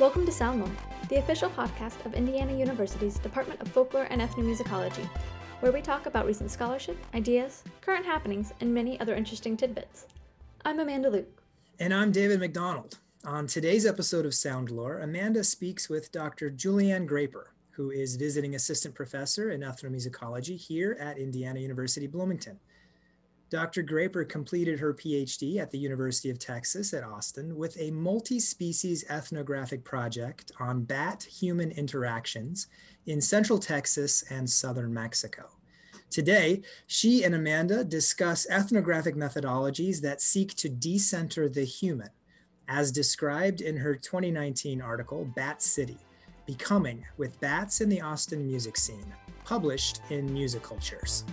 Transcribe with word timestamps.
Welcome 0.00 0.24
to 0.24 0.32
Soundlore, 0.32 0.74
the 1.10 1.18
official 1.18 1.50
podcast 1.50 2.06
of 2.06 2.14
Indiana 2.14 2.56
University's 2.56 3.18
Department 3.18 3.60
of 3.60 3.68
Folklore 3.68 4.06
and 4.08 4.22
Ethnomusicology, 4.22 5.06
where 5.60 5.72
we 5.72 5.82
talk 5.82 6.06
about 6.06 6.24
recent 6.24 6.50
scholarship, 6.50 6.96
ideas, 7.12 7.62
current 7.82 8.06
happenings, 8.06 8.54
and 8.62 8.72
many 8.72 8.98
other 8.98 9.14
interesting 9.14 9.58
tidbits. 9.58 10.06
I'm 10.64 10.80
Amanda 10.80 11.10
Luke. 11.10 11.42
And 11.78 11.92
I'm 11.92 12.12
David 12.12 12.40
McDonald. 12.40 12.96
On 13.26 13.46
today's 13.46 13.84
episode 13.84 14.24
of 14.24 14.32
Soundlore, 14.32 15.04
Amanda 15.04 15.44
speaks 15.44 15.90
with 15.90 16.10
Dr. 16.10 16.50
Julianne 16.50 17.06
Graper, 17.06 17.52
who 17.72 17.90
is 17.90 18.16
visiting 18.16 18.54
assistant 18.54 18.94
professor 18.94 19.50
in 19.50 19.60
ethnomusicology 19.60 20.56
here 20.56 20.96
at 20.98 21.18
Indiana 21.18 21.60
University 21.60 22.06
Bloomington. 22.06 22.58
Dr. 23.50 23.82
Graper 23.82 24.24
completed 24.24 24.78
her 24.78 24.94
PhD 24.94 25.58
at 25.58 25.72
the 25.72 25.78
University 25.78 26.30
of 26.30 26.38
Texas 26.38 26.94
at 26.94 27.02
Austin 27.02 27.56
with 27.56 27.76
a 27.80 27.90
multi 27.90 28.38
species 28.38 29.04
ethnographic 29.10 29.82
project 29.82 30.52
on 30.60 30.84
bat 30.84 31.24
human 31.24 31.72
interactions 31.72 32.68
in 33.06 33.20
central 33.20 33.58
Texas 33.58 34.22
and 34.30 34.48
southern 34.48 34.94
Mexico. 34.94 35.50
Today, 36.10 36.62
she 36.86 37.24
and 37.24 37.34
Amanda 37.34 37.82
discuss 37.84 38.48
ethnographic 38.48 39.16
methodologies 39.16 40.00
that 40.00 40.20
seek 40.20 40.54
to 40.54 40.68
decenter 40.68 41.48
the 41.48 41.64
human, 41.64 42.10
as 42.68 42.92
described 42.92 43.62
in 43.62 43.76
her 43.76 43.96
2019 43.96 44.80
article, 44.80 45.24
Bat 45.34 45.60
City 45.60 45.98
Becoming 46.46 47.04
with 47.16 47.38
Bats 47.40 47.80
in 47.80 47.88
the 47.88 48.00
Austin 48.00 48.46
Music 48.46 48.76
Scene, 48.76 49.12
published 49.44 50.00
in 50.10 50.32
Musicultures. 50.32 51.24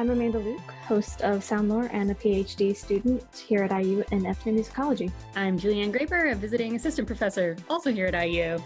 I'm 0.00 0.08
Amanda 0.08 0.38
Luke, 0.38 0.72
host 0.86 1.20
of 1.20 1.40
Soundlore 1.40 1.92
and 1.92 2.10
a 2.10 2.14
PhD 2.14 2.74
student 2.74 3.22
here 3.36 3.64
at 3.64 3.84
IU 3.84 4.02
in 4.12 4.22
ethnomusicology. 4.22 5.12
I'm 5.36 5.60
Julianne 5.60 5.92
Graper, 5.92 6.32
a 6.32 6.34
visiting 6.34 6.74
assistant 6.74 7.06
professor, 7.06 7.54
also 7.68 7.92
here 7.92 8.06
at 8.06 8.14
IU. 8.14 8.58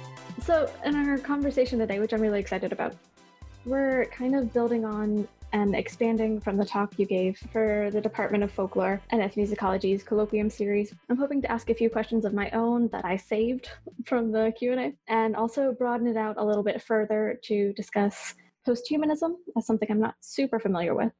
So, 0.42 0.70
in 0.84 0.94
our 0.94 1.18
conversation 1.18 1.80
today, 1.80 1.98
which 1.98 2.12
I'm 2.12 2.20
really 2.20 2.38
excited 2.38 2.70
about, 2.70 2.94
we're 3.64 4.04
kind 4.16 4.36
of 4.36 4.52
building 4.52 4.84
on 4.84 5.26
and 5.52 5.74
expanding 5.74 6.40
from 6.40 6.56
the 6.56 6.64
talk 6.64 6.96
you 7.00 7.04
gave 7.04 7.36
for 7.50 7.90
the 7.90 8.00
Department 8.00 8.44
of 8.44 8.52
Folklore 8.52 9.00
and 9.10 9.20
Ethnomusicology's 9.20 10.04
colloquium 10.04 10.52
series. 10.52 10.94
I'm 11.10 11.16
hoping 11.16 11.42
to 11.42 11.50
ask 11.50 11.68
a 11.68 11.74
few 11.74 11.90
questions 11.90 12.24
of 12.24 12.32
my 12.32 12.48
own 12.50 12.86
that 12.90 13.04
I 13.04 13.16
saved 13.16 13.70
from 14.06 14.30
the 14.30 14.52
Q&A 14.56 14.94
and 15.08 15.34
also 15.34 15.72
broaden 15.72 16.06
it 16.06 16.16
out 16.16 16.36
a 16.38 16.44
little 16.44 16.62
bit 16.62 16.80
further 16.80 17.40
to 17.42 17.72
discuss 17.72 18.36
posthumanism 18.66 19.34
as 19.56 19.66
something 19.66 19.90
I'm 19.90 20.00
not 20.00 20.14
super 20.20 20.58
familiar 20.58 20.94
with, 20.94 21.12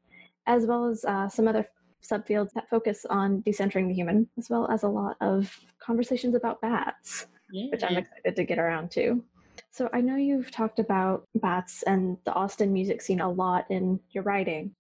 as 0.47 0.67
well 0.67 0.87
as 0.87 1.05
uh, 1.05 1.29
some 1.29 1.49
other 1.49 1.69
subfields 2.03 2.53
that 2.53 2.69
focus 2.69 3.07
on 3.09 3.43
decentering 3.43 3.89
the 3.89 3.95
human, 3.95 4.29
as 4.39 4.51
well 4.51 4.71
as 4.71 4.83
a 4.83 4.89
lot 4.89 5.17
of 5.21 5.59
conversations 5.79 6.35
about 6.35 6.61
bats, 6.61 7.27
yeah. 7.51 7.67
which 7.71 7.83
I'm 7.83 7.97
excited 7.97 8.37
to 8.37 8.45
get 8.45 8.59
around 8.59 8.91
to. 8.93 9.23
So 9.71 9.89
I 9.93 10.01
know 10.01 10.17
you've 10.17 10.51
talked 10.51 10.79
about 10.79 11.27
bats 11.35 11.83
and 11.83 12.17
the 12.25 12.33
Austin 12.33 12.73
music 12.73 13.03
scene 13.03 13.21
a 13.21 13.31
lot 13.31 13.67
in 13.71 14.01
your 14.11 14.25
writing. 14.25 14.75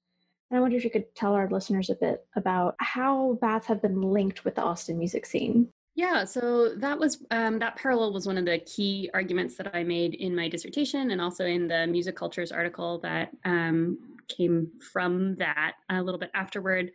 And 0.50 0.58
I 0.58 0.60
wonder 0.60 0.76
if 0.76 0.84
you 0.84 0.90
could 0.90 1.12
tell 1.14 1.32
our 1.32 1.48
listeners 1.48 1.90
a 1.90 1.94
bit 1.94 2.24
about 2.36 2.76
how 2.78 3.38
bats 3.40 3.66
have 3.66 3.82
been 3.82 4.02
linked 4.02 4.44
with 4.44 4.54
the 4.54 4.62
Austin 4.62 4.98
music 4.98 5.26
scene. 5.26 5.68
Yeah, 5.96 6.24
so 6.24 6.74
that 6.76 6.98
was 6.98 7.24
um, 7.30 7.60
that 7.60 7.76
parallel 7.76 8.12
was 8.12 8.26
one 8.26 8.36
of 8.36 8.44
the 8.44 8.58
key 8.58 9.08
arguments 9.14 9.56
that 9.56 9.74
I 9.74 9.84
made 9.84 10.14
in 10.14 10.34
my 10.34 10.48
dissertation, 10.48 11.12
and 11.12 11.20
also 11.20 11.46
in 11.46 11.68
the 11.68 11.86
Musicultures 11.86 12.50
article 12.50 12.98
that 13.00 13.30
um, 13.44 13.98
came 14.28 14.70
from 14.92 15.36
that 15.36 15.72
a 15.90 16.02
little 16.02 16.18
bit 16.18 16.30
afterward. 16.34 16.90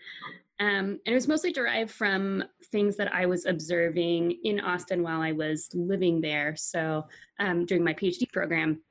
Um, 0.59 0.99
and 1.05 1.07
it 1.07 1.13
was 1.13 1.27
mostly 1.27 1.53
derived 1.53 1.91
from 1.91 2.43
things 2.65 2.97
that 2.97 3.13
I 3.13 3.25
was 3.25 3.45
observing 3.45 4.39
in 4.43 4.59
Austin 4.59 5.03
while 5.03 5.21
I 5.21 5.31
was 5.31 5.69
living 5.73 6.19
there. 6.19 6.55
So 6.57 7.05
um, 7.39 7.65
during 7.65 7.83
my 7.83 7.93
PhD 7.93 8.29
program, 8.31 8.81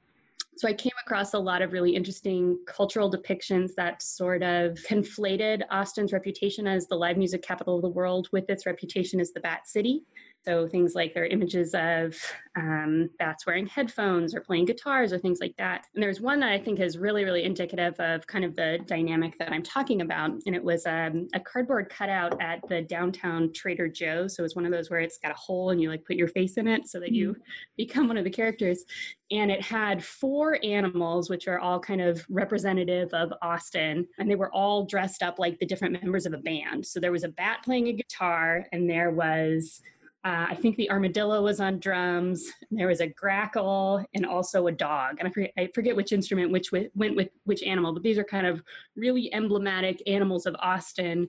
so 0.59 0.67
I 0.67 0.73
came 0.73 0.93
across 1.05 1.35
a 1.35 1.39
lot 1.39 1.63
of 1.63 1.73
really 1.73 1.95
interesting 1.95 2.59
cultural 2.67 3.09
depictions 3.09 3.77
that 3.77 4.03
sort 4.03 4.43
of 4.43 4.75
conflated 4.89 5.63
Austin's 5.71 6.13
reputation 6.13 6.67
as 6.67 6.89
the 6.89 6.97
live 6.97 7.17
music 7.17 7.43
capital 7.43 7.77
of 7.77 7.83
the 7.83 7.89
world 7.89 8.29
with 8.33 8.51
its 8.51 8.67
reputation 8.67 9.21
as 9.21 9.31
the 9.31 9.39
Bat 9.39 9.69
City. 9.69 10.03
So 10.45 10.67
things 10.67 10.95
like 10.95 11.13
there 11.13 11.25
are 11.25 11.27
images 11.27 11.75
of 11.75 12.17
um, 12.57 13.11
bats 13.19 13.47
wearing 13.47 13.67
headphones 13.67 14.35
or 14.35 14.41
playing 14.41 14.65
guitars 14.65 15.13
or 15.13 15.19
things 15.19 15.41
like 15.41 15.55
that. 15.59 15.87
And 15.95 16.03
there's 16.03 16.21
one 16.21 16.41
that 16.41 16.51
I 16.51 16.59
think 16.59 16.81
is 16.81 16.97
really, 16.97 17.25
really 17.25 17.45
indicative 17.45 17.95
of 18.01 18.27
kind 18.27 18.45
of 18.45 18.57
the 18.57 18.79
dynamic 18.87 19.39
that 19.39 19.53
I'm 19.53 19.63
talking 19.63 20.01
about. 20.01 20.31
And 20.47 20.57
it 20.57 20.65
was 20.65 20.87
um, 20.87 21.29
a 21.35 21.41
cardboard 21.41 21.91
cutout 21.91 22.41
at 22.41 22.67
the 22.69 22.83
downtown 22.83 23.53
Trader 23.53 23.89
Joe's. 23.89 24.37
So 24.37 24.45
it's 24.45 24.57
one 24.57 24.65
of 24.65 24.73
those 24.73 24.89
where 24.89 25.01
it's 25.01 25.19
got 25.19 25.33
a 25.33 25.35
hole 25.35 25.71
and 25.71 25.83
you 25.83 25.91
like 25.91 26.05
put 26.05 26.17
your 26.17 26.29
face 26.29 26.57
in 26.57 26.67
it 26.67 26.89
so 26.89 26.99
that 27.01 27.13
you 27.13 27.33
mm-hmm. 27.33 27.43
become 27.77 28.09
one 28.09 28.17
of 28.17 28.25
the 28.25 28.31
characters. 28.31 28.85
And 29.31 29.51
it 29.51 29.61
had 29.61 30.03
four 30.03 30.59
animals, 30.65 31.29
which 31.29 31.49
are 31.49 31.59
all 31.59 31.79
kind 31.79 32.01
of 32.01 32.25
representative 32.31 33.13
of 33.13 33.33
Austin. 33.43 34.07
And 34.19 34.31
they 34.31 34.37
were 34.37 34.53
all 34.55 34.87
dressed 34.87 35.23
up 35.23 35.39
like 35.39 35.59
the 35.59 35.67
different 35.67 36.03
members 36.03 36.25
of 36.25 36.33
a 36.33 36.39
band. 36.39 36.87
So 36.87 37.01
there 37.01 37.13
was 37.13 37.25
a 37.25 37.29
bat 37.29 37.61
playing 37.63 37.89
a 37.89 37.93
guitar, 37.93 38.67
and 38.73 38.89
there 38.89 39.11
was 39.11 39.83
uh, 40.25 40.47
I 40.51 40.57
think 40.57 40.77
the 40.77 40.91
armadillo 40.91 41.43
was 41.43 41.61
on 41.61 41.79
drums. 41.79 42.51
There 42.71 42.89
was 42.89 43.01
a 43.01 43.07
grackle 43.07 44.05
and 44.15 44.27
also 44.27 44.67
a 44.67 44.73
dog. 44.73 45.17
And 45.19 45.29
I 45.29 45.31
forget, 45.31 45.53
I 45.57 45.69
forget 45.75 45.95
which 45.95 46.13
instrument 46.13 46.51
which 46.51 46.73
went 46.73 47.15
with 47.15 47.29
which 47.45 47.63
animal, 47.63 47.93
but 47.93 48.03
these 48.03 48.19
are 48.19 48.25
kind 48.25 48.47
of 48.47 48.63
really 48.97 49.33
emblematic 49.33 50.03
animals 50.07 50.47
of 50.47 50.57
Austin 50.59 51.29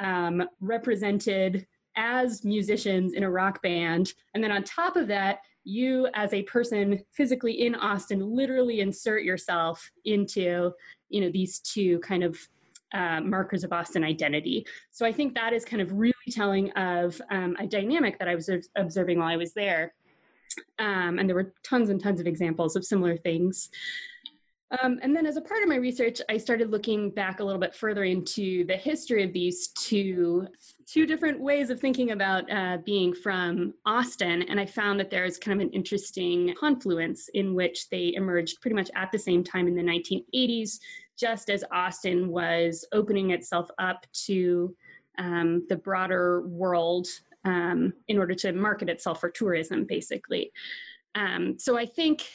um, 0.00 0.46
represented 0.60 1.66
as 1.96 2.44
musicians 2.44 3.14
in 3.14 3.22
a 3.22 3.30
rock 3.30 3.62
band. 3.62 4.12
And 4.34 4.44
then 4.44 4.52
on 4.52 4.64
top 4.64 4.96
of 4.96 5.08
that, 5.08 5.38
you 5.64 6.06
as 6.14 6.32
a 6.32 6.42
person 6.44 7.02
physically 7.12 7.66
in 7.66 7.74
Austin 7.74 8.20
literally 8.20 8.80
insert 8.80 9.24
yourself 9.24 9.90
into 10.04 10.70
you 11.08 11.20
know 11.20 11.30
these 11.30 11.58
two 11.58 11.98
kind 12.00 12.22
of 12.22 12.38
uh, 12.94 13.20
markers 13.20 13.64
of 13.64 13.72
Austin 13.72 14.04
identity. 14.04 14.66
So 14.90 15.06
I 15.06 15.12
think 15.12 15.34
that 15.34 15.52
is 15.52 15.64
kind 15.64 15.82
of 15.82 15.92
really 15.92 16.14
telling 16.30 16.70
of 16.72 17.20
um, 17.30 17.56
a 17.58 17.66
dynamic 17.66 18.18
that 18.18 18.28
I 18.28 18.34
was 18.34 18.50
observing 18.76 19.18
while 19.18 19.28
I 19.28 19.36
was 19.36 19.52
there. 19.54 19.94
Um, 20.78 21.18
and 21.18 21.28
there 21.28 21.36
were 21.36 21.52
tons 21.62 21.90
and 21.90 22.02
tons 22.02 22.20
of 22.20 22.26
examples 22.26 22.76
of 22.76 22.84
similar 22.84 23.16
things. 23.16 23.70
Um, 24.82 24.98
and 25.02 25.14
then, 25.14 25.26
as 25.26 25.36
a 25.36 25.40
part 25.40 25.62
of 25.62 25.68
my 25.68 25.76
research, 25.76 26.20
I 26.28 26.38
started 26.38 26.72
looking 26.72 27.10
back 27.10 27.38
a 27.38 27.44
little 27.44 27.60
bit 27.60 27.74
further 27.74 28.02
into 28.02 28.64
the 28.66 28.76
history 28.76 29.22
of 29.22 29.32
these 29.32 29.68
two 29.68 30.48
two 30.86 31.06
different 31.06 31.40
ways 31.40 31.70
of 31.70 31.80
thinking 31.80 32.10
about 32.10 32.50
uh, 32.50 32.78
being 32.84 33.14
from 33.14 33.74
Austin, 33.84 34.42
and 34.42 34.58
I 34.58 34.66
found 34.66 34.98
that 34.98 35.08
there's 35.08 35.38
kind 35.38 35.60
of 35.60 35.66
an 35.66 35.72
interesting 35.72 36.52
confluence 36.58 37.28
in 37.34 37.54
which 37.54 37.88
they 37.90 38.14
emerged 38.14 38.60
pretty 38.60 38.74
much 38.74 38.90
at 38.96 39.12
the 39.12 39.18
same 39.18 39.44
time 39.44 39.68
in 39.68 39.76
the 39.76 39.82
1980s, 39.82 40.80
just 41.18 41.50
as 41.50 41.64
Austin 41.72 42.28
was 42.28 42.84
opening 42.92 43.30
itself 43.30 43.70
up 43.78 44.06
to 44.26 44.74
um, 45.18 45.64
the 45.68 45.76
broader 45.76 46.46
world 46.46 47.06
um, 47.44 47.92
in 48.08 48.18
order 48.18 48.34
to 48.34 48.52
market 48.52 48.88
itself 48.88 49.20
for 49.20 49.30
tourism, 49.30 49.84
basically. 49.84 50.52
Um, 51.14 51.58
so 51.58 51.78
I 51.78 51.86
think 51.86 52.28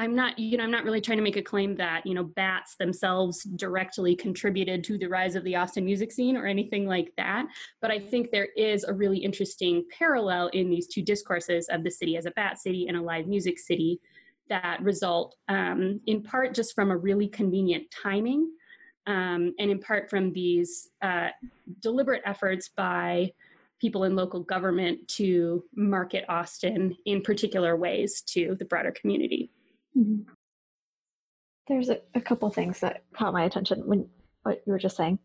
I'm 0.00 0.14
not, 0.14 0.38
you 0.38 0.56
know, 0.56 0.62
I'm 0.62 0.70
not 0.70 0.84
really 0.84 1.00
trying 1.00 1.18
to 1.18 1.24
make 1.24 1.36
a 1.36 1.42
claim 1.42 1.74
that, 1.76 2.06
you 2.06 2.14
know, 2.14 2.22
bats 2.22 2.76
themselves 2.76 3.42
directly 3.42 4.14
contributed 4.14 4.84
to 4.84 4.96
the 4.96 5.08
rise 5.08 5.34
of 5.34 5.42
the 5.42 5.56
Austin 5.56 5.84
music 5.84 6.12
scene 6.12 6.36
or 6.36 6.46
anything 6.46 6.86
like 6.86 7.12
that. 7.16 7.46
But 7.82 7.90
I 7.90 7.98
think 7.98 8.30
there 8.30 8.48
is 8.56 8.84
a 8.84 8.94
really 8.94 9.18
interesting 9.18 9.84
parallel 9.98 10.48
in 10.48 10.70
these 10.70 10.86
two 10.86 11.02
discourses 11.02 11.68
of 11.68 11.82
the 11.82 11.90
city 11.90 12.16
as 12.16 12.26
a 12.26 12.30
bat 12.30 12.60
city 12.60 12.86
and 12.86 12.96
a 12.96 13.02
live 13.02 13.26
music 13.26 13.58
city 13.58 14.00
that 14.48 14.82
result 14.82 15.36
um, 15.48 16.00
in 16.06 16.22
part 16.22 16.54
just 16.54 16.74
from 16.74 16.90
a 16.90 16.96
really 16.96 17.28
convenient 17.28 17.84
timing 17.90 18.50
um, 19.06 19.54
and 19.58 19.70
in 19.70 19.78
part 19.78 20.10
from 20.10 20.32
these 20.32 20.90
uh, 21.02 21.28
deliberate 21.80 22.22
efforts 22.26 22.68
by 22.68 23.32
people 23.80 24.04
in 24.04 24.16
local 24.16 24.40
government 24.40 25.06
to 25.08 25.64
market 25.74 26.24
Austin 26.28 26.96
in 27.06 27.22
particular 27.22 27.76
ways 27.76 28.22
to 28.22 28.56
the 28.58 28.64
broader 28.64 28.92
community. 28.92 29.50
Mm-hmm. 29.96 30.30
There's 31.68 31.88
a, 31.88 32.00
a 32.14 32.20
couple 32.20 32.50
things 32.50 32.80
that 32.80 33.04
caught 33.14 33.32
my 33.32 33.44
attention 33.44 33.82
when 33.86 34.08
what 34.42 34.62
you 34.66 34.72
were 34.72 34.78
just 34.78 34.96
saying. 34.96 35.18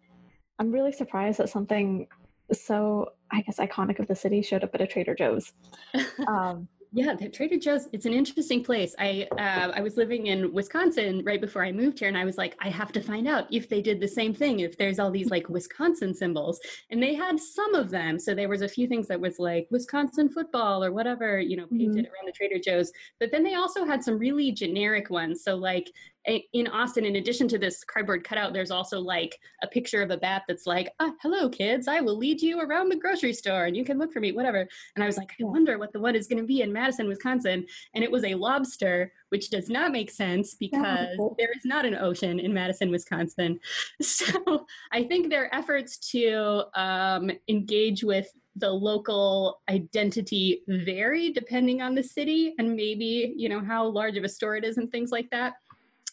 I'm 0.59 0.71
really 0.71 0.91
surprised 0.91 1.39
that 1.39 1.49
something 1.49 2.07
so, 2.51 3.09
I 3.31 3.41
guess, 3.41 3.57
iconic 3.57 3.99
of 3.99 4.07
the 4.07 4.15
city 4.15 4.41
showed 4.41 4.63
up 4.63 4.75
at 4.75 4.81
a 4.81 4.87
Trader 4.87 5.15
Joe's. 5.15 5.53
Um, 6.27 6.67
yeah, 6.95 7.15
the 7.15 7.27
Trader 7.27 7.57
Joe's. 7.57 7.89
It's 7.91 8.05
an 8.05 8.13
interesting 8.13 8.63
place. 8.63 8.93
I 8.99 9.27
uh, 9.31 9.71
I 9.75 9.81
was 9.81 9.97
living 9.97 10.27
in 10.27 10.53
Wisconsin 10.53 11.23
right 11.25 11.41
before 11.41 11.65
I 11.65 11.71
moved 11.71 11.97
here, 11.97 12.07
and 12.07 12.17
I 12.17 12.23
was 12.23 12.37
like, 12.37 12.55
I 12.59 12.69
have 12.69 12.91
to 12.91 13.01
find 13.01 13.27
out 13.27 13.47
if 13.51 13.67
they 13.67 13.81
did 13.81 13.99
the 13.99 14.07
same 14.07 14.31
thing. 14.31 14.59
If 14.59 14.77
there's 14.77 14.99
all 14.99 15.09
these 15.09 15.31
like 15.31 15.49
Wisconsin 15.49 16.13
symbols, 16.13 16.59
and 16.91 17.01
they 17.01 17.15
had 17.15 17.39
some 17.39 17.73
of 17.73 17.89
them. 17.89 18.19
So 18.19 18.35
there 18.35 18.47
was 18.47 18.61
a 18.61 18.69
few 18.69 18.87
things 18.87 19.07
that 19.07 19.19
was 19.19 19.39
like 19.39 19.67
Wisconsin 19.71 20.29
football 20.29 20.83
or 20.83 20.91
whatever, 20.91 21.39
you 21.39 21.57
know, 21.57 21.65
painted 21.65 22.05
mm-hmm. 22.05 22.13
around 22.13 22.27
the 22.27 22.31
Trader 22.31 22.59
Joe's. 22.63 22.91
But 23.19 23.31
then 23.31 23.43
they 23.43 23.55
also 23.55 23.85
had 23.85 24.03
some 24.03 24.19
really 24.19 24.51
generic 24.51 25.09
ones. 25.09 25.43
So 25.43 25.55
like 25.55 25.91
in 26.25 26.67
Austin, 26.67 27.05
in 27.05 27.17
addition 27.17 27.47
to 27.49 27.57
this 27.57 27.83
cardboard 27.83 28.23
cutout, 28.23 28.53
there's 28.53 28.71
also 28.71 28.99
like 28.99 29.37
a 29.61 29.67
picture 29.67 30.01
of 30.01 30.09
a 30.09 30.17
bat 30.17 30.43
that's 30.47 30.65
like, 30.65 30.93
ah, 30.99 31.11
hello, 31.21 31.49
kids, 31.49 31.87
I 31.87 31.99
will 32.01 32.17
lead 32.17 32.41
you 32.41 32.61
around 32.61 32.89
the 32.89 32.95
grocery 32.95 33.33
store 33.33 33.65
and 33.65 33.75
you 33.75 33.83
can 33.83 33.97
look 33.97 34.13
for 34.13 34.19
me, 34.19 34.31
whatever. 34.31 34.67
And 34.95 35.03
I 35.03 35.07
was 35.07 35.17
like, 35.17 35.33
I 35.39 35.43
wonder 35.43 35.77
what 35.77 35.91
the 35.91 35.99
one 35.99 36.15
is 36.15 36.27
going 36.27 36.41
to 36.41 36.47
be 36.47 36.61
in 36.61 36.71
Madison, 36.71 37.07
Wisconsin. 37.07 37.65
And 37.93 38.03
it 38.03 38.11
was 38.11 38.23
a 38.23 38.35
lobster, 38.35 39.11
which 39.29 39.49
does 39.49 39.69
not 39.69 39.91
make 39.91 40.11
sense 40.11 40.55
because 40.55 41.17
there 41.37 41.51
is 41.55 41.65
not 41.65 41.85
an 41.85 41.95
ocean 41.95 42.39
in 42.39 42.53
Madison, 42.53 42.89
Wisconsin. 42.89 43.59
So 44.01 44.65
I 44.91 45.03
think 45.03 45.29
their 45.29 45.53
efforts 45.53 45.97
to 46.11 46.65
um, 46.75 47.31
engage 47.47 48.03
with 48.03 48.27
the 48.55 48.69
local 48.69 49.61
identity 49.69 50.61
vary 50.67 51.31
depending 51.31 51.81
on 51.81 51.95
the 51.95 52.03
city 52.03 52.53
and 52.59 52.75
maybe 52.75 53.33
you 53.35 53.49
know 53.49 53.59
how 53.59 53.85
large 53.85 54.15
of 54.15 54.23
a 54.23 54.29
store 54.29 54.55
it 54.55 54.63
is 54.63 54.77
and 54.77 54.91
things 54.91 55.11
like 55.11 55.29
that 55.31 55.53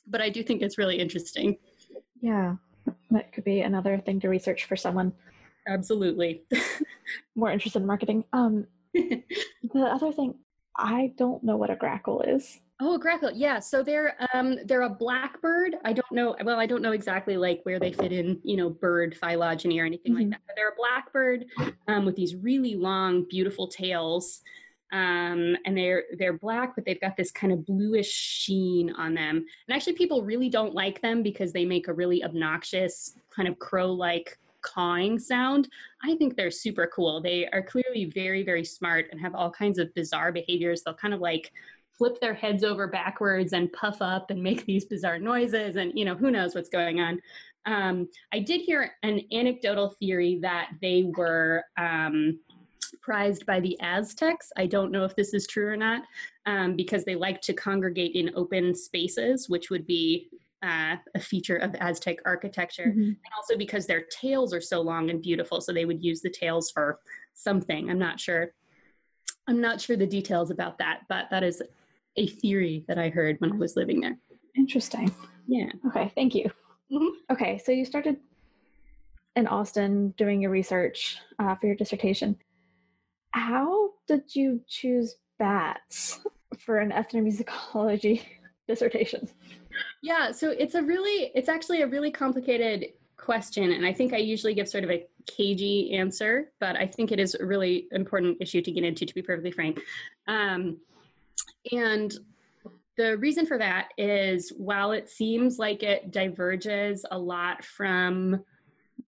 but 0.06 0.20
I 0.20 0.29
do 0.29 0.43
think 0.43 0.62
it's 0.62 0.79
really 0.79 0.99
interesting. 0.99 1.56
Yeah, 2.20 2.56
that 3.11 3.32
could 3.32 3.44
be 3.44 3.61
another 3.61 3.99
thing 3.99 4.20
to 4.20 4.29
research 4.29 4.64
for 4.64 4.76
someone. 4.76 5.12
Absolutely. 5.67 6.43
More 7.35 7.50
interested 7.50 7.81
in 7.81 7.87
marketing. 7.87 8.25
Um, 8.32 8.67
the 8.94 9.23
other 9.75 10.12
thing, 10.12 10.35
I 10.76 11.12
don't 11.17 11.43
know 11.44 11.56
what 11.56 11.70
a 11.70 11.76
grackle 11.76 12.23
is. 12.23 12.61
Oh, 12.82 12.94
a 12.94 12.99
grackle. 12.99 13.31
Yeah. 13.35 13.58
So 13.61 13.82
they're 13.82 14.17
um 14.32 14.56
they're 14.64 14.82
a 14.82 14.88
blackbird. 14.88 15.76
I 15.85 15.93
don't 15.93 16.11
know. 16.12 16.35
Well, 16.43 16.58
I 16.58 16.64
don't 16.64 16.81
know 16.81 16.93
exactly 16.93 17.37
like 17.37 17.61
where 17.64 17.79
they 17.79 17.93
fit 17.93 18.11
in, 18.11 18.41
you 18.43 18.56
know, 18.56 18.70
bird 18.70 19.14
phylogeny 19.14 19.79
or 19.79 19.85
anything 19.85 20.12
mm-hmm. 20.12 20.23
like 20.23 20.31
that. 20.31 20.41
But 20.47 20.56
they're 20.56 20.70
a 20.70 20.76
blackbird 20.76 21.44
um, 21.88 22.06
with 22.06 22.17
these 22.17 22.35
really 22.35 22.75
long, 22.75 23.26
beautiful 23.29 23.69
tails 23.69 24.41
um, 24.92 25.56
and 25.64 25.76
they're 25.76 26.04
they're 26.19 26.38
black, 26.38 26.75
but 26.75 26.84
they've 26.84 27.00
got 27.00 27.16
this 27.16 27.31
kind 27.31 27.52
of 27.52 27.64
bluish 27.64 28.10
sheen 28.10 28.92
on 28.92 29.14
them. 29.14 29.44
And 29.69 29.76
actually, 29.76 29.94
people 29.94 30.22
really 30.22 30.48
don't 30.48 30.75
like 30.75 31.00
them 31.00 31.22
because 31.22 31.52
they 31.52 31.64
make 31.64 31.88
a 31.88 31.92
really 31.92 32.25
obnoxious 32.25 33.14
kind 33.34 33.48
of 33.48 33.58
crow-like 33.58 34.38
cawing 34.62 35.19
sound. 35.19 35.69
I 36.02 36.16
think 36.16 36.37
they're 36.37 36.50
super 36.50 36.90
cool. 36.94 37.20
They 37.20 37.46
are 37.48 37.62
clearly 37.62 38.06
very 38.06 38.42
very 38.42 38.64
smart 38.64 39.06
and 39.10 39.20
have 39.20 39.34
all 39.34 39.50
kinds 39.50 39.78
of 39.78 39.94
bizarre 39.94 40.32
behaviors. 40.32 40.82
They'll 40.82 40.94
kind 40.94 41.14
of 41.14 41.20
like 41.20 41.52
flip 42.00 42.19
their 42.19 42.32
heads 42.32 42.64
over 42.64 42.88
backwards 42.88 43.52
and 43.52 43.70
puff 43.75 44.00
up 44.00 44.31
and 44.31 44.42
make 44.42 44.64
these 44.64 44.87
bizarre 44.87 45.19
noises 45.19 45.76
and 45.76 45.92
you 45.94 46.06
know 46.06 46.14
who 46.14 46.31
knows 46.31 46.54
what's 46.54 46.70
going 46.70 46.98
on 46.98 47.20
um, 47.66 48.08
i 48.32 48.38
did 48.38 48.62
hear 48.62 48.92
an 49.02 49.20
anecdotal 49.32 49.90
theory 50.00 50.38
that 50.40 50.70
they 50.81 51.10
were 51.14 51.62
um, 51.76 52.38
prized 53.00 53.46
by 53.46 53.60
the 53.60 53.78
Aztecs. 53.80 54.52
I 54.56 54.66
don't 54.66 54.92
know 54.92 55.04
if 55.04 55.14
this 55.16 55.34
is 55.34 55.46
true 55.46 55.68
or 55.68 55.76
not, 55.76 56.02
um, 56.46 56.76
because 56.76 57.04
they 57.04 57.14
like 57.14 57.40
to 57.42 57.52
congregate 57.52 58.14
in 58.14 58.30
open 58.34 58.74
spaces, 58.74 59.48
which 59.48 59.70
would 59.70 59.86
be 59.86 60.28
uh, 60.62 60.96
a 61.14 61.20
feature 61.20 61.56
of 61.56 61.74
Aztec 61.80 62.18
architecture, 62.26 62.86
mm-hmm. 62.88 63.00
and 63.00 63.32
also 63.36 63.56
because 63.56 63.86
their 63.86 64.02
tails 64.10 64.52
are 64.52 64.60
so 64.60 64.80
long 64.80 65.10
and 65.10 65.22
beautiful, 65.22 65.60
so 65.60 65.72
they 65.72 65.86
would 65.86 66.04
use 66.04 66.20
the 66.20 66.30
tails 66.30 66.70
for 66.70 66.98
something. 67.34 67.90
I'm 67.90 67.98
not 67.98 68.20
sure. 68.20 68.52
I'm 69.48 69.60
not 69.60 69.80
sure 69.80 69.96
the 69.96 70.06
details 70.06 70.50
about 70.50 70.78
that, 70.78 71.00
but 71.08 71.26
that 71.30 71.42
is 71.42 71.62
a 72.16 72.26
theory 72.26 72.84
that 72.88 72.98
I 72.98 73.08
heard 73.08 73.36
when 73.40 73.52
I 73.52 73.56
was 73.56 73.74
living 73.74 74.00
there. 74.00 74.18
Interesting. 74.54 75.14
Yeah. 75.46 75.70
Okay. 75.88 76.12
Thank 76.14 76.34
you. 76.34 76.50
Mm-hmm. 76.92 77.32
Okay. 77.32 77.58
So 77.64 77.72
you 77.72 77.84
started 77.84 78.16
in 79.36 79.46
Austin 79.46 80.10
doing 80.18 80.42
your 80.42 80.50
research 80.50 81.18
uh, 81.38 81.54
for 81.54 81.66
your 81.66 81.76
dissertation. 81.76 82.36
How 83.32 83.90
did 84.06 84.34
you 84.34 84.60
choose 84.66 85.16
bats 85.38 86.20
for 86.58 86.78
an 86.78 86.90
ethnomusicology 86.90 88.22
dissertation? 88.68 89.28
Yeah, 90.02 90.32
so 90.32 90.50
it's 90.50 90.74
a 90.74 90.82
really, 90.82 91.30
it's 91.34 91.48
actually 91.48 91.82
a 91.82 91.86
really 91.86 92.10
complicated 92.10 92.86
question. 93.16 93.72
And 93.72 93.86
I 93.86 93.92
think 93.92 94.12
I 94.12 94.16
usually 94.16 94.54
give 94.54 94.68
sort 94.68 94.84
of 94.84 94.90
a 94.90 95.06
cagey 95.26 95.92
answer, 95.92 96.50
but 96.58 96.76
I 96.76 96.86
think 96.86 97.12
it 97.12 97.20
is 97.20 97.34
a 97.34 97.44
really 97.44 97.86
important 97.92 98.38
issue 98.40 98.62
to 98.62 98.72
get 98.72 98.84
into, 98.84 99.06
to 99.06 99.14
be 99.14 99.22
perfectly 99.22 99.50
frank. 99.50 99.80
Um, 100.26 100.78
and 101.70 102.12
the 102.96 103.16
reason 103.18 103.46
for 103.46 103.58
that 103.58 103.88
is 103.96 104.52
while 104.56 104.92
it 104.92 105.08
seems 105.08 105.58
like 105.58 105.82
it 105.82 106.10
diverges 106.10 107.04
a 107.10 107.18
lot 107.18 107.64
from 107.64 108.42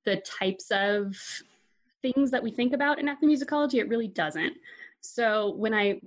the 0.04 0.16
types 0.19 0.70
of 0.70 1.16
things 2.02 2.31
that 2.31 2.43
we 2.43 2.50
think 2.50 2.72
about 2.72 2.99
in 2.99 3.06
ethnomusicology, 3.06 3.75
it 3.75 3.88
really 3.88 4.08
doesn't. 4.08 4.54
So 5.00 5.54
when 5.54 5.72
I 5.72 6.00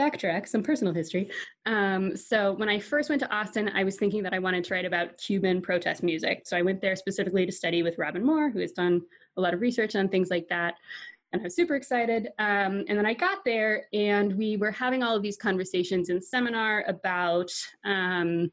backtrack 0.00 0.48
some 0.48 0.62
personal 0.62 0.94
history. 0.94 1.30
Um, 1.66 2.16
so 2.16 2.52
when 2.52 2.68
I 2.68 2.78
first 2.78 3.08
went 3.08 3.20
to 3.20 3.34
Austin, 3.34 3.70
I 3.74 3.84
was 3.84 3.96
thinking 3.96 4.22
that 4.22 4.32
I 4.32 4.38
wanted 4.38 4.64
to 4.64 4.74
write 4.74 4.84
about 4.84 5.18
Cuban 5.18 5.60
protest 5.60 6.02
music. 6.02 6.42
So 6.46 6.56
I 6.56 6.62
went 6.62 6.80
there 6.80 6.96
specifically 6.96 7.44
to 7.44 7.52
study 7.52 7.82
with 7.82 7.98
Robin 7.98 8.24
Moore, 8.24 8.50
who 8.50 8.60
has 8.60 8.72
done 8.72 9.02
a 9.36 9.40
lot 9.40 9.52
of 9.52 9.60
research 9.60 9.96
on 9.96 10.08
things 10.08 10.30
like 10.30 10.48
that. 10.48 10.74
And 11.32 11.42
I 11.42 11.44
was 11.44 11.54
super 11.54 11.76
excited. 11.76 12.28
Um, 12.38 12.84
and 12.88 12.98
then 12.98 13.06
I 13.06 13.14
got 13.14 13.44
there, 13.44 13.84
and 13.92 14.36
we 14.36 14.56
were 14.56 14.72
having 14.72 15.02
all 15.02 15.14
of 15.14 15.22
these 15.22 15.36
conversations 15.36 16.08
in 16.08 16.20
seminar 16.20 16.84
about 16.88 17.52
um, 17.84 18.50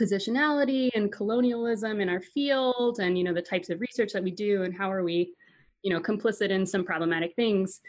positionality 0.00 0.88
and 0.94 1.12
colonialism 1.12 2.00
in 2.00 2.08
our 2.08 2.20
field, 2.20 2.98
and 2.98 3.16
you 3.16 3.22
know 3.22 3.32
the 3.32 3.42
types 3.42 3.70
of 3.70 3.80
research 3.80 4.12
that 4.12 4.24
we 4.24 4.32
do, 4.32 4.64
and 4.64 4.74
how 4.74 4.90
are 4.90 5.04
we 5.04 5.34
you 5.82 5.92
know, 5.92 6.00
complicit 6.00 6.50
in 6.50 6.66
some 6.66 6.84
problematic 6.84 7.34
things. 7.34 7.80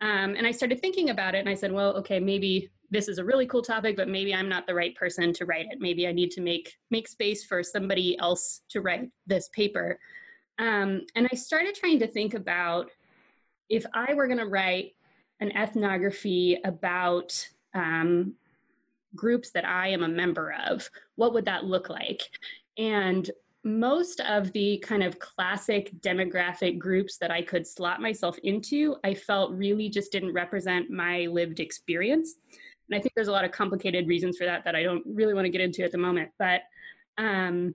Um, 0.00 0.34
and 0.36 0.46
I 0.46 0.50
started 0.50 0.80
thinking 0.80 1.10
about 1.10 1.34
it 1.34 1.38
and 1.38 1.48
I 1.48 1.54
said, 1.54 1.72
well, 1.72 1.94
okay, 1.96 2.20
maybe 2.20 2.70
this 2.90 3.06
is 3.06 3.18
a 3.18 3.24
really 3.24 3.46
cool 3.46 3.62
topic, 3.62 3.96
but 3.96 4.08
maybe 4.08 4.34
I'm 4.34 4.48
not 4.48 4.66
the 4.66 4.74
right 4.74 4.94
person 4.96 5.32
to 5.34 5.44
write 5.44 5.66
it. 5.70 5.80
Maybe 5.80 6.08
I 6.08 6.12
need 6.12 6.30
to 6.32 6.40
make 6.40 6.76
make 6.90 7.06
space 7.06 7.44
for 7.44 7.62
somebody 7.62 8.18
else 8.18 8.62
to 8.70 8.80
write 8.80 9.10
this 9.26 9.48
paper. 9.50 9.98
Um, 10.58 11.02
and 11.14 11.28
I 11.30 11.36
started 11.36 11.74
trying 11.74 11.98
to 12.00 12.06
think 12.06 12.34
about 12.34 12.90
if 13.68 13.86
I 13.94 14.14
were 14.14 14.26
going 14.26 14.38
to 14.38 14.46
write 14.46 14.94
an 15.40 15.56
ethnography 15.56 16.58
about 16.64 17.48
um, 17.74 18.34
groups 19.14 19.50
that 19.52 19.64
I 19.64 19.88
am 19.88 20.02
a 20.02 20.08
member 20.08 20.54
of, 20.68 20.88
what 21.16 21.32
would 21.32 21.46
that 21.46 21.64
look 21.64 21.88
like? 21.88 22.22
And 22.76 23.30
most 23.62 24.20
of 24.20 24.52
the 24.52 24.78
kind 24.78 25.02
of 25.02 25.18
classic 25.18 25.92
demographic 26.00 26.78
groups 26.78 27.18
that 27.18 27.30
I 27.30 27.42
could 27.42 27.66
slot 27.66 28.00
myself 28.00 28.38
into, 28.42 28.96
I 29.04 29.14
felt 29.14 29.52
really 29.52 29.88
just 29.88 30.12
didn't 30.12 30.32
represent 30.32 30.90
my 30.90 31.26
lived 31.26 31.60
experience. 31.60 32.36
And 32.88 32.98
I 32.98 33.00
think 33.00 33.14
there's 33.14 33.28
a 33.28 33.32
lot 33.32 33.44
of 33.44 33.52
complicated 33.52 34.08
reasons 34.08 34.38
for 34.38 34.46
that 34.46 34.64
that 34.64 34.74
I 34.74 34.82
don't 34.82 35.04
really 35.06 35.34
want 35.34 35.44
to 35.44 35.50
get 35.50 35.60
into 35.60 35.84
at 35.84 35.92
the 35.92 35.98
moment. 35.98 36.30
But 36.38 36.62
um, 37.18 37.74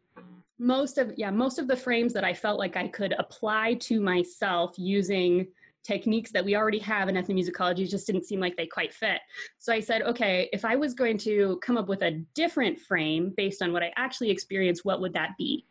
most 0.58 0.98
of 0.98 1.14
yeah, 1.18 1.30
most 1.30 1.60
of 1.60 1.68
the 1.68 1.78
frames 1.78 2.14
that 2.14 2.24
I 2.24 2.34
felt 2.34 2.58
like 2.58 2.76
I 2.76 2.88
could 2.88 3.14
apply 3.20 3.76
to 3.82 4.02
myself 4.02 4.74
using 4.78 5.48
techniques 5.84 6.32
that 6.32 6.44
we 6.44 6.56
already 6.56 6.80
have 6.80 7.10
in 7.10 7.16
ethnomusicology 7.16 7.88
just 7.88 8.08
didn't 8.08 8.26
seem 8.26 8.40
like 8.40 8.58
they 8.58 8.66
quite 8.66 8.92
fit. 8.92 9.22
So 9.60 9.72
I 9.72 9.80
said, 9.80 10.02
okay, 10.02 10.50
if 10.52 10.66
I 10.66 10.76
was 10.76 10.96
going 10.96 11.20
to 11.20 11.60
come 11.62 11.78
up 11.78 11.88
with 11.88 12.02
a 12.02 12.24
different 12.34 12.80
frame 12.80 13.34
based 13.38 13.62
on 13.62 13.72
what 13.72 13.84
I 13.84 13.94
actually 13.96 14.32
experienced, 14.32 14.84
what 14.84 15.00
would 15.00 15.14
that 15.14 15.32
be? 15.38 15.64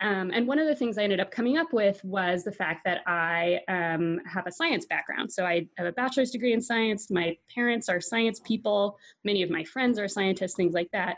Um, 0.00 0.30
and 0.32 0.46
one 0.46 0.58
of 0.58 0.66
the 0.66 0.74
things 0.74 0.96
I 0.96 1.02
ended 1.02 1.20
up 1.20 1.30
coming 1.30 1.58
up 1.58 1.72
with 1.72 2.02
was 2.04 2.44
the 2.44 2.52
fact 2.52 2.84
that 2.84 3.00
I 3.06 3.60
um, 3.68 4.20
have 4.26 4.46
a 4.46 4.52
science 4.52 4.86
background. 4.86 5.32
So 5.32 5.44
I 5.44 5.66
have 5.76 5.86
a 5.86 5.92
bachelor's 5.92 6.30
degree 6.30 6.52
in 6.52 6.60
science. 6.60 7.10
My 7.10 7.36
parents 7.52 7.88
are 7.88 8.00
science 8.00 8.40
people. 8.44 8.96
Many 9.24 9.42
of 9.42 9.50
my 9.50 9.64
friends 9.64 9.98
are 9.98 10.06
scientists, 10.06 10.54
things 10.54 10.72
like 10.72 10.90
that. 10.92 11.16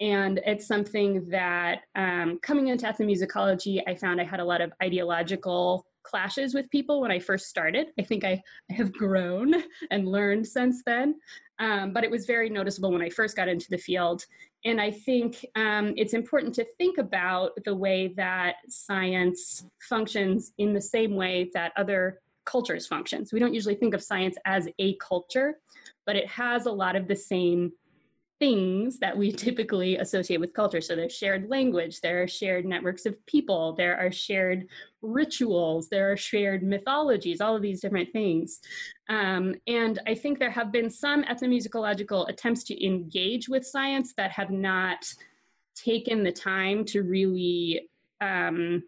And 0.00 0.40
it's 0.44 0.66
something 0.66 1.28
that 1.30 1.82
um, 1.94 2.38
coming 2.42 2.68
into 2.68 2.86
ethnomusicology, 2.86 3.80
I 3.86 3.94
found 3.94 4.20
I 4.20 4.24
had 4.24 4.40
a 4.40 4.44
lot 4.44 4.60
of 4.60 4.72
ideological 4.82 5.86
clashes 6.02 6.54
with 6.54 6.70
people 6.70 7.00
when 7.00 7.10
I 7.10 7.18
first 7.18 7.46
started. 7.46 7.88
I 7.98 8.02
think 8.02 8.24
I, 8.24 8.42
I 8.70 8.74
have 8.74 8.92
grown 8.92 9.54
and 9.90 10.08
learned 10.08 10.46
since 10.46 10.82
then. 10.84 11.16
Um, 11.58 11.92
but 11.92 12.04
it 12.04 12.10
was 12.10 12.26
very 12.26 12.50
noticeable 12.50 12.92
when 12.92 13.02
I 13.02 13.08
first 13.08 13.36
got 13.36 13.48
into 13.48 13.66
the 13.70 13.78
field. 13.78 14.24
And 14.66 14.80
I 14.80 14.90
think 14.90 15.46
um, 15.54 15.94
it's 15.96 16.12
important 16.12 16.52
to 16.56 16.66
think 16.76 16.98
about 16.98 17.52
the 17.64 17.74
way 17.74 18.08
that 18.16 18.56
science 18.68 19.64
functions 19.78 20.52
in 20.58 20.74
the 20.74 20.80
same 20.80 21.14
way 21.14 21.50
that 21.54 21.72
other 21.76 22.20
cultures 22.44 22.84
function. 22.84 23.24
So 23.24 23.30
we 23.34 23.38
don't 23.38 23.54
usually 23.54 23.76
think 23.76 23.94
of 23.94 24.02
science 24.02 24.36
as 24.44 24.68
a 24.80 24.96
culture, 24.96 25.58
but 26.04 26.16
it 26.16 26.26
has 26.26 26.66
a 26.66 26.72
lot 26.72 26.96
of 26.96 27.06
the 27.06 27.14
same 27.14 27.72
things 28.38 28.98
that 28.98 29.16
we 29.16 29.32
typically 29.46 29.96
associate 29.96 30.40
with 30.40 30.52
culture. 30.52 30.80
So 30.80 30.96
there's 30.96 31.14
shared 31.14 31.48
language, 31.48 32.00
there 32.00 32.22
are 32.22 32.28
shared 32.28 32.64
networks 32.64 33.06
of 33.06 33.24
people, 33.26 33.74
there 33.74 33.96
are 33.96 34.12
shared 34.12 34.68
rituals, 35.02 35.88
there 35.88 36.12
are 36.12 36.16
shared 36.16 36.62
mythologies, 36.62 37.40
all 37.40 37.56
of 37.56 37.62
these 37.62 37.80
different 37.80 38.12
things. 38.12 38.60
Um, 39.08 39.54
and 39.66 39.98
I 40.06 40.14
think 40.14 40.38
there 40.38 40.50
have 40.50 40.72
been 40.72 40.90
some 40.90 41.24
ethnomusicological 41.24 42.28
attempts 42.28 42.64
to 42.64 42.86
engage 42.86 43.48
with 43.48 43.66
science 43.66 44.14
that 44.16 44.32
have 44.32 44.50
not 44.50 45.12
taken 45.74 46.22
the 46.22 46.32
time 46.32 46.84
to 46.86 47.02
really 47.02 47.88
um, 48.20 48.82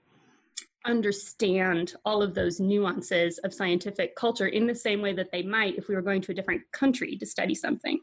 understand 0.84 1.94
all 2.04 2.22
of 2.22 2.34
those 2.34 2.60
nuances 2.60 3.38
of 3.38 3.52
scientific 3.52 4.16
culture 4.16 4.46
in 4.46 4.66
the 4.66 4.74
same 4.74 5.02
way 5.02 5.12
that 5.12 5.30
they 5.30 5.42
might 5.42 5.76
if 5.76 5.86
we 5.88 5.94
were 5.94 6.02
going 6.02 6.22
to 6.22 6.32
a 6.32 6.34
different 6.34 6.62
country 6.72 7.16
to 7.16 7.26
study 7.26 7.54
something. 7.54 8.00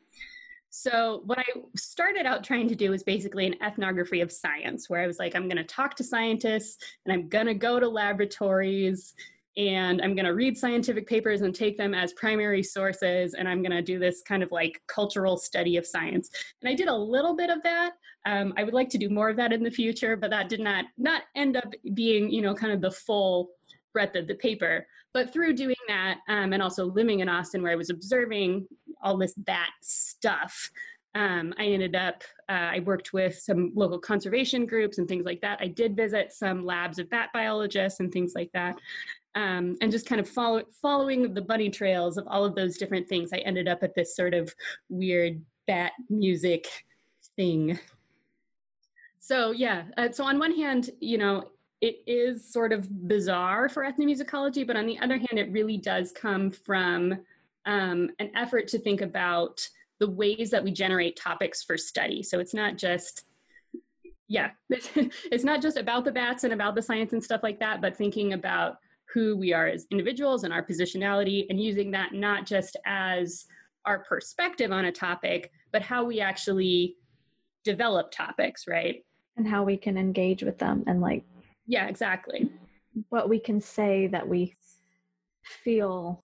So, 0.69 1.21
what 1.25 1.39
I 1.39 1.45
started 1.77 2.25
out 2.25 2.43
trying 2.43 2.67
to 2.67 2.75
do 2.75 2.91
was 2.91 3.03
basically 3.03 3.47
an 3.47 3.55
ethnography 3.63 4.21
of 4.21 4.31
science, 4.31 4.89
where 4.89 5.01
I 5.01 5.07
was 5.07 5.19
like, 5.19 5.35
I'm 5.35 5.47
going 5.47 5.57
to 5.57 5.63
talk 5.63 5.95
to 5.95 6.03
scientists 6.03 6.77
and 7.05 7.13
I'm 7.13 7.29
going 7.29 7.47
to 7.47 7.53
go 7.53 7.79
to 7.79 7.87
laboratories 7.87 9.13
and 9.57 10.01
I'm 10.01 10.15
going 10.15 10.25
to 10.25 10.33
read 10.33 10.57
scientific 10.57 11.07
papers 11.07 11.41
and 11.41 11.55
take 11.55 11.77
them 11.77 11.93
as 11.93 12.11
primary 12.13 12.61
sources. 12.61 13.35
And 13.35 13.47
I'm 13.47 13.61
going 13.61 13.71
to 13.71 13.81
do 13.81 13.99
this 13.99 14.21
kind 14.21 14.43
of 14.43 14.51
like 14.51 14.81
cultural 14.87 15.37
study 15.37 15.77
of 15.77 15.87
science. 15.87 16.29
And 16.61 16.69
I 16.69 16.75
did 16.75 16.89
a 16.89 16.95
little 16.95 17.35
bit 17.35 17.49
of 17.49 17.63
that. 17.63 17.93
Um, 18.25 18.53
I 18.57 18.63
would 18.63 18.73
like 18.73 18.89
to 18.89 18.97
do 18.97 19.09
more 19.09 19.29
of 19.29 19.37
that 19.37 19.53
in 19.53 19.63
the 19.63 19.71
future, 19.71 20.17
but 20.17 20.29
that 20.31 20.49
did 20.49 20.59
not 20.59 20.85
not 20.97 21.23
end 21.35 21.55
up 21.55 21.73
being, 21.93 22.29
you 22.29 22.41
know, 22.41 22.53
kind 22.53 22.73
of 22.73 22.81
the 22.81 22.91
full 22.91 23.51
breadth 23.93 24.15
of 24.15 24.27
the 24.27 24.35
paper. 24.35 24.85
But 25.13 25.31
through 25.31 25.53
doing 25.53 25.75
that, 25.87 26.19
um, 26.27 26.51
and 26.51 26.61
also 26.61 26.85
living 26.85 27.21
in 27.21 27.29
Austin, 27.29 27.63
where 27.63 27.71
I 27.71 27.77
was 27.77 27.89
observing 27.89 28.67
all 29.01 29.17
this 29.17 29.33
bat 29.35 29.69
stuff, 29.81 30.71
um, 31.15 31.53
I 31.57 31.67
ended 31.67 31.95
up, 31.95 32.23
uh, 32.49 32.71
I 32.73 32.79
worked 32.81 33.13
with 33.13 33.39
some 33.39 33.71
local 33.73 33.97
conservation 33.97 34.65
groups 34.65 34.97
and 34.97 35.07
things 35.07 35.25
like 35.25 35.39
that. 35.41 35.59
I 35.61 35.67
did 35.67 35.95
visit 35.95 36.33
some 36.33 36.65
labs 36.65 36.99
of 36.99 37.09
bat 37.09 37.29
biologists 37.33 38.01
and 38.01 38.11
things 38.11 38.33
like 38.35 38.51
that. 38.53 38.77
Um, 39.33 39.77
and 39.81 39.91
just 39.91 40.07
kind 40.07 40.19
of 40.19 40.29
follow, 40.29 40.63
following 40.81 41.33
the 41.33 41.41
bunny 41.41 41.69
trails 41.69 42.17
of 42.17 42.27
all 42.27 42.43
of 42.43 42.53
those 42.53 42.77
different 42.77 43.07
things, 43.07 43.31
I 43.33 43.37
ended 43.37 43.67
up 43.67 43.81
at 43.81 43.95
this 43.95 44.15
sort 44.15 44.33
of 44.33 44.53
weird 44.89 45.41
bat 45.67 45.93
music 46.09 46.67
thing. 47.37 47.79
So, 49.19 49.51
yeah, 49.51 49.83
uh, 49.97 50.11
so 50.11 50.25
on 50.25 50.37
one 50.37 50.53
hand, 50.53 50.91
you 50.99 51.17
know, 51.17 51.49
it 51.81 51.97
is 52.07 52.51
sort 52.51 52.73
of 52.73 53.07
bizarre 53.07 53.69
for 53.69 53.83
ethnomusicology, 53.83 54.67
but 54.67 54.75
on 54.75 54.85
the 54.85 54.99
other 54.99 55.17
hand, 55.17 55.37
it 55.37 55.51
really 55.51 55.77
does 55.77 56.11
come 56.11 56.51
from 56.51 57.17
um, 57.65 58.09
an 58.19 58.31
effort 58.35 58.67
to 58.69 58.79
think 58.79 59.01
about 59.01 59.67
the 59.99 60.09
ways 60.09 60.51
that 60.51 60.63
we 60.63 60.71
generate 60.71 61.17
topics 61.17 61.63
for 61.63 61.77
study. 61.77 62.21
So 62.21 62.39
it's 62.39 62.53
not 62.53 62.77
just, 62.77 63.23
yeah, 64.27 64.51
it's 64.69 65.43
not 65.43 65.61
just 65.61 65.77
about 65.77 66.05
the 66.05 66.11
bats 66.11 66.43
and 66.43 66.53
about 66.53 66.75
the 66.75 66.81
science 66.81 67.13
and 67.13 67.23
stuff 67.23 67.43
like 67.43 67.59
that, 67.59 67.81
but 67.81 67.95
thinking 67.95 68.33
about 68.33 68.77
who 69.13 69.37
we 69.37 69.53
are 69.53 69.67
as 69.67 69.87
individuals 69.91 70.43
and 70.43 70.53
our 70.53 70.65
positionality 70.65 71.45
and 71.49 71.61
using 71.61 71.91
that 71.91 72.13
not 72.13 72.45
just 72.45 72.75
as 72.85 73.45
our 73.85 73.99
perspective 73.99 74.71
on 74.71 74.85
a 74.85 74.91
topic, 74.91 75.51
but 75.71 75.81
how 75.81 76.03
we 76.03 76.19
actually 76.19 76.97
develop 77.63 78.11
topics, 78.11 78.65
right? 78.67 79.05
And 79.37 79.47
how 79.47 79.63
we 79.63 79.77
can 79.77 79.97
engage 79.97 80.43
with 80.43 80.57
them 80.57 80.83
and 80.87 81.01
like 81.01 81.23
yeah, 81.67 81.87
exactly. 81.87 82.49
What 83.09 83.29
we 83.29 83.39
can 83.39 83.59
say 83.59 84.07
that 84.07 84.27
we 84.27 84.55
feel 85.43 86.23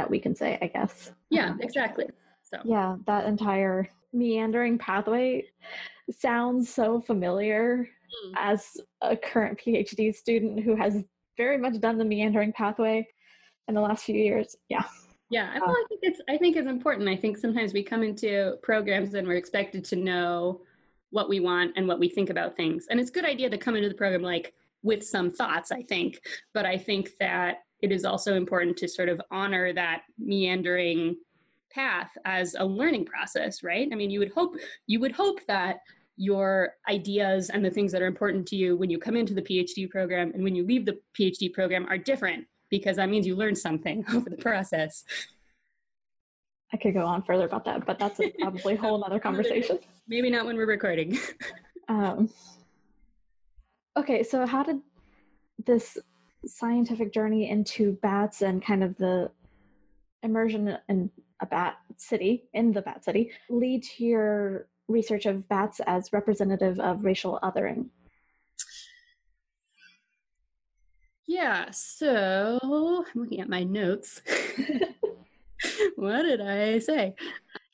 that 0.00 0.10
we 0.10 0.18
can 0.18 0.34
say, 0.34 0.58
I 0.62 0.68
guess. 0.68 1.12
Yeah, 1.28 1.56
exactly. 1.60 2.06
So 2.42 2.56
yeah, 2.64 2.96
that 3.06 3.26
entire 3.26 3.86
meandering 4.14 4.78
pathway 4.78 5.44
sounds 6.10 6.72
so 6.72 7.02
familiar 7.02 7.86
mm. 7.86 8.32
as 8.34 8.78
a 9.02 9.14
current 9.14 9.60
PhD 9.60 10.14
student 10.14 10.64
who 10.64 10.74
has 10.74 11.04
very 11.36 11.58
much 11.58 11.78
done 11.80 11.98
the 11.98 12.04
meandering 12.04 12.52
pathway 12.52 13.06
in 13.68 13.74
the 13.74 13.80
last 13.82 14.04
few 14.04 14.16
years. 14.16 14.56
Yeah. 14.70 14.84
Yeah, 15.28 15.50
I, 15.54 15.58
uh, 15.58 15.70
I 15.70 15.84
think 15.88 16.00
it's 16.02 16.20
I 16.28 16.36
think 16.38 16.56
it's 16.56 16.68
important. 16.68 17.08
I 17.08 17.14
think 17.14 17.36
sometimes 17.36 17.72
we 17.72 17.84
come 17.84 18.02
into 18.02 18.56
programs 18.62 19.14
and 19.14 19.28
we're 19.28 19.36
expected 19.36 19.84
to 19.84 19.96
know 19.96 20.62
what 21.10 21.28
we 21.28 21.38
want 21.40 21.74
and 21.76 21.86
what 21.86 22.00
we 22.00 22.08
think 22.08 22.30
about 22.30 22.56
things. 22.56 22.86
And 22.90 22.98
it's 22.98 23.10
a 23.10 23.12
good 23.12 23.24
idea 23.24 23.50
to 23.50 23.58
come 23.58 23.76
into 23.76 23.88
the 23.88 23.94
program 23.94 24.22
like, 24.22 24.54
with 24.82 25.04
some 25.04 25.30
thoughts, 25.30 25.70
I 25.70 25.82
think. 25.82 26.20
But 26.54 26.64
I 26.66 26.78
think 26.78 27.10
that 27.20 27.58
it 27.82 27.92
is 27.92 28.04
also 28.04 28.34
important 28.34 28.76
to 28.78 28.88
sort 28.88 29.08
of 29.08 29.20
honor 29.30 29.72
that 29.72 30.02
meandering 30.18 31.16
path 31.72 32.10
as 32.24 32.54
a 32.58 32.64
learning 32.64 33.04
process, 33.04 33.62
right? 33.62 33.88
I 33.92 33.94
mean, 33.94 34.10
you 34.10 34.18
would 34.18 34.32
hope 34.32 34.56
you 34.86 35.00
would 35.00 35.12
hope 35.12 35.40
that 35.46 35.78
your 36.16 36.74
ideas 36.88 37.48
and 37.50 37.64
the 37.64 37.70
things 37.70 37.92
that 37.92 38.02
are 38.02 38.06
important 38.06 38.46
to 38.48 38.56
you 38.56 38.76
when 38.76 38.90
you 38.90 38.98
come 38.98 39.16
into 39.16 39.32
the 39.32 39.42
PhD 39.42 39.88
program 39.88 40.32
and 40.34 40.44
when 40.44 40.54
you 40.54 40.66
leave 40.66 40.84
the 40.84 40.98
PhD 41.18 41.52
program 41.52 41.86
are 41.88 41.96
different 41.96 42.44
because 42.68 42.96
that 42.96 43.08
means 43.08 43.26
you 43.26 43.34
learned 43.34 43.56
something 43.56 44.04
over 44.14 44.28
the 44.28 44.36
process. 44.36 45.04
I 46.72 46.76
could 46.76 46.94
go 46.94 47.04
on 47.04 47.22
further 47.22 47.46
about 47.46 47.64
that, 47.64 47.86
but 47.86 47.98
that's 47.98 48.20
a, 48.20 48.30
probably 48.38 48.74
a 48.74 48.76
whole 48.76 49.02
other 49.02 49.18
conversation. 49.28 49.78
Maybe 50.06 50.30
not 50.30 50.46
when 50.46 50.56
we're 50.56 50.66
recording. 50.66 51.18
um, 51.88 52.28
Okay, 53.96 54.22
so 54.22 54.46
how 54.46 54.62
did 54.62 54.80
this 55.66 55.98
scientific 56.46 57.12
journey 57.12 57.48
into 57.48 57.92
bats 58.02 58.42
and 58.42 58.64
kind 58.64 58.82
of 58.82 58.96
the 58.96 59.30
immersion 60.22 60.76
in 60.88 61.10
a 61.40 61.46
bat 61.46 61.76
city, 61.96 62.44
in 62.52 62.72
the 62.72 62.82
bat 62.82 63.04
city, 63.04 63.30
lead 63.48 63.82
to 63.82 64.04
your 64.04 64.66
research 64.88 65.26
of 65.26 65.48
bats 65.48 65.80
as 65.86 66.12
representative 66.12 66.78
of 66.80 67.04
racial 67.04 67.38
othering? 67.42 67.86
Yeah, 71.26 71.70
so 71.70 72.58
I'm 72.62 73.20
looking 73.20 73.40
at 73.40 73.48
my 73.48 73.62
notes. 73.62 74.20
what 75.96 76.22
did 76.22 76.40
I 76.40 76.80
say? 76.80 77.14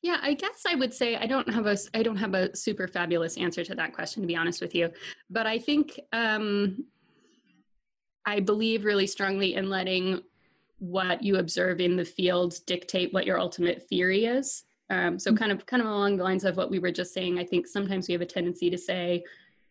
Yeah, 0.02 0.18
I 0.20 0.34
guess 0.34 0.64
I 0.68 0.74
would 0.74 0.92
say 0.92 1.16
I 1.16 1.26
don't 1.26 1.48
have 1.48 1.66
a 1.66 1.76
I 1.94 2.02
don't 2.02 2.18
have 2.18 2.34
a 2.34 2.54
super 2.54 2.86
fabulous 2.86 3.38
answer 3.38 3.64
to 3.64 3.74
that 3.74 3.94
question 3.94 4.22
to 4.22 4.26
be 4.26 4.36
honest 4.36 4.60
with 4.60 4.74
you, 4.74 4.90
but 5.30 5.46
I 5.46 5.58
think 5.58 5.98
um, 6.12 6.84
I 8.26 8.40
believe 8.40 8.84
really 8.84 9.06
strongly 9.06 9.54
in 9.54 9.70
letting 9.70 10.20
what 10.78 11.22
you 11.22 11.36
observe 11.36 11.80
in 11.80 11.96
the 11.96 12.04
field 12.04 12.58
dictate 12.66 13.12
what 13.12 13.24
your 13.24 13.38
ultimate 13.38 13.88
theory 13.88 14.26
is. 14.26 14.64
Um, 14.90 15.18
so 15.18 15.30
mm-hmm. 15.30 15.38
kind 15.38 15.52
of 15.52 15.64
kind 15.66 15.80
of 15.80 15.88
along 15.88 16.16
the 16.16 16.24
lines 16.24 16.44
of 16.44 16.56
what 16.56 16.70
we 16.70 16.78
were 16.78 16.92
just 16.92 17.14
saying, 17.14 17.38
I 17.38 17.44
think 17.44 17.66
sometimes 17.66 18.08
we 18.08 18.12
have 18.12 18.20
a 18.20 18.26
tendency 18.26 18.68
to 18.70 18.78
say, 18.78 19.24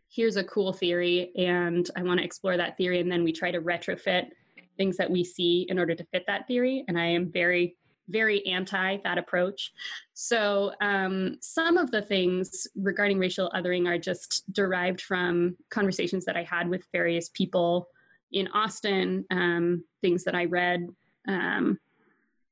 "Here's 0.10 0.38
a 0.38 0.44
cool 0.44 0.74
theory, 0.74 1.32
and 1.38 1.90
I 1.96 2.04
want 2.04 2.20
to 2.20 2.26
explore 2.26 2.58
that 2.58 2.78
theory," 2.78 3.00
and 3.00 3.12
then 3.12 3.24
we 3.24 3.32
try 3.32 3.52
to 3.52 3.62
retrofit 3.62 4.30
things 4.78 4.98
that 4.98 5.10
we 5.10 5.24
see 5.24 5.68
in 5.70 5.80
order 5.80 5.96
to 5.96 6.04
fit 6.06 6.26
that 6.28 6.48
theory. 6.48 6.84
And 6.88 7.00
I 7.00 7.06
am 7.06 7.32
very 7.32 7.76
very 8.08 8.46
anti 8.46 8.98
that 9.04 9.18
approach. 9.18 9.74
So, 10.14 10.74
um, 10.82 11.38
some 11.42 11.78
of 11.78 11.92
the 11.92 12.02
things 12.02 12.68
regarding 12.76 13.20
racial 13.20 13.52
othering 13.56 13.88
are 13.88 13.98
just 13.98 14.52
derived 14.54 15.02
from 15.02 15.58
conversations 15.70 16.26
that 16.26 16.38
I 16.38 16.44
had 16.44 16.70
with 16.70 16.86
various 16.92 17.30
people 17.30 17.88
in 18.32 18.48
Austin, 18.50 19.26
um, 19.32 19.84
things 20.02 20.24
that 20.24 20.36
I 20.36 20.46
read, 20.46 20.88
um, 21.28 21.80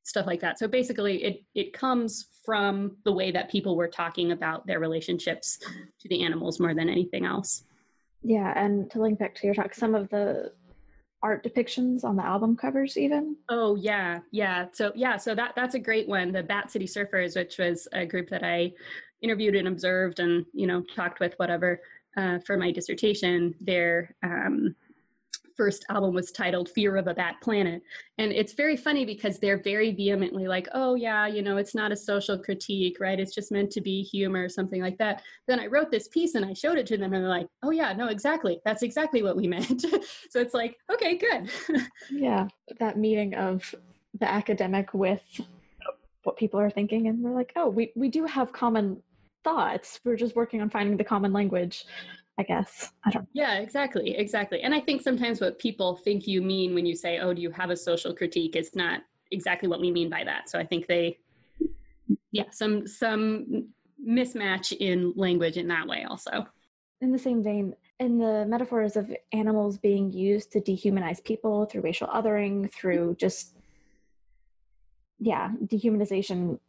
stuff 0.03 0.25
like 0.25 0.41
that. 0.41 0.59
So, 0.59 0.67
basically, 0.67 1.23
it, 1.23 1.43
it 1.55 1.73
comes 1.73 2.27
from 2.45 2.97
the 3.05 3.13
way 3.13 3.31
that 3.31 3.49
people 3.49 3.75
were 3.75 3.87
talking 3.87 4.31
about 4.31 4.65
their 4.67 4.79
relationships 4.79 5.57
to 5.99 6.09
the 6.09 6.23
animals 6.23 6.59
more 6.59 6.73
than 6.73 6.89
anything 6.89 7.25
else. 7.25 7.63
Yeah, 8.21 8.53
and 8.55 8.89
to 8.91 9.01
link 9.01 9.19
back 9.19 9.35
to 9.35 9.47
your 9.47 9.53
talk, 9.53 9.73
some 9.73 9.95
of 9.95 10.09
the 10.09 10.51
art 11.23 11.43
depictions 11.43 12.03
on 12.03 12.17
the 12.17 12.23
album 12.23 12.55
covers 12.55 12.97
even 12.97 13.37
oh 13.47 13.75
yeah 13.75 14.19
yeah 14.31 14.67
so 14.73 14.91
yeah 14.93 15.15
so 15.15 15.33
that 15.33 15.53
that's 15.55 15.73
a 15.73 15.79
great 15.79 16.07
one 16.07 16.33
the 16.33 16.43
bat 16.43 16.69
city 16.69 16.85
surfers 16.85 17.35
which 17.37 17.57
was 17.57 17.87
a 17.93 18.05
group 18.05 18.29
that 18.29 18.43
i 18.43 18.69
interviewed 19.21 19.55
and 19.55 19.69
observed 19.69 20.19
and 20.19 20.45
you 20.53 20.67
know 20.67 20.83
talked 20.95 21.21
with 21.21 21.33
whatever 21.37 21.81
uh, 22.17 22.37
for 22.45 22.57
my 22.57 22.71
dissertation 22.71 23.55
their 23.61 24.13
um, 24.21 24.75
first 25.55 25.85
album 25.89 26.13
was 26.13 26.31
titled 26.31 26.69
Fear 26.69 26.97
of 26.97 27.07
a 27.07 27.13
Bat 27.13 27.35
Planet. 27.41 27.81
And 28.17 28.31
it's 28.31 28.53
very 28.53 28.77
funny 28.77 29.05
because 29.05 29.39
they're 29.39 29.61
very 29.61 29.91
vehemently 29.91 30.47
like, 30.47 30.67
oh, 30.73 30.95
yeah, 30.95 31.27
you 31.27 31.41
know, 31.41 31.57
it's 31.57 31.75
not 31.75 31.91
a 31.91 31.95
social 31.95 32.37
critique, 32.37 32.97
right? 32.99 33.19
It's 33.19 33.33
just 33.33 33.51
meant 33.51 33.71
to 33.71 33.81
be 33.81 34.03
humor 34.03 34.43
or 34.43 34.49
something 34.49 34.81
like 34.81 34.97
that. 34.97 35.21
Then 35.47 35.59
I 35.59 35.67
wrote 35.67 35.91
this 35.91 36.07
piece 36.07 36.35
and 36.35 36.45
I 36.45 36.53
showed 36.53 36.77
it 36.77 36.85
to 36.87 36.97
them 36.97 37.13
and 37.13 37.23
they're 37.23 37.29
like, 37.29 37.47
oh, 37.63 37.71
yeah, 37.71 37.93
no, 37.93 38.07
exactly. 38.07 38.59
That's 38.65 38.83
exactly 38.83 39.23
what 39.23 39.37
we 39.37 39.47
meant. 39.47 39.81
so 40.29 40.39
it's 40.39 40.53
like, 40.53 40.77
okay, 40.91 41.17
good. 41.17 41.49
yeah, 42.11 42.47
that 42.79 42.97
meeting 42.97 43.33
of 43.35 43.73
the 44.19 44.29
academic 44.29 44.93
with 44.93 45.21
what 46.23 46.37
people 46.37 46.59
are 46.59 46.69
thinking. 46.69 47.07
And 47.07 47.21
we're 47.21 47.35
like, 47.35 47.51
oh, 47.55 47.69
we, 47.69 47.91
we 47.95 48.09
do 48.09 48.25
have 48.25 48.53
common 48.53 49.01
thoughts. 49.43 49.99
We're 50.03 50.15
just 50.15 50.35
working 50.35 50.61
on 50.61 50.69
finding 50.69 50.97
the 50.97 51.03
common 51.03 51.33
language. 51.33 51.85
I 52.37 52.43
guess. 52.43 52.91
I 53.05 53.11
don't 53.11 53.27
Yeah, 53.33 53.59
exactly. 53.59 54.17
Exactly. 54.17 54.61
And 54.61 54.73
I 54.73 54.79
think 54.79 55.01
sometimes 55.01 55.39
what 55.39 55.59
people 55.59 55.95
think 55.95 56.27
you 56.27 56.41
mean 56.41 56.73
when 56.73 56.85
you 56.85 56.95
say, 56.95 57.19
oh, 57.19 57.33
do 57.33 57.41
you 57.41 57.51
have 57.51 57.69
a 57.69 57.77
social 57.77 58.13
critique? 58.13 58.55
It's 58.55 58.75
not 58.75 59.01
exactly 59.31 59.69
what 59.69 59.79
we 59.79 59.91
mean 59.91 60.09
by 60.09 60.23
that. 60.23 60.49
So 60.49 60.57
I 60.57 60.65
think 60.65 60.87
they, 60.87 61.19
yeah, 62.31 62.49
some, 62.51 62.87
some 62.87 63.69
mismatch 64.05 64.75
in 64.75 65.13
language 65.15 65.57
in 65.57 65.67
that 65.67 65.87
way 65.87 66.05
also. 66.09 66.47
In 67.01 67.11
the 67.11 67.19
same 67.19 67.43
vein, 67.43 67.75
in 67.99 68.17
the 68.17 68.45
metaphors 68.47 68.95
of 68.95 69.13
animals 69.31 69.77
being 69.77 70.11
used 70.11 70.51
to 70.53 70.61
dehumanize 70.61 71.23
people 71.23 71.65
through 71.65 71.81
racial 71.81 72.07
othering, 72.07 72.71
through 72.71 73.15
just, 73.19 73.57
yeah, 75.19 75.51
dehumanization 75.65 76.59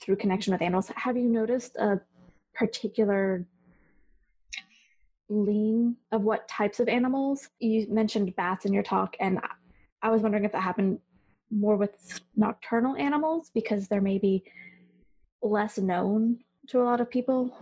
through 0.00 0.16
connection 0.16 0.52
with 0.52 0.62
animals, 0.62 0.90
have 0.96 1.16
you 1.16 1.28
noticed 1.28 1.76
a 1.76 2.00
particular 2.54 3.46
lean 5.30 5.96
of 6.12 6.22
what 6.22 6.46
types 6.48 6.80
of 6.80 6.88
animals. 6.88 7.48
You 7.58 7.86
mentioned 7.88 8.36
bats 8.36 8.66
in 8.66 8.72
your 8.74 8.82
talk, 8.82 9.16
and 9.20 9.40
I 10.02 10.10
was 10.10 10.20
wondering 10.20 10.44
if 10.44 10.52
that 10.52 10.62
happened 10.62 10.98
more 11.50 11.76
with 11.76 12.20
nocturnal 12.36 12.96
animals 12.96 13.50
because 13.54 13.88
they're 13.88 14.00
maybe 14.00 14.44
less 15.42 15.78
known 15.78 16.38
to 16.68 16.80
a 16.80 16.84
lot 16.84 17.00
of 17.00 17.10
people? 17.10 17.56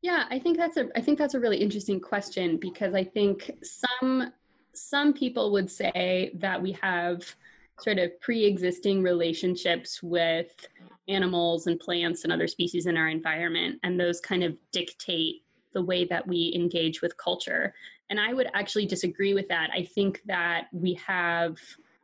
Yeah, 0.00 0.24
I 0.30 0.38
think 0.38 0.56
that's 0.56 0.76
a 0.76 0.88
I 0.94 1.00
think 1.00 1.18
that's 1.18 1.34
a 1.34 1.40
really 1.40 1.58
interesting 1.58 2.00
question 2.00 2.56
because 2.56 2.94
I 2.94 3.04
think 3.04 3.50
some 3.62 4.32
some 4.72 5.12
people 5.12 5.52
would 5.52 5.70
say 5.70 6.30
that 6.34 6.60
we 6.60 6.72
have 6.82 7.22
sort 7.80 7.98
of 7.98 8.18
pre-existing 8.20 9.02
relationships 9.02 10.02
with 10.02 10.66
animals 11.08 11.66
and 11.66 11.78
plants 11.78 12.24
and 12.24 12.32
other 12.32 12.46
species 12.46 12.86
in 12.86 12.96
our 12.96 13.08
environment 13.08 13.78
and 13.82 14.00
those 14.00 14.20
kind 14.20 14.42
of 14.42 14.56
dictate 14.72 15.42
the 15.76 15.82
way 15.82 16.06
that 16.06 16.26
we 16.26 16.54
engage 16.54 17.02
with 17.02 17.18
culture. 17.18 17.74
And 18.08 18.18
I 18.18 18.32
would 18.32 18.48
actually 18.54 18.86
disagree 18.86 19.34
with 19.34 19.46
that. 19.48 19.68
I 19.74 19.82
think 19.82 20.22
that 20.24 20.68
we 20.72 20.94
have 20.94 21.58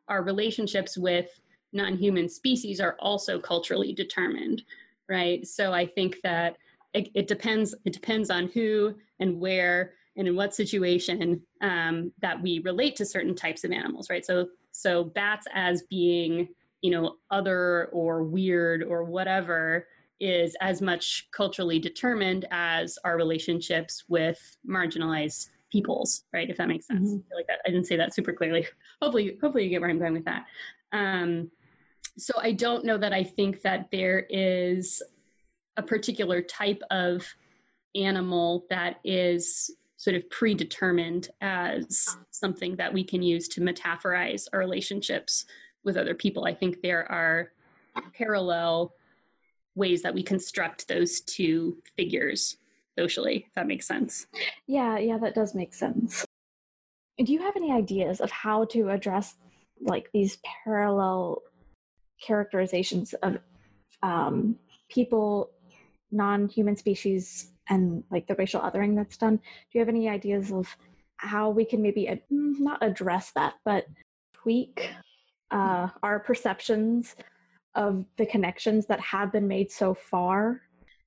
our 0.09 0.23
relationships 0.23 0.99
with 0.99 1.41
non-human 1.73 2.29
species 2.29 2.83
are 2.83 2.97
also 2.99 3.41
culturally 3.41 3.95
determined, 3.95 4.63
right? 5.09 5.47
So 5.47 5.73
I 5.73 5.87
think 5.87 6.21
that 6.23 6.59
it, 6.93 7.09
it 7.15 7.27
depends 7.27 7.75
it 7.87 7.95
depends 7.95 8.29
on 8.29 8.49
who 8.49 8.95
and 9.21 9.41
where 9.41 9.95
and 10.19 10.29
in 10.29 10.37
what 10.37 10.55
situation 10.55 11.41
um, 11.63 12.13
that 12.21 12.43
we 12.43 12.59
relate 12.59 12.95
to 12.97 13.07
certain 13.07 13.35
types 13.35 13.65
of 13.65 13.73
animals 13.73 14.11
right 14.11 14.27
so 14.27 14.49
so 14.73 15.03
bats 15.03 15.47
as 15.55 15.85
being 15.85 16.47
you 16.83 16.91
know 16.91 17.17
other 17.31 17.87
or 17.93 18.25
weird 18.25 18.83
or 18.83 19.05
whatever 19.05 19.87
is 20.21 20.57
as 20.61 20.81
much 20.81 21.29
culturally 21.33 21.79
determined 21.79 22.47
as 22.51 22.99
our 23.05 23.17
relationships 23.17 24.05
with 24.09 24.57
marginalized 24.69 25.51
peoples 25.71 26.25
right 26.33 26.51
if 26.51 26.57
that 26.57 26.69
makes 26.69 26.87
sense 26.87 27.11
mm-hmm. 27.11 27.33
I 27.33 27.37
like 27.37 27.47
that 27.47 27.61
i 27.67 27.71
didn't 27.71 27.87
say 27.87 27.97
that 27.97 28.15
super 28.15 28.33
clearly 28.33 28.67
hopefully 29.03 29.39
hopefully 29.41 29.65
you 29.65 29.71
get 29.71 29.81
where 29.81 29.91
i'm 29.91 29.99
going 29.99 30.13
with 30.13 30.27
that 30.27 30.45
um, 30.93 31.51
so 32.19 32.35
i 32.41 32.53
don't 32.53 32.85
know 32.85 32.99
that 32.99 33.13
i 33.13 33.25
think 33.25 33.63
that 33.63 33.89
there 33.91 34.27
is 34.29 35.03
a 35.77 35.83
particular 35.83 36.43
type 36.43 36.83
of 36.91 37.27
animal 37.95 38.67
that 38.71 38.97
is 39.05 39.71
sort 40.03 40.17
of 40.17 40.29
predetermined 40.31 41.29
as 41.41 42.17
something 42.31 42.75
that 42.77 42.93
we 42.93 43.05
can 43.05 43.23
use 43.23 43.47
to 43.47 43.61
metaphorize 43.61 44.49
our 44.53 44.59
relationships 44.59 45.45
with 45.85 45.97
other 45.97 46.15
people. 46.15 46.45
I 46.45 46.55
think 46.55 46.83
there 46.83 47.11
are 47.11 47.53
parallel 48.13 48.95
ways 49.75 50.03
that 50.03 50.15
we 50.15 50.23
construct 50.23 50.89
those 50.89 51.21
two 51.21 51.79
figures 51.97 52.57
socially, 52.99 53.47
if 53.49 53.55
that 53.55 53.67
makes 53.67 53.87
sense. 53.87 54.27
Yeah, 54.67 54.99
yeah, 54.99 55.19
that 55.19 55.35
does 55.35 55.55
make 55.55 55.75
sense. 55.75 56.25
Do 57.19 57.33
you 57.33 57.41
have 57.41 57.57
any 57.57 57.73
ideas 57.73 58.21
of 58.21 58.31
how 58.31 58.65
to 58.67 58.91
address 58.91 59.35
like 59.81 60.11
these 60.13 60.39
parallel 60.65 61.43
characterizations 62.25 63.15
of 63.15 63.39
um, 64.03 64.57
people 64.89 65.51
non-human 66.11 66.77
species 66.77 67.53
and 67.69 68.05
like 68.11 68.27
the 68.27 68.35
racial 68.35 68.61
othering 68.61 68.95
that's 68.95 69.17
done 69.17 69.37
do 69.37 69.43
you 69.73 69.81
have 69.81 69.89
any 69.89 70.09
ideas 70.09 70.53
of 70.53 70.69
how 71.17 71.49
we 71.49 71.65
can 71.65 71.81
maybe 71.81 72.07
ad- 72.07 72.23
not 72.31 72.79
address 72.83 73.33
that 73.35 73.55
but 73.65 73.87
tweak 74.35 74.91
uh, 75.51 75.89
our 76.03 76.21
perceptions 76.21 77.17
of 77.75 78.05
the 78.17 78.27
connections 78.27 78.87
that 78.87 79.01
have 79.01 79.33
been 79.33 79.49
made 79.49 79.71
so 79.71 79.95
far 79.95 80.61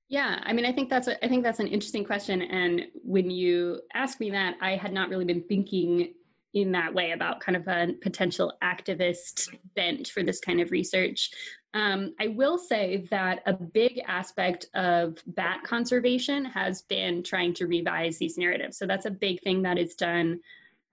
yeah 0.08 0.40
i 0.44 0.52
mean 0.52 0.64
i 0.64 0.72
think 0.72 0.88
that's 0.88 1.08
a, 1.08 1.24
i 1.24 1.28
think 1.28 1.42
that's 1.42 1.60
an 1.60 1.66
interesting 1.66 2.04
question 2.04 2.42
and 2.42 2.82
when 3.02 3.30
you 3.30 3.80
ask 3.94 4.20
me 4.20 4.30
that 4.30 4.54
i 4.60 4.76
had 4.76 4.92
not 4.92 5.08
really 5.08 5.24
been 5.24 5.42
thinking 5.44 6.12
in 6.56 6.72
that 6.72 6.92
way 6.92 7.10
about 7.10 7.40
kind 7.40 7.54
of 7.54 7.68
a 7.68 7.92
potential 8.00 8.52
activist 8.64 9.54
bent 9.74 10.08
for 10.08 10.22
this 10.22 10.40
kind 10.40 10.58
of 10.58 10.70
research. 10.70 11.30
Um, 11.74 12.14
I 12.18 12.28
will 12.28 12.56
say 12.56 13.06
that 13.10 13.42
a 13.44 13.52
big 13.52 14.00
aspect 14.06 14.64
of 14.74 15.18
bat 15.26 15.64
conservation 15.64 16.46
has 16.46 16.80
been 16.80 17.22
trying 17.22 17.52
to 17.54 17.66
revise 17.66 18.16
these 18.16 18.38
narratives. 18.38 18.78
So 18.78 18.86
that's 18.86 19.04
a 19.04 19.10
big 19.10 19.42
thing 19.42 19.60
that 19.62 19.76
is 19.76 19.94
done 19.94 20.40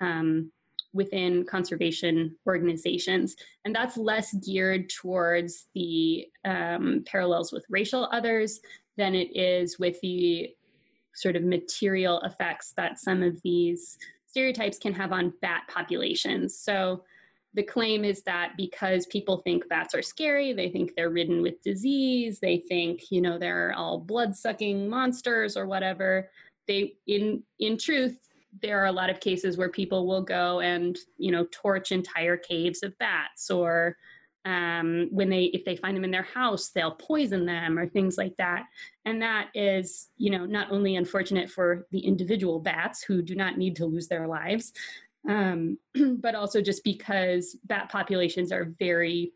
um, 0.01 0.51
within 0.93 1.43
conservation 1.43 2.35
organizations. 2.45 3.35
And 3.65 3.73
that's 3.75 3.97
less 3.97 4.33
geared 4.35 4.89
towards 4.89 5.67
the 5.73 6.27
um, 6.45 7.03
parallels 7.05 7.51
with 7.51 7.65
racial 7.69 8.07
others 8.11 8.59
than 8.95 9.15
it 9.15 9.35
is 9.35 9.79
with 9.79 9.99
the 10.01 10.51
sort 11.15 11.35
of 11.35 11.43
material 11.43 12.21
effects 12.21 12.73
that 12.77 12.99
some 12.99 13.23
of 13.23 13.41
these 13.41 13.97
stereotypes 14.27 14.77
can 14.77 14.93
have 14.93 15.11
on 15.11 15.33
bat 15.41 15.63
populations. 15.67 16.57
So 16.57 17.03
the 17.55 17.63
claim 17.63 18.03
is 18.03 18.23
that 18.23 18.53
because 18.57 19.05
people 19.05 19.37
think 19.37 19.67
bats 19.69 19.93
are 19.93 20.01
scary, 20.01 20.53
they 20.53 20.69
think 20.69 20.95
they're 20.95 21.11
ridden 21.11 21.41
with 21.43 21.61
disease, 21.61 22.39
they 22.39 22.57
think, 22.57 23.11
you 23.11 23.21
know, 23.21 23.37
they're 23.37 23.73
all 23.77 23.99
blood-sucking 23.99 24.89
monsters 24.89 25.55
or 25.55 25.67
whatever. 25.67 26.29
They 26.67 26.95
in 27.05 27.43
in 27.59 27.77
truth, 27.77 28.17
there 28.61 28.81
are 28.81 28.87
a 28.87 28.91
lot 28.91 29.09
of 29.09 29.19
cases 29.19 29.57
where 29.57 29.69
people 29.69 30.07
will 30.07 30.21
go 30.21 30.59
and, 30.59 30.97
you 31.17 31.31
know, 31.31 31.47
torch 31.51 31.91
entire 31.91 32.37
caves 32.37 32.83
of 32.83 32.97
bats 32.99 33.49
or 33.49 33.97
um, 34.45 35.07
when 35.09 35.29
they 35.29 35.45
if 35.45 35.63
they 35.63 35.77
find 35.77 35.95
them 35.95 36.03
in 36.03 36.11
their 36.11 36.21
house 36.21 36.69
they'll 36.69 36.91
poison 36.91 37.45
them 37.45 37.79
or 37.79 37.87
things 37.87 38.17
like 38.17 38.35
that. 38.37 38.65
And 39.05 39.21
that 39.21 39.47
is 39.53 40.09
you 40.17 40.31
know 40.31 40.45
not 40.45 40.71
only 40.71 40.97
unfortunate 40.97 41.49
for 41.49 41.87
the 41.91 41.99
individual 41.99 42.59
bats 42.59 43.01
who 43.01 43.21
do 43.21 43.35
not 43.35 43.57
need 43.57 43.75
to 43.77 43.85
lose 43.85 44.07
their 44.07 44.27
lives 44.27 44.73
um, 45.27 45.77
but 46.19 46.35
also 46.35 46.61
just 46.61 46.83
because 46.83 47.57
bat 47.65 47.89
populations 47.89 48.51
are 48.51 48.73
very 48.79 49.33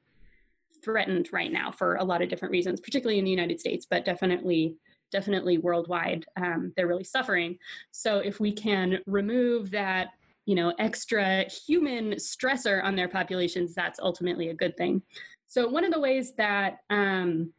threatened 0.83 1.29
right 1.31 1.51
now 1.51 1.71
for 1.71 1.95
a 1.95 2.03
lot 2.03 2.21
of 2.21 2.29
different 2.29 2.51
reasons 2.51 2.79
particularly 2.79 3.19
in 3.19 3.25
the 3.25 3.31
united 3.31 3.59
states 3.59 3.85
but 3.89 4.05
definitely 4.05 4.75
definitely 5.11 5.57
worldwide 5.57 6.25
um, 6.35 6.73
they're 6.75 6.87
really 6.87 7.03
suffering. 7.03 7.57
So 7.91 8.19
if 8.19 8.39
we 8.39 8.51
can 8.51 8.99
remove 9.05 9.71
that 9.71 10.09
you 10.45 10.55
know 10.55 10.73
extra 10.79 11.43
human 11.49 12.13
stressor 12.13 12.83
on 12.83 12.95
their 12.95 13.09
populations 13.09 13.73
that's 13.73 13.99
ultimately 13.99 14.49
a 14.49 14.53
good 14.53 14.75
thing. 14.77 15.01
So 15.47 15.67
one 15.67 15.85
of 15.85 15.93
the 15.93 15.99
ways 15.99 16.33
that 16.35 16.79
um, 16.89 17.53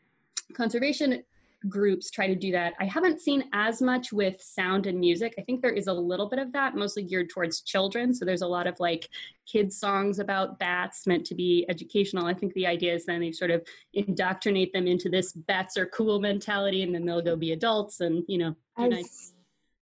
conservation 0.55 1.23
groups 1.69 2.11
try 2.11 2.29
to 2.29 2.37
do 2.37 2.53
that 2.53 2.73
i 2.79 2.85
haven't 2.85 3.21
seen 3.21 3.43
as 3.53 3.83
much 3.83 4.13
with 4.13 4.41
sound 4.41 4.87
and 4.87 4.99
music 4.99 5.35
i 5.39 5.43
think 5.43 5.61
there 5.61 5.73
is 5.73 5.89
a 5.89 5.93
little 5.93 6.29
bit 6.29 6.39
of 6.39 6.53
that 6.53 6.77
mostly 6.77 7.03
geared 7.03 7.29
towards 7.29 7.63
children 7.63 8.15
so 8.15 8.25
there's 8.25 8.43
a 8.43 8.47
lot 8.47 8.69
of 8.69 8.79
like 8.79 9.09
kids 9.45 9.77
songs 9.77 10.21
about 10.21 10.59
bats 10.61 11.07
meant 11.07 11.27
to 11.27 11.35
be 11.35 11.67
educational 11.69 12.27
i 12.27 12.35
think 12.35 12.55
the 12.55 12.67
idea 12.67 12.95
is 12.95 13.05
then 13.05 13.21
they 13.21 13.33
sort 13.33 13.51
of 13.51 13.67
indoctrinate 13.95 14.73
them 14.73 14.87
into 14.87 15.09
this 15.09 15.33
bats 15.33 15.77
are 15.77 15.87
cool 15.87 16.21
mentality 16.21 16.85
and 16.85 16.95
then 16.95 17.05
they'll 17.05 17.21
go 17.21 17.35
be 17.35 17.53
adults 17.53 18.01
and 18.01 18.23
you 18.29 18.39
know 18.39 18.55
as, 18.77 18.91
nice. 18.91 19.33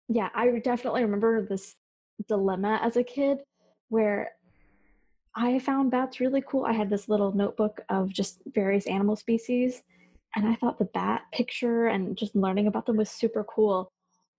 yeah 0.09 0.29
i 0.35 0.49
definitely 0.61 1.03
remember 1.03 1.43
this 1.43 1.75
dilemma 2.29 2.79
as 2.83 2.97
a 2.97 3.03
kid 3.03 3.39
where 3.89 4.31
I 5.37 5.59
found 5.59 5.91
bats 5.91 6.21
really 6.21 6.43
cool. 6.47 6.65
I 6.65 6.73
had 6.73 6.89
this 6.89 7.09
little 7.09 7.33
notebook 7.33 7.81
of 7.89 8.09
just 8.13 8.41
various 8.47 8.87
animal 8.87 9.17
species, 9.17 9.83
and 10.37 10.47
I 10.47 10.55
thought 10.57 10.79
the 10.79 10.85
bat 10.87 11.23
picture 11.33 11.87
and 11.87 12.17
just 12.17 12.35
learning 12.35 12.67
about 12.67 12.87
them 12.87 12.97
was 12.97 13.11
super 13.11 13.45
cool. 13.45 13.93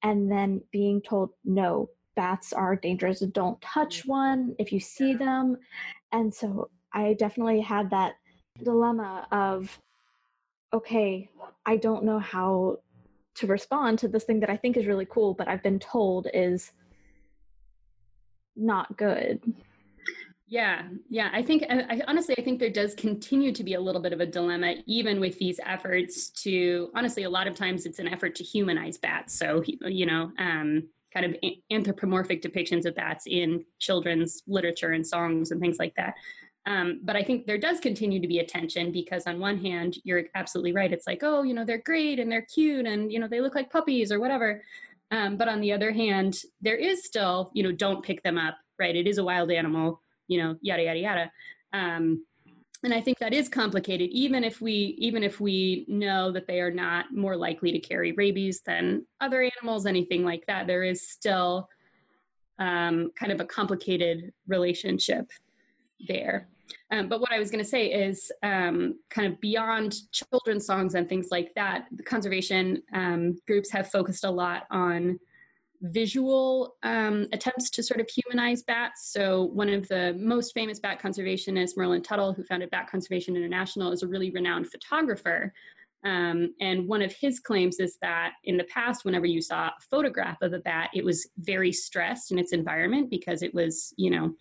And 0.03 0.31
then 0.31 0.61
being 0.71 1.01
told, 1.01 1.31
no, 1.43 1.89
bats 2.15 2.53
are 2.53 2.75
dangerous, 2.75 3.19
don't 3.19 3.59
touch 3.61 4.03
mm. 4.03 4.09
one 4.09 4.55
if 4.59 4.71
you 4.71 4.79
see 4.79 5.13
them. 5.13 5.57
And 6.11 6.33
so 6.33 6.69
I 6.93 7.13
definitely 7.13 7.61
had 7.61 7.89
that 7.91 8.15
dilemma 8.63 9.27
of, 9.31 9.79
okay, 10.73 11.29
I 11.65 11.77
don't 11.77 12.03
know 12.03 12.19
how 12.19 12.79
to 13.35 13.47
respond 13.47 13.99
to 13.99 14.07
this 14.07 14.23
thing 14.23 14.39
that 14.39 14.49
I 14.49 14.57
think 14.57 14.77
is 14.77 14.85
really 14.85 15.05
cool, 15.05 15.33
but 15.33 15.47
I've 15.47 15.63
been 15.63 15.79
told 15.79 16.27
is 16.33 16.71
not 18.55 18.95
good. 18.97 19.41
Yeah, 20.47 20.83
yeah. 21.09 21.29
I 21.33 21.41
think, 21.41 21.63
I, 21.69 22.01
honestly, 22.07 22.35
I 22.37 22.43
think 22.43 22.59
there 22.59 22.69
does 22.69 22.93
continue 22.93 23.51
to 23.51 23.63
be 23.63 23.73
a 23.73 23.79
little 23.79 24.01
bit 24.01 24.13
of 24.13 24.19
a 24.19 24.27
dilemma, 24.27 24.75
even 24.85 25.19
with 25.19 25.39
these 25.39 25.59
efforts 25.65 26.29
to, 26.43 26.91
honestly, 26.95 27.23
a 27.23 27.29
lot 27.29 27.47
of 27.47 27.55
times 27.55 27.87
it's 27.87 27.97
an 27.97 28.07
effort 28.07 28.35
to 28.35 28.43
humanize 28.43 28.97
bats. 28.99 29.37
So, 29.39 29.63
you 29.65 30.05
know, 30.05 30.31
um, 30.37 30.87
kind 31.11 31.25
of 31.25 31.35
anthropomorphic 31.71 32.43
depictions 32.43 32.85
of 32.85 32.93
bats 32.93 33.23
in 33.25 33.65
children's 33.79 34.43
literature 34.47 34.91
and 34.91 35.05
songs 35.07 35.49
and 35.49 35.59
things 35.59 35.77
like 35.79 35.95
that. 35.95 36.13
Um, 36.67 36.99
but 37.03 37.15
I 37.15 37.23
think 37.23 37.47
there 37.47 37.57
does 37.57 37.79
continue 37.79 38.19
to 38.21 38.27
be 38.27 38.39
a 38.39 38.45
tension 38.45 38.91
because, 38.91 39.25
on 39.25 39.39
one 39.39 39.57
hand, 39.57 39.97
you're 40.03 40.25
absolutely 40.35 40.73
right. 40.73 40.91
It's 40.91 41.07
like, 41.07 41.19
oh, 41.23 41.41
you 41.41 41.55
know, 41.55 41.65
they're 41.65 41.81
great 41.83 42.19
and 42.19 42.31
they're 42.31 42.45
cute 42.53 42.85
and, 42.85 43.11
you 43.11 43.19
know, 43.19 43.27
they 43.27 43.41
look 43.41 43.55
like 43.55 43.71
puppies 43.71 44.11
or 44.11 44.19
whatever. 44.19 44.61
Um, 45.09 45.37
but 45.37 45.47
on 45.47 45.59
the 45.61 45.71
other 45.73 45.91
hand, 45.91 46.37
there 46.61 46.75
is 46.75 47.03
still, 47.03 47.49
you 47.53 47.63
know, 47.63 47.71
don't 47.71 48.03
pick 48.03 48.21
them 48.23 48.37
up, 48.37 48.57
right? 48.79 48.95
It 48.95 49.07
is 49.07 49.17
a 49.19 49.23
wild 49.23 49.51
animal, 49.51 50.01
you 50.27 50.41
know, 50.41 50.55
yada 50.61 50.83
yada 50.83 50.99
yada. 50.99 51.31
Um, 51.73 52.25
and 52.83 52.93
I 52.93 53.01
think 53.01 53.17
that 53.19 53.33
is 53.33 53.49
complicated, 53.49 54.09
even 54.11 54.43
if 54.43 54.61
we 54.61 54.95
even 54.99 55.23
if 55.23 55.39
we 55.39 55.85
know 55.87 56.31
that 56.31 56.45
they 56.47 56.61
are 56.61 56.71
not 56.71 57.11
more 57.11 57.35
likely 57.35 57.71
to 57.71 57.79
carry 57.79 58.11
rabies 58.11 58.61
than 58.61 59.05
other 59.19 59.41
animals, 59.41 59.85
anything 59.85 60.23
like 60.23 60.45
that. 60.47 60.67
There 60.67 60.83
is 60.83 61.07
still 61.07 61.67
um, 62.59 63.11
kind 63.19 63.31
of 63.31 63.41
a 63.41 63.45
complicated 63.45 64.31
relationship 64.47 65.29
there. 66.07 66.47
Um, 66.91 67.09
but 67.09 67.19
what 67.19 67.31
I 67.31 67.39
was 67.39 67.49
going 67.49 67.63
to 67.63 67.69
say 67.69 67.87
is 67.87 68.31
um, 68.43 68.99
kind 69.09 69.31
of 69.31 69.39
beyond 69.41 69.95
children's 70.11 70.65
songs 70.65 70.95
and 70.95 71.09
things 71.09 71.27
like 71.31 71.53
that, 71.55 71.85
the 71.91 72.03
conservation 72.03 72.81
um, 72.93 73.37
groups 73.47 73.71
have 73.71 73.89
focused 73.89 74.23
a 74.23 74.31
lot 74.31 74.63
on 74.71 75.19
visual 75.91 76.75
um, 76.83 77.27
attempts 77.31 77.69
to 77.71 77.83
sort 77.83 77.99
of 77.99 78.09
humanize 78.09 78.63
bats. 78.63 79.11
So, 79.11 79.43
one 79.45 79.69
of 79.69 79.87
the 79.87 80.15
most 80.19 80.53
famous 80.53 80.79
bat 80.79 81.01
conservationists, 81.01 81.77
Merlin 81.77 82.01
Tuttle, 82.01 82.33
who 82.33 82.43
founded 82.43 82.69
Bat 82.71 82.89
Conservation 82.89 83.35
International, 83.35 83.91
is 83.91 84.03
a 84.03 84.07
really 84.07 84.31
renowned 84.31 84.69
photographer. 84.69 85.53
Um, 86.03 86.53
and 86.61 86.87
one 86.87 87.01
of 87.01 87.11
his 87.13 87.39
claims 87.39 87.79
is 87.79 87.97
that 88.01 88.33
in 88.43 88.57
the 88.57 88.63
past, 88.65 89.05
whenever 89.05 89.25
you 89.25 89.41
saw 89.41 89.67
a 89.67 89.73
photograph 89.89 90.41
of 90.41 90.53
a 90.53 90.59
bat, 90.59 90.91
it 90.93 91.03
was 91.03 91.27
very 91.39 91.71
stressed 91.71 92.31
in 92.31 92.37
its 92.37 92.53
environment 92.53 93.09
because 93.09 93.41
it 93.41 93.53
was, 93.53 93.93
you 93.97 94.11
know, 94.11 94.35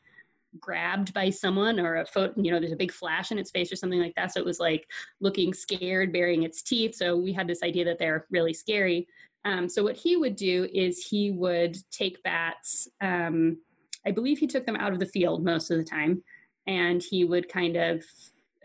grabbed 0.61 1.13
by 1.15 1.31
someone 1.31 1.81
or 1.81 1.97
a 1.97 2.07
photo, 2.07 2.33
you 2.37 2.53
know, 2.53 2.61
there's 2.61 2.73
a 2.73 2.77
big 2.77 2.93
flash 2.93 3.33
in 3.33 3.39
its 3.39 3.51
face 3.51 3.73
or 3.73 3.77
something 3.77 3.99
like 3.99 4.15
that. 4.15 4.33
So 4.33 4.41
it 4.41 4.47
was 4.47 4.61
like 4.61 4.87
looking 5.21 5.53
scared, 5.55 6.13
baring 6.13 6.43
its 6.43 6.63
teeth. 6.63 6.95
So 6.95 7.17
we 7.17 7.33
had 7.33 7.49
this 7.49 7.63
idea 7.63 7.85
that 7.87 7.99
they're 7.99 8.27
really 8.31 8.53
scary. 8.53 9.09
Um, 9.45 9.69
so 9.69 9.83
what 9.83 9.97
he 9.97 10.17
would 10.17 10.37
do 10.37 10.69
is 10.73 11.07
he 11.07 11.31
would 11.31 11.77
take 11.91 12.23
bats. 12.23 12.89
Um, 13.01 13.59
I 14.07 14.11
believe 14.11 14.39
he 14.39 14.47
took 14.47 14.67
them 14.67 14.77
out 14.77 14.93
of 14.93 15.01
the 15.01 15.07
field 15.07 15.45
most 15.45 15.71
of 15.71 15.79
the 15.79 15.85
time, 15.85 16.23
and 16.67 17.03
he 17.03 17.25
would 17.25 17.49
kind 17.49 17.77
of 17.77 18.05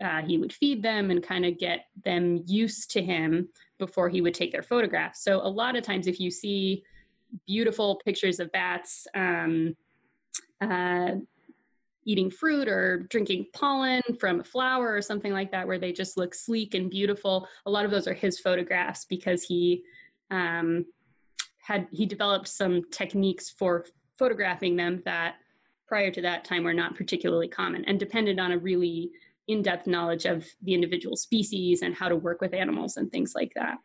uh, 0.00 0.22
he 0.22 0.38
would 0.38 0.52
feed 0.52 0.82
them 0.82 1.10
and 1.10 1.22
kind 1.22 1.44
of 1.44 1.58
get 1.58 1.86
them 2.04 2.42
used 2.46 2.90
to 2.90 3.02
him 3.02 3.48
before 3.78 4.08
he 4.08 4.22
would 4.22 4.34
take 4.34 4.52
their 4.52 4.62
photographs. 4.62 5.22
So 5.22 5.40
a 5.40 5.48
lot 5.48 5.76
of 5.76 5.82
times, 5.82 6.06
if 6.06 6.18
you 6.18 6.30
see 6.30 6.82
beautiful 7.46 8.00
pictures 8.04 8.40
of 8.40 8.50
bats 8.50 9.06
um, 9.14 9.76
uh, 10.60 11.12
eating 12.04 12.30
fruit 12.30 12.66
or 12.66 13.06
drinking 13.10 13.46
pollen 13.52 14.02
from 14.18 14.40
a 14.40 14.44
flower 14.44 14.94
or 14.94 15.02
something 15.02 15.32
like 15.32 15.52
that, 15.52 15.66
where 15.66 15.78
they 15.78 15.92
just 15.92 16.16
look 16.16 16.34
sleek 16.34 16.74
and 16.74 16.90
beautiful, 16.90 17.46
a 17.66 17.70
lot 17.70 17.84
of 17.84 17.90
those 17.90 18.08
are 18.08 18.14
his 18.14 18.40
photographs 18.40 19.04
because 19.04 19.42
he 19.42 19.82
um, 20.30 20.86
had 21.62 21.86
he 21.92 22.06
developed 22.06 22.48
some 22.48 22.82
techniques 22.90 23.50
for 23.50 23.86
photographing 24.18 24.76
them 24.76 25.02
that 25.04 25.36
prior 25.86 26.10
to 26.10 26.22
that 26.22 26.44
time 26.44 26.64
were 26.64 26.74
not 26.74 26.94
particularly 26.94 27.48
common 27.48 27.84
and 27.86 27.98
depended 27.98 28.38
on 28.38 28.52
a 28.52 28.58
really 28.58 29.10
in-depth 29.48 29.86
knowledge 29.86 30.26
of 30.26 30.46
the 30.62 30.74
individual 30.74 31.16
species 31.16 31.82
and 31.82 31.94
how 31.94 32.08
to 32.08 32.16
work 32.16 32.40
with 32.40 32.54
animals 32.54 32.96
and 32.96 33.10
things 33.10 33.32
like 33.34 33.52
that. 33.56 33.78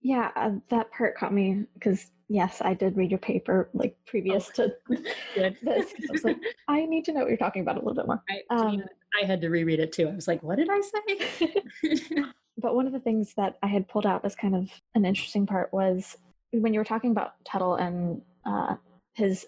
Yeah 0.00 0.30
uh, 0.36 0.52
that 0.70 0.90
part 0.90 1.16
caught 1.16 1.32
me 1.32 1.64
because 1.74 2.10
yes 2.28 2.60
i 2.60 2.74
did 2.74 2.96
read 2.96 3.10
your 3.10 3.18
paper 3.18 3.70
like 3.72 3.96
previous 4.06 4.50
oh, 4.58 4.68
to 4.68 4.72
this. 5.62 5.94
I, 5.96 6.12
was 6.12 6.24
like, 6.24 6.38
I 6.68 6.84
need 6.86 7.04
to 7.06 7.12
know 7.12 7.20
what 7.20 7.28
you're 7.28 7.36
talking 7.36 7.62
about 7.62 7.76
a 7.76 7.78
little 7.78 7.94
bit 7.94 8.06
more. 8.06 8.22
I, 8.28 8.54
um, 8.54 8.82
I 9.20 9.26
had 9.26 9.40
to 9.40 9.48
reread 9.48 9.80
it 9.80 9.92
too. 9.92 10.08
I 10.08 10.14
was 10.14 10.28
like 10.28 10.42
what 10.42 10.56
did 10.56 10.68
i 10.70 10.80
say 10.80 11.54
but 12.58 12.74
one 12.74 12.86
of 12.86 12.92
the 12.92 13.00
things 13.00 13.34
that 13.34 13.58
I 13.62 13.66
had 13.66 13.88
pulled 13.88 14.06
out 14.06 14.24
as 14.24 14.34
kind 14.34 14.54
of 14.54 14.70
an 14.94 15.04
interesting 15.04 15.46
part 15.46 15.72
was 15.72 16.16
when 16.52 16.72
you 16.72 16.80
were 16.80 16.84
talking 16.84 17.10
about 17.10 17.34
Tuttle 17.44 17.76
and 17.76 18.22
uh, 18.44 18.76
his 19.14 19.46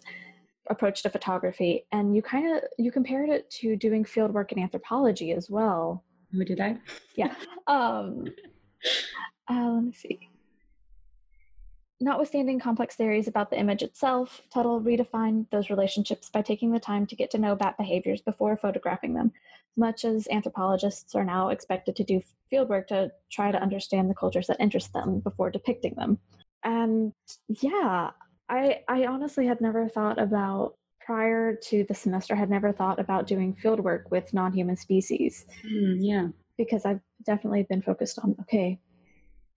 approach 0.70 1.02
to 1.02 1.10
photography, 1.10 1.86
and 1.92 2.14
you 2.14 2.22
kind 2.22 2.56
of 2.56 2.62
you 2.78 2.92
compared 2.92 3.30
it 3.30 3.50
to 3.50 3.76
doing 3.76 4.04
field 4.04 4.32
work 4.32 4.52
in 4.52 4.58
anthropology 4.58 5.32
as 5.32 5.48
well. 5.48 6.04
Who 6.32 6.44
did 6.44 6.60
I? 6.60 6.76
Yeah. 7.14 7.34
Um, 7.66 8.26
uh, 9.50 9.70
let 9.72 9.84
me 9.84 9.92
see. 9.92 10.28
Notwithstanding 12.00 12.60
complex 12.60 12.94
theories 12.94 13.26
about 13.26 13.50
the 13.50 13.58
image 13.58 13.82
itself, 13.82 14.42
Tuttle 14.50 14.80
redefined 14.80 15.50
those 15.50 15.68
relationships 15.68 16.30
by 16.30 16.42
taking 16.42 16.70
the 16.70 16.78
time 16.78 17.06
to 17.06 17.16
get 17.16 17.30
to 17.32 17.38
know 17.38 17.56
bat 17.56 17.76
behaviors 17.76 18.20
before 18.20 18.56
photographing 18.56 19.14
them, 19.14 19.32
much 19.76 20.04
as 20.04 20.28
anthropologists 20.30 21.16
are 21.16 21.24
now 21.24 21.48
expected 21.48 21.96
to 21.96 22.04
do 22.04 22.22
fieldwork 22.52 22.86
to 22.88 23.10
try 23.30 23.50
to 23.50 23.60
understand 23.60 24.08
the 24.08 24.14
cultures 24.14 24.46
that 24.46 24.60
interest 24.60 24.92
them 24.92 25.18
before 25.18 25.50
depicting 25.50 25.94
them. 25.94 26.18
And 26.62 27.12
yeah, 27.48 28.10
I 28.48 28.82
I 28.88 29.06
honestly 29.06 29.46
had 29.46 29.60
never 29.60 29.88
thought 29.88 30.20
about 30.20 30.74
prior 31.04 31.54
to 31.54 31.84
the 31.88 31.94
semester 31.94 32.36
had 32.36 32.50
never 32.50 32.72
thought 32.72 33.00
about 33.00 33.26
doing 33.26 33.56
fieldwork 33.62 34.10
with 34.10 34.32
non-human 34.32 34.76
species. 34.76 35.46
Mm, 35.64 35.96
yeah, 35.98 36.28
because 36.56 36.84
I've 36.84 37.00
definitely 37.24 37.64
been 37.64 37.82
focused 37.82 38.20
on 38.20 38.36
okay, 38.42 38.78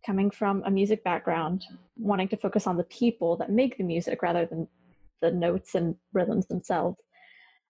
coming 0.06 0.32
from 0.32 0.64
a 0.66 0.72
music 0.72 1.04
background, 1.04 1.66
wanting 1.98 2.28
to 2.30 2.38
focus 2.38 2.68
on 2.68 2.78
the 2.78 2.84
people 2.86 3.38
that 3.38 3.52
make 3.52 3.78
the 3.78 3.84
music 3.84 4.22
rather 4.22 4.46
than 4.46 4.68
the 5.22 5.32
notes 5.32 5.76
and 5.76 5.96
rhythms 6.14 6.48
themselves. 6.48 6.98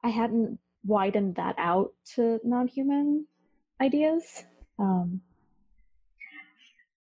I 0.04 0.10
hadn't 0.10 0.60
widened 0.84 1.36
that 1.36 1.56
out 1.58 1.92
to 2.16 2.40
non-human 2.44 3.28
ideas. 3.82 4.44
Um, 4.80 5.22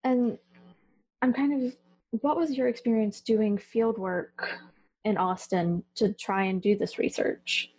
and 0.03 0.38
I'm 1.21 1.33
kind 1.33 1.65
of, 1.65 1.75
what 2.21 2.38
was 2.38 2.51
your 2.51 2.67
experience 2.67 3.21
doing 3.21 3.57
field 3.57 3.97
work 3.97 4.59
in 5.05 5.17
Austin 5.17 5.83
to 5.95 6.13
try 6.13 6.43
and 6.43 6.62
do 6.62 6.77
this 6.77 6.97
research? 6.99 7.69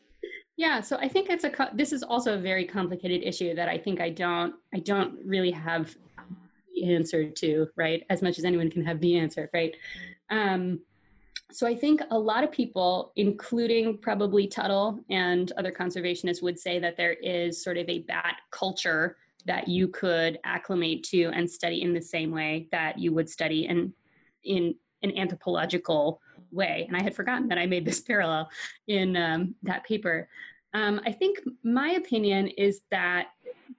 Yeah, 0.57 0.81
so 0.81 0.97
I 0.97 1.09
think 1.09 1.31
it's 1.31 1.45
a 1.45 1.71
this 1.75 1.93
is 1.93 2.05
also 2.05 2.35
a 2.35 2.39
very 2.39 2.65
complicated 2.65 3.25
issue 3.25 3.57
that 3.57 3.69
I 3.69 3.77
think 3.77 4.01
I 4.01 4.11
don't 4.11 4.55
I 4.73 4.79
don't 4.79 5.19
really 5.25 5.51
have 5.51 5.97
the 6.75 6.95
answer 6.95 7.31
to, 7.31 7.69
right? 7.77 8.03
As 8.11 8.23
much 8.23 8.39
as 8.39 8.45
anyone 8.45 8.71
can 8.71 8.85
have 8.85 9.01
the 9.01 9.19
answer, 9.19 9.51
right? 9.53 9.75
Um, 10.31 10.81
so 11.53 11.67
I 11.67 11.75
think 11.75 12.01
a 12.11 12.19
lot 12.19 12.43
of 12.43 12.51
people, 12.51 13.13
including 13.17 13.99
probably 13.99 14.47
Tuttle 14.47 15.01
and 15.11 15.53
other 15.53 15.71
conservationists, 15.71 16.43
would 16.43 16.59
say 16.59 16.79
that 16.79 16.97
there 16.97 17.13
is 17.13 17.63
sort 17.63 17.77
of 17.77 17.89
a 17.89 18.01
bat 18.01 18.37
culture 18.51 19.17
that 19.47 19.69
you 19.69 19.89
could 19.89 20.39
acclimate 20.45 21.05
to 21.05 21.31
and 21.35 21.49
study 21.49 21.83
in 21.83 21.93
the 21.93 22.01
same 22.01 22.31
way 22.31 22.67
that 22.73 22.99
you 22.99 23.13
would 23.13 23.29
study 23.29 23.67
in 23.67 23.93
in 24.43 24.75
an 25.03 25.17
anthropological 25.17 26.21
way. 26.51 26.85
And 26.89 26.97
I 26.97 27.03
had 27.03 27.15
forgotten 27.15 27.49
that 27.49 27.59
I 27.59 27.67
made 27.67 27.85
this 27.85 28.01
parallel 28.09 28.49
in 28.89 29.17
um, 29.17 29.55
that 29.63 29.85
paper. 29.85 30.29
Um, 30.73 31.01
I 31.07 31.13
think 31.13 31.39
my 31.63 31.91
opinion 31.91 32.49
is 32.49 32.81
that 32.91 33.29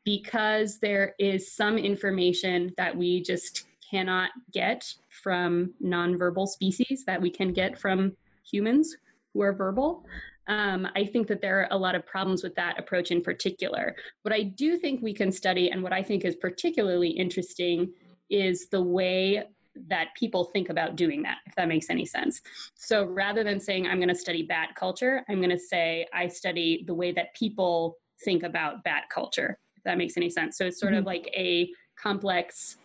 because 0.05 0.79
there 0.79 1.15
is 1.19 1.51
some 1.51 1.77
information 1.77 2.71
that 2.77 2.95
we 2.95 3.21
just 3.21 3.65
cannot 3.89 4.29
get 4.51 4.93
from 5.09 5.73
nonverbal 5.83 6.47
species 6.47 7.03
that 7.05 7.21
we 7.21 7.29
can 7.29 7.51
get 7.51 7.77
from 7.77 8.15
humans 8.49 8.95
who 9.33 9.41
are 9.41 9.53
verbal, 9.53 10.05
um, 10.47 10.87
I 10.95 11.05
think 11.05 11.27
that 11.27 11.41
there 11.41 11.61
are 11.61 11.67
a 11.71 11.77
lot 11.77 11.95
of 11.95 12.05
problems 12.05 12.43
with 12.43 12.55
that 12.55 12.79
approach 12.79 13.11
in 13.11 13.21
particular. 13.21 13.95
What 14.21 14.33
I 14.33 14.43
do 14.43 14.77
think 14.77 15.01
we 15.01 15.13
can 15.13 15.31
study, 15.31 15.71
and 15.71 15.81
what 15.81 15.93
I 15.93 16.03
think 16.03 16.23
is 16.23 16.35
particularly 16.35 17.09
interesting, 17.09 17.91
is 18.29 18.67
the 18.69 18.81
way 18.81 19.43
that 19.87 20.09
people 20.15 20.45
think 20.45 20.69
about 20.69 20.95
doing 20.95 21.21
that, 21.23 21.39
if 21.47 21.55
that 21.55 21.67
makes 21.67 21.89
any 21.89 22.05
sense. 22.05 22.41
So 22.75 23.05
rather 23.05 23.43
than 23.43 23.59
saying, 23.59 23.87
I'm 23.87 23.97
going 23.97 24.09
to 24.09 24.15
study 24.15 24.43
bat 24.43 24.69
culture, 24.75 25.23
I'm 25.27 25.37
going 25.37 25.49
to 25.49 25.59
say, 25.59 26.07
I 26.13 26.27
study 26.27 26.83
the 26.87 26.93
way 26.93 27.11
that 27.11 27.35
people 27.35 27.97
think 28.23 28.43
about 28.43 28.83
bat 28.83 29.03
culture, 29.09 29.57
that 29.85 29.97
makes 29.97 30.17
any 30.17 30.29
sense. 30.29 30.57
So 30.57 30.65
it's 30.65 30.79
sort 30.79 30.91
mm-hmm. 30.91 30.99
of 30.99 31.05
like 31.05 31.29
a 31.33 31.69
complex, 31.95 32.77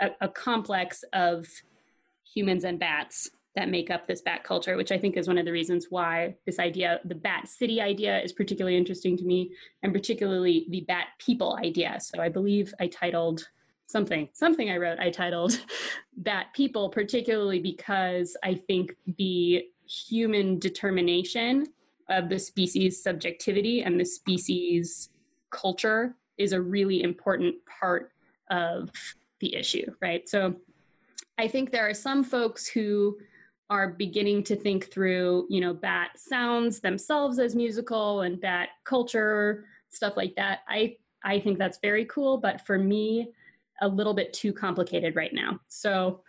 a, 0.00 0.10
a 0.20 0.28
complex 0.28 1.04
of 1.12 1.46
humans 2.24 2.64
and 2.64 2.78
bats 2.78 3.30
that 3.56 3.68
make 3.68 3.90
up 3.90 4.06
this 4.06 4.22
bat 4.22 4.44
culture, 4.44 4.76
which 4.76 4.92
I 4.92 4.98
think 4.98 5.16
is 5.16 5.26
one 5.26 5.38
of 5.38 5.44
the 5.44 5.52
reasons 5.52 5.86
why 5.90 6.36
this 6.46 6.58
idea, 6.58 7.00
the 7.04 7.16
bat 7.16 7.48
city 7.48 7.80
idea, 7.80 8.20
is 8.20 8.32
particularly 8.32 8.76
interesting 8.76 9.16
to 9.16 9.24
me, 9.24 9.52
and 9.82 9.92
particularly 9.92 10.66
the 10.70 10.82
bat 10.82 11.08
people 11.18 11.58
idea. 11.60 11.98
So 12.00 12.22
I 12.22 12.28
believe 12.28 12.72
I 12.78 12.86
titled 12.86 13.48
something, 13.86 14.28
something 14.32 14.70
I 14.70 14.76
wrote, 14.76 15.00
I 15.00 15.10
titled 15.10 15.60
Bat 16.18 16.46
People, 16.54 16.90
particularly 16.90 17.58
because 17.58 18.36
I 18.44 18.54
think 18.54 18.94
the 19.18 19.64
human 19.84 20.60
determination 20.60 21.66
of 22.08 22.28
the 22.28 22.38
species 22.38 23.02
subjectivity 23.02 23.82
and 23.82 23.98
the 23.98 24.04
species 24.04 25.10
culture 25.50 26.14
is 26.40 26.52
a 26.52 26.60
really 26.60 27.02
important 27.02 27.54
part 27.66 28.10
of 28.50 28.90
the 29.40 29.54
issue, 29.54 29.86
right? 30.00 30.28
So 30.28 30.54
I 31.38 31.46
think 31.46 31.70
there 31.70 31.88
are 31.88 31.94
some 31.94 32.24
folks 32.24 32.66
who 32.66 33.18
are 33.68 33.90
beginning 33.90 34.42
to 34.44 34.56
think 34.56 34.90
through, 34.90 35.46
you 35.48 35.60
know, 35.60 35.72
bat 35.72 36.10
sounds 36.16 36.80
themselves 36.80 37.38
as 37.38 37.54
musical 37.54 38.22
and 38.22 38.40
bat 38.40 38.70
culture, 38.84 39.64
stuff 39.90 40.16
like 40.16 40.34
that. 40.36 40.60
I 40.68 40.96
I 41.22 41.38
think 41.38 41.58
that's 41.58 41.78
very 41.82 42.06
cool, 42.06 42.38
but 42.38 42.66
for 42.66 42.78
me, 42.78 43.32
a 43.82 43.88
little 43.88 44.14
bit 44.14 44.32
too 44.32 44.52
complicated 44.52 45.14
right 45.16 45.32
now. 45.32 45.60
So, 45.68 46.22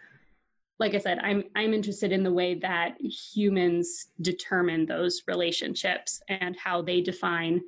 like 0.80 0.94
I 0.94 1.00
said, 1.00 1.20
I'm 1.20 1.46
I'm 1.56 1.74
interested 1.74 2.12
in 2.12 2.24
the 2.24 2.34
way 2.34 2.56
that 2.56 3.00
humans 3.02 4.08
determine 4.22 4.86
those 4.86 5.24
relationships 5.28 6.22
and 6.28 6.56
how 6.58 6.82
they 6.82 7.02
define 7.02 7.62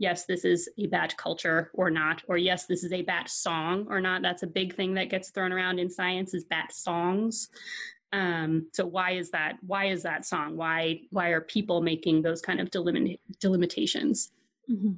yes, 0.00 0.24
this 0.24 0.44
is 0.44 0.68
a 0.78 0.86
bat 0.86 1.16
culture 1.16 1.70
or 1.74 1.90
not, 1.90 2.22
or 2.26 2.38
yes, 2.38 2.66
this 2.66 2.82
is 2.82 2.92
a 2.92 3.02
bat 3.02 3.28
song 3.30 3.86
or 3.88 4.00
not. 4.00 4.22
That's 4.22 4.42
a 4.42 4.46
big 4.46 4.74
thing 4.74 4.94
that 4.94 5.10
gets 5.10 5.30
thrown 5.30 5.52
around 5.52 5.78
in 5.78 5.88
science 5.88 6.34
is 6.34 6.44
bat 6.44 6.72
songs. 6.72 7.50
Um, 8.12 8.66
so 8.72 8.86
why 8.86 9.12
is 9.12 9.30
that? 9.30 9.58
Why 9.64 9.86
is 9.86 10.02
that 10.02 10.26
song? 10.26 10.56
Why 10.56 11.02
why 11.10 11.28
are 11.28 11.40
people 11.40 11.82
making 11.82 12.22
those 12.22 12.40
kind 12.40 12.60
of 12.60 12.70
delimit, 12.70 13.20
delimitations? 13.38 14.32
Mm-hmm. 14.68 14.92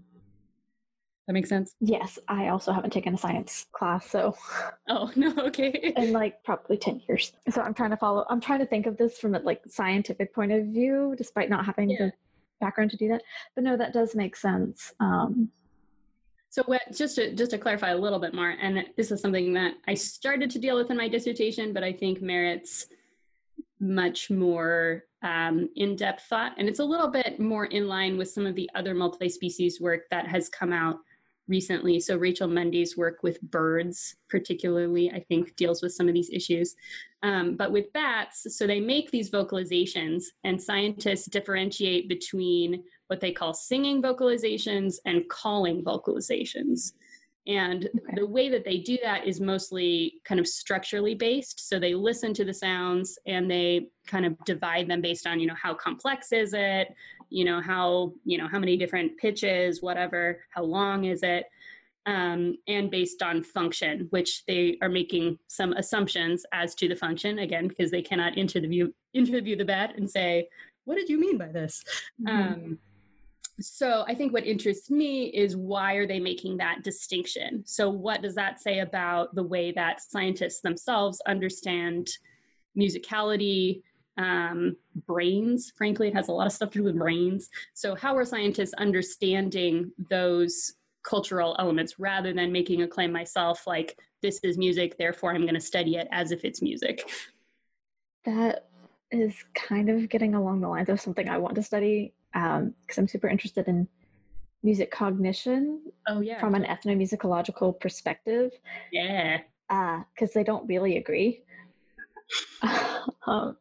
That 1.26 1.34
makes 1.34 1.48
sense. 1.48 1.74
Yes, 1.80 2.18
I 2.28 2.48
also 2.48 2.72
haven't 2.72 2.92
taken 2.92 3.14
a 3.14 3.18
science 3.18 3.66
class, 3.72 4.08
so 4.08 4.36
oh 4.88 5.10
no, 5.16 5.34
okay. 5.46 5.92
in 5.96 6.12
like 6.12 6.42
probably 6.44 6.76
ten 6.78 7.02
years. 7.08 7.32
So 7.50 7.60
I'm 7.60 7.74
trying 7.74 7.90
to 7.90 7.96
follow. 7.96 8.24
I'm 8.30 8.40
trying 8.40 8.60
to 8.60 8.66
think 8.66 8.86
of 8.86 8.96
this 8.96 9.18
from 9.18 9.34
a 9.34 9.40
like 9.40 9.62
scientific 9.68 10.32
point 10.32 10.52
of 10.52 10.66
view, 10.66 11.14
despite 11.18 11.50
not 11.50 11.66
having 11.66 11.90
yeah. 11.90 11.98
the 11.98 12.12
background 12.62 12.90
to 12.92 12.96
do 12.96 13.08
that. 13.08 13.22
But 13.54 13.64
no, 13.64 13.76
that 13.76 13.92
does 13.92 14.14
make 14.14 14.36
sense. 14.36 14.94
Um, 15.00 15.50
so 16.48 16.62
what, 16.66 16.82
just 16.92 17.16
to 17.16 17.34
just 17.34 17.52
to 17.52 17.58
clarify 17.58 17.90
a 17.90 18.02
little 18.04 18.18
bit 18.18 18.34
more, 18.34 18.50
and 18.64 18.84
this 18.96 19.10
is 19.10 19.20
something 19.20 19.52
that 19.54 19.74
I 19.88 19.94
started 19.94 20.50
to 20.50 20.58
deal 20.58 20.76
with 20.76 20.90
in 20.90 20.96
my 20.96 21.08
dissertation, 21.08 21.72
but 21.72 21.82
I 21.82 21.92
think 21.92 22.20
merits 22.20 22.86
much 23.80 24.30
more 24.30 25.04
um, 25.22 25.68
in-depth 25.76 26.24
thought, 26.30 26.52
and 26.58 26.68
it's 26.68 26.78
a 26.78 26.84
little 26.84 27.08
bit 27.08 27.40
more 27.40 27.66
in 27.66 27.88
line 27.88 28.18
with 28.18 28.30
some 28.30 28.46
of 28.46 28.54
the 28.54 28.68
other 28.74 28.94
multi-species 28.94 29.80
work 29.80 30.02
that 30.10 30.26
has 30.26 30.48
come 30.48 30.72
out 30.72 30.98
recently. 31.52 32.00
So 32.00 32.16
Rachel 32.16 32.48
Mundy's 32.48 32.96
work 32.96 33.22
with 33.22 33.42
birds, 33.42 34.16
particularly, 34.30 35.10
I 35.10 35.20
think 35.28 35.54
deals 35.56 35.82
with 35.82 35.92
some 35.92 36.08
of 36.08 36.14
these 36.14 36.30
issues. 36.30 36.74
Um, 37.22 37.56
but 37.56 37.70
with 37.70 37.92
bats, 37.92 38.56
so 38.56 38.66
they 38.66 38.80
make 38.80 39.10
these 39.10 39.30
vocalizations, 39.30 40.24
and 40.44 40.60
scientists 40.60 41.26
differentiate 41.26 42.08
between 42.08 42.82
what 43.08 43.20
they 43.20 43.32
call 43.32 43.52
singing 43.52 44.02
vocalizations 44.02 44.94
and 45.04 45.28
calling 45.28 45.84
vocalizations. 45.84 46.94
And 47.46 47.86
okay. 47.86 48.14
the 48.16 48.26
way 48.26 48.48
that 48.48 48.64
they 48.64 48.78
do 48.78 48.96
that 49.02 49.26
is 49.26 49.40
mostly 49.40 50.22
kind 50.24 50.40
of 50.40 50.46
structurally 50.46 51.14
based. 51.14 51.68
So 51.68 51.78
they 51.78 51.94
listen 51.94 52.32
to 52.34 52.44
the 52.44 52.54
sounds 52.54 53.18
and 53.26 53.50
they 53.50 53.88
kind 54.06 54.24
of 54.24 54.32
divide 54.44 54.88
them 54.88 55.02
based 55.02 55.26
on, 55.26 55.38
you 55.38 55.48
know, 55.48 55.60
how 55.60 55.74
complex 55.74 56.32
is 56.32 56.54
it? 56.54 56.94
You 57.32 57.44
know, 57.44 57.60
how, 57.60 58.12
you 58.24 58.38
know, 58.38 58.48
how 58.48 58.58
many 58.58 58.76
different 58.76 59.16
pitches, 59.16 59.82
whatever, 59.82 60.44
how 60.50 60.62
long 60.62 61.04
is 61.04 61.22
it? 61.22 61.46
Um, 62.04 62.56
and 62.66 62.90
based 62.90 63.22
on 63.22 63.42
function, 63.42 64.08
which 64.10 64.44
they 64.46 64.76
are 64.82 64.88
making 64.88 65.38
some 65.46 65.72
assumptions 65.74 66.44
as 66.52 66.74
to 66.76 66.88
the 66.88 66.96
function, 66.96 67.38
again, 67.38 67.68
because 67.68 67.90
they 67.90 68.02
cannot 68.02 68.36
interview 68.36 68.92
interview 69.12 69.56
the 69.56 69.64
bat 69.64 69.94
and 69.96 70.10
say, 70.10 70.48
what 70.84 70.96
did 70.96 71.08
you 71.08 71.20
mean 71.20 71.38
by 71.38 71.46
this? 71.46 71.84
Mm-hmm. 72.20 72.52
Um, 72.52 72.78
so 73.60 74.04
i 74.08 74.14
think 74.14 74.32
what 74.32 74.46
interests 74.46 74.90
me 74.90 75.26
is 75.26 75.56
why 75.56 75.94
are 75.94 76.06
they 76.06 76.18
making 76.18 76.56
that 76.56 76.82
distinction 76.82 77.62
so 77.66 77.90
what 77.90 78.22
does 78.22 78.34
that 78.34 78.60
say 78.60 78.80
about 78.80 79.34
the 79.34 79.42
way 79.42 79.72
that 79.72 80.00
scientists 80.00 80.60
themselves 80.60 81.20
understand 81.26 82.08
musicality 82.76 83.82
um, 84.18 84.76
brains 85.06 85.72
frankly 85.76 86.08
it 86.08 86.14
has 86.14 86.28
a 86.28 86.32
lot 86.32 86.46
of 86.46 86.52
stuff 86.52 86.70
to 86.70 86.78
do 86.78 86.84
with 86.84 86.98
brains 86.98 87.48
so 87.74 87.94
how 87.94 88.16
are 88.16 88.24
scientists 88.24 88.74
understanding 88.74 89.90
those 90.10 90.74
cultural 91.02 91.56
elements 91.58 91.98
rather 91.98 92.32
than 92.32 92.52
making 92.52 92.82
a 92.82 92.88
claim 92.88 93.10
myself 93.10 93.66
like 93.66 93.98
this 94.20 94.38
is 94.42 94.58
music 94.58 94.96
therefore 94.98 95.34
i'm 95.34 95.42
going 95.42 95.54
to 95.54 95.60
study 95.60 95.96
it 95.96 96.08
as 96.12 96.30
if 96.30 96.44
it's 96.44 96.62
music 96.62 97.10
that 98.24 98.68
is 99.10 99.34
kind 99.54 99.88
of 99.88 100.08
getting 100.08 100.34
along 100.34 100.60
the 100.60 100.68
lines 100.68 100.88
of 100.88 101.00
something 101.00 101.28
i 101.28 101.38
want 101.38 101.54
to 101.54 101.62
study 101.62 102.12
because 102.32 102.58
um, 102.58 102.74
I'm 102.96 103.08
super 103.08 103.28
interested 103.28 103.68
in 103.68 103.86
music 104.62 104.90
cognition. 104.90 105.80
Oh 106.08 106.20
yeah, 106.20 106.40
from 106.40 106.54
an 106.54 106.64
ethnomusicological 106.64 107.78
perspective. 107.80 108.52
Yeah, 108.90 109.40
because 109.68 110.30
uh, 110.30 110.32
they 110.34 110.44
don't 110.44 110.66
really 110.66 110.96
agree. 110.96 111.42
um, 113.26 113.56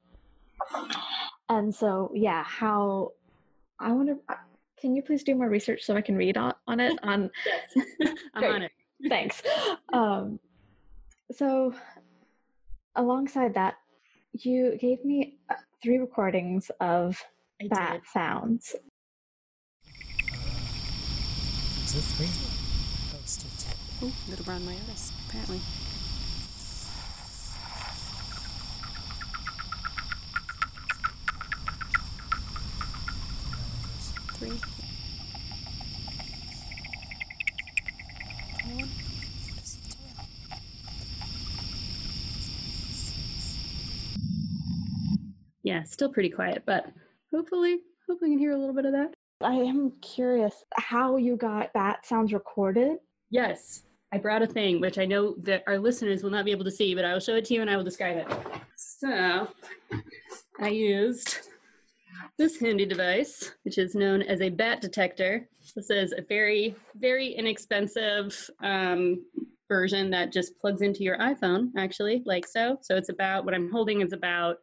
and 1.50 1.74
so 1.74 2.12
yeah, 2.14 2.44
how 2.44 3.12
I 3.80 3.92
want 3.92 4.10
to. 4.10 4.18
Uh, 4.30 4.38
can 4.80 4.96
you 4.96 5.04
please 5.04 5.24
do 5.24 5.36
more 5.36 5.48
research 5.50 5.84
so 5.84 5.96
I 5.96 6.02
can 6.02 6.16
read 6.16 6.38
on, 6.38 6.54
on 6.68 6.80
it? 6.80 6.98
On 7.04 7.30
yes, 7.46 8.16
I'm 8.34 8.44
on 8.44 8.62
it. 8.64 8.72
Thanks. 9.10 9.42
Um, 9.94 10.40
so 11.32 11.74
alongside 12.96 13.54
that, 13.56 13.76
you 14.34 14.78
gave 14.80 15.04
me 15.06 15.38
uh, 15.50 15.56
three 15.84 15.98
recordings 15.98 16.72
of 16.80 17.22
I 17.62 17.68
bat 17.68 17.94
did. 17.94 18.02
sounds. 18.12 18.76
Uh, 18.76 20.38
is 21.86 21.96
it 21.96 22.02
three? 22.16 22.28
Oh, 23.14 23.22
still 23.26 23.52
two. 23.58 23.78
Oh, 24.08 24.30
little 24.30 24.46
brown 24.46 24.62
myotis, 24.62 25.12
apparently. 25.28 25.60
Yeah, 45.64 45.84
still 45.84 46.10
pretty 46.10 46.30
quiet, 46.30 46.64
but 46.66 46.92
hopefully, 47.32 47.80
hopefully 48.08 48.32
we 48.32 48.36
can 48.36 48.40
hear 48.40 48.52
a 48.52 48.58
little 48.58 48.74
bit 48.74 48.86
of 48.86 48.94
that. 48.94 49.14
I 49.42 49.54
am 49.54 49.94
curious 50.02 50.64
how 50.74 51.18
you 51.18 51.38
got 51.38 51.72
bat 51.74 52.06
sounds 52.06 52.34
recorded. 52.34 52.98
Yes, 53.30 53.84
I 54.12 54.18
brought 54.18 54.42
a 54.42 54.48
thing 54.48 54.82
which 54.82 54.98
I 54.98 55.06
know 55.06 55.36
that 55.40 55.64
our 55.68 55.78
listeners 55.78 56.24
will 56.24 56.32
not 56.32 56.46
be 56.46 56.52
able 56.52 56.66
to 56.66 56.72
see, 56.72 56.96
but 56.96 57.06
I 57.06 57.14
will 57.14 57.20
show 57.20 57.36
it 57.36 57.46
to 57.46 57.54
you 57.54 57.62
and 57.62 57.70
I 57.70 57.78
will 57.78 57.84
describe 57.84 58.18
it. 58.18 58.28
So, 58.76 59.48
I 60.60 60.70
used 60.70 61.51
this 62.38 62.60
handy 62.60 62.86
device, 62.86 63.52
which 63.64 63.78
is 63.78 63.96
known 63.96 64.22
as 64.22 64.42
a 64.42 64.50
bat 64.50 64.82
detector. 64.82 65.48
This 65.76 65.90
is 65.90 66.14
a 66.18 66.22
very, 66.22 66.76
very 66.96 67.30
inexpensive 67.30 68.50
um, 68.64 69.24
version 69.68 70.10
that 70.12 70.32
just 70.32 70.58
plugs 70.60 70.82
into 70.82 71.04
your 71.04 71.18
iPhone, 71.18 71.70
actually, 71.78 72.24
like 72.26 72.48
so. 72.48 72.78
So 72.82 72.96
it's 72.96 73.10
about 73.10 73.46
what 73.46 73.54
I'm 73.54 73.72
holding 73.72 74.02
is 74.02 74.14
about 74.14 74.58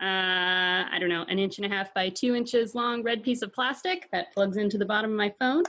uh, 0.00 0.84
I 0.92 0.98
don't 1.00 1.08
know, 1.08 1.24
an 1.28 1.38
inch 1.38 1.56
and 1.56 1.64
a 1.64 1.74
half 1.74 1.94
by 1.94 2.10
two 2.10 2.34
inches 2.34 2.74
long 2.74 3.02
red 3.02 3.22
piece 3.22 3.40
of 3.40 3.50
plastic 3.52 4.10
that 4.12 4.32
plugs 4.34 4.58
into 4.58 4.76
the 4.76 4.84
bottom 4.84 5.10
of 5.10 5.16
my 5.16 5.32
phone. 5.38 5.62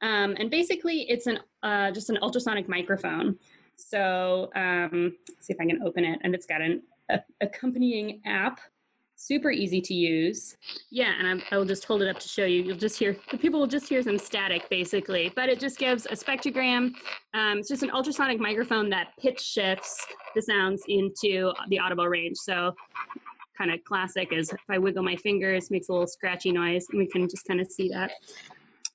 Um, 0.00 0.34
and 0.38 0.50
basically, 0.50 1.02
it's 1.10 1.26
an 1.26 1.40
uh, 1.62 1.90
just 1.90 2.08
an 2.08 2.18
ultrasonic 2.22 2.68
microphone. 2.68 3.38
So 3.76 4.50
um, 4.54 5.16
see 5.40 5.52
if 5.52 5.60
I 5.60 5.66
can 5.66 5.82
open 5.82 6.04
it, 6.04 6.18
and 6.22 6.34
it's 6.34 6.46
got 6.46 6.62
an 6.62 6.82
a, 7.10 7.20
accompanying 7.42 8.22
app. 8.24 8.60
Super 9.18 9.50
easy 9.50 9.80
to 9.80 9.94
use. 9.94 10.56
Yeah, 10.90 11.14
and 11.18 11.42
I, 11.42 11.54
I 11.54 11.58
will 11.58 11.64
just 11.64 11.84
hold 11.84 12.02
it 12.02 12.08
up 12.08 12.18
to 12.18 12.28
show 12.28 12.44
you. 12.44 12.62
You'll 12.62 12.76
just 12.76 12.98
hear 12.98 13.16
the 13.30 13.38
people 13.38 13.58
will 13.58 13.66
just 13.66 13.88
hear 13.88 14.02
some 14.02 14.18
static, 14.18 14.68
basically. 14.68 15.32
But 15.34 15.48
it 15.48 15.58
just 15.58 15.78
gives 15.78 16.04
a 16.06 16.10
spectrogram. 16.10 16.92
Um, 17.32 17.58
it's 17.58 17.68
just 17.68 17.82
an 17.82 17.90
ultrasonic 17.90 18.38
microphone 18.38 18.90
that 18.90 19.08
pitch 19.18 19.40
shifts 19.40 20.06
the 20.34 20.42
sounds 20.42 20.82
into 20.88 21.52
the 21.68 21.78
audible 21.78 22.06
range. 22.06 22.36
So 22.36 22.74
kind 23.56 23.70
of 23.70 23.82
classic 23.84 24.34
is 24.34 24.52
if 24.52 24.60
I 24.68 24.76
wiggle 24.76 25.02
my 25.02 25.16
fingers, 25.16 25.70
makes 25.70 25.88
a 25.88 25.92
little 25.92 26.06
scratchy 26.06 26.52
noise, 26.52 26.86
and 26.90 26.98
we 26.98 27.06
can 27.06 27.26
just 27.26 27.46
kind 27.46 27.60
of 27.60 27.72
see 27.72 27.88
that. 27.88 28.10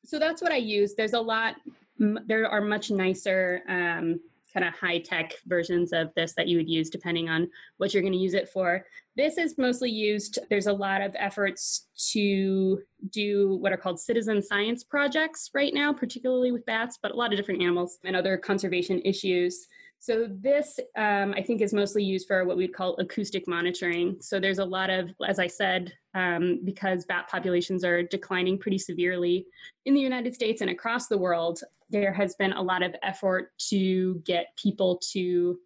So 0.05 0.19
that's 0.19 0.41
what 0.41 0.51
I 0.51 0.57
use. 0.57 0.93
There's 0.93 1.13
a 1.13 1.19
lot, 1.19 1.55
there 1.97 2.47
are 2.47 2.61
much 2.61 2.91
nicer 2.91 3.61
um, 3.67 4.19
kind 4.53 4.65
of 4.65 4.73
high 4.73 4.99
tech 4.99 5.33
versions 5.45 5.93
of 5.93 6.13
this 6.15 6.33
that 6.35 6.47
you 6.47 6.57
would 6.57 6.69
use 6.69 6.89
depending 6.89 7.29
on 7.29 7.49
what 7.77 7.93
you're 7.93 8.03
going 8.03 8.13
to 8.13 8.19
use 8.19 8.33
it 8.33 8.49
for. 8.49 8.85
This 9.15 9.37
is 9.37 9.57
mostly 9.57 9.89
used, 9.89 10.39
there's 10.49 10.67
a 10.67 10.73
lot 10.73 11.01
of 11.01 11.15
efforts 11.17 11.87
to 12.11 12.81
do 13.09 13.57
what 13.61 13.71
are 13.71 13.77
called 13.77 13.99
citizen 13.99 14.41
science 14.41 14.83
projects 14.83 15.49
right 15.53 15.73
now, 15.73 15.91
particularly 15.91 16.51
with 16.51 16.65
bats, 16.65 16.97
but 17.01 17.11
a 17.11 17.15
lot 17.15 17.31
of 17.31 17.37
different 17.37 17.61
animals 17.61 17.99
and 18.03 18.15
other 18.15 18.37
conservation 18.37 19.01
issues. 19.03 19.67
So 20.01 20.27
this, 20.27 20.79
um, 20.97 21.35
I 21.37 21.43
think, 21.43 21.61
is 21.61 21.75
mostly 21.75 22.03
used 22.03 22.27
for 22.27 22.43
what 22.43 22.57
we'd 22.57 22.73
call 22.73 22.95
acoustic 22.95 23.47
monitoring. 23.47 24.17
So 24.19 24.39
there's 24.39 24.57
a 24.57 24.65
lot 24.65 24.89
of, 24.89 25.11
as 25.27 25.37
I 25.37 25.45
said, 25.45 25.93
um, 26.15 26.59
because 26.63 27.05
bat 27.05 27.29
populations 27.29 27.85
are 27.85 28.01
declining 28.01 28.57
pretty 28.57 28.79
severely 28.79 29.45
in 29.85 29.93
the 29.93 30.01
United 30.01 30.33
States 30.33 30.61
and 30.61 30.71
across 30.71 31.05
the 31.07 31.19
world, 31.19 31.61
there 31.91 32.11
has 32.13 32.33
been 32.33 32.53
a 32.53 32.61
lot 32.61 32.81
of 32.81 32.95
effort 33.03 33.51
to 33.69 34.15
get 34.25 34.47
people 34.57 34.99
to 35.11 35.59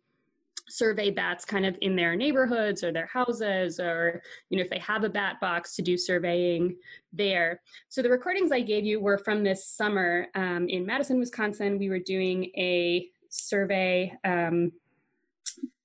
survey 0.68 1.12
bats 1.12 1.46
kind 1.46 1.66
of 1.66 1.78
in 1.82 1.96
their 1.96 2.14
neighborhoods 2.16 2.84
or 2.84 2.92
their 2.92 3.06
houses 3.06 3.80
or 3.80 4.22
you 4.50 4.58
know 4.58 4.64
if 4.64 4.70
they 4.70 4.80
have 4.80 5.04
a 5.04 5.10
bat 5.10 5.40
box 5.40 5.76
to 5.76 5.84
do 5.84 5.96
surveying 5.96 6.76
there 7.14 7.62
so 7.88 8.02
the 8.02 8.10
recordings 8.10 8.52
i 8.52 8.60
gave 8.60 8.84
you 8.84 9.00
were 9.00 9.20
from 9.20 9.44
this 9.44 9.68
summer 9.68 10.26
um, 10.34 10.68
in 10.68 10.84
madison 10.84 11.20
wisconsin 11.20 11.78
we 11.78 11.88
were 11.88 12.00
doing 12.00 12.46
a 12.58 13.08
survey 13.36 14.14
um, 14.24 14.72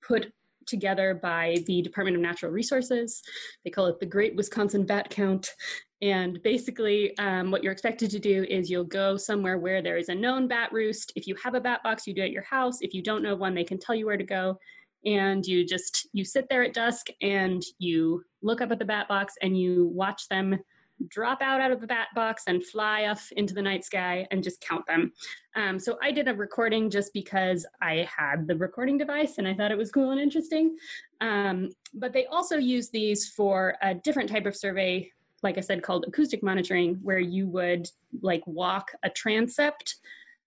put 0.01 0.31
together 0.65 1.19
by 1.21 1.57
the 1.67 1.81
Department 1.81 2.15
of 2.15 2.21
Natural 2.21 2.51
Resources. 2.51 3.21
They 3.63 3.69
call 3.69 3.87
it 3.87 3.99
the 3.99 4.05
Great 4.05 4.35
Wisconsin 4.35 4.85
Bat 4.85 5.09
Count. 5.09 5.53
And 6.01 6.41
basically, 6.41 7.15
um, 7.19 7.51
what 7.51 7.63
you're 7.63 7.73
expected 7.73 8.09
to 8.11 8.19
do 8.19 8.43
is 8.49 8.69
you'll 8.69 8.83
go 8.83 9.17
somewhere 9.17 9.59
where 9.59 9.81
there 9.81 9.97
is 9.97 10.09
a 10.09 10.15
known 10.15 10.47
bat 10.47 10.71
roost. 10.71 11.13
If 11.15 11.27
you 11.27 11.35
have 11.43 11.53
a 11.53 11.61
bat 11.61 11.83
box, 11.83 12.07
you 12.07 12.13
do 12.13 12.21
it 12.21 12.25
at 12.25 12.31
your 12.31 12.43
house. 12.43 12.81
If 12.81 12.93
you 12.93 13.03
don't 13.03 13.21
know 13.21 13.35
one, 13.35 13.53
they 13.53 13.63
can 13.63 13.77
tell 13.79 13.93
you 13.93 14.07
where 14.07 14.17
to 14.17 14.23
go. 14.23 14.57
And 15.05 15.45
you 15.45 15.65
just 15.65 16.07
you 16.13 16.23
sit 16.23 16.47
there 16.49 16.63
at 16.63 16.73
dusk 16.73 17.07
and 17.21 17.61
you 17.77 18.23
look 18.41 18.61
up 18.61 18.71
at 18.71 18.79
the 18.79 18.85
bat 18.85 19.07
box 19.07 19.35
and 19.41 19.59
you 19.59 19.91
watch 19.93 20.27
them 20.27 20.59
drop 21.07 21.41
out 21.41 21.61
out 21.61 21.71
of 21.71 21.81
the 21.81 21.87
bat 21.87 22.07
box 22.15 22.43
and 22.47 22.65
fly 22.65 23.05
off 23.05 23.31
into 23.35 23.53
the 23.53 23.61
night 23.61 23.83
sky 23.83 24.27
and 24.31 24.43
just 24.43 24.61
count 24.61 24.85
them. 24.87 25.11
Um, 25.55 25.79
so 25.79 25.97
I 26.01 26.11
did 26.11 26.27
a 26.27 26.33
recording 26.33 26.89
just 26.89 27.13
because 27.13 27.65
I 27.81 28.07
had 28.15 28.47
the 28.47 28.55
recording 28.55 28.97
device 28.97 29.37
and 29.37 29.47
I 29.47 29.53
thought 29.53 29.71
it 29.71 29.77
was 29.77 29.91
cool 29.91 30.11
and 30.11 30.19
interesting. 30.19 30.77
Um, 31.19 31.69
but 31.93 32.13
they 32.13 32.25
also 32.27 32.57
use 32.57 32.89
these 32.89 33.29
for 33.29 33.75
a 33.81 33.93
different 33.93 34.29
type 34.29 34.45
of 34.45 34.55
survey, 34.55 35.11
like 35.43 35.57
I 35.57 35.61
said, 35.61 35.83
called 35.83 36.05
acoustic 36.07 36.43
monitoring, 36.43 36.95
where 37.01 37.19
you 37.19 37.47
would 37.47 37.89
like 38.21 38.45
walk 38.45 38.91
a 39.03 39.09
transept, 39.09 39.95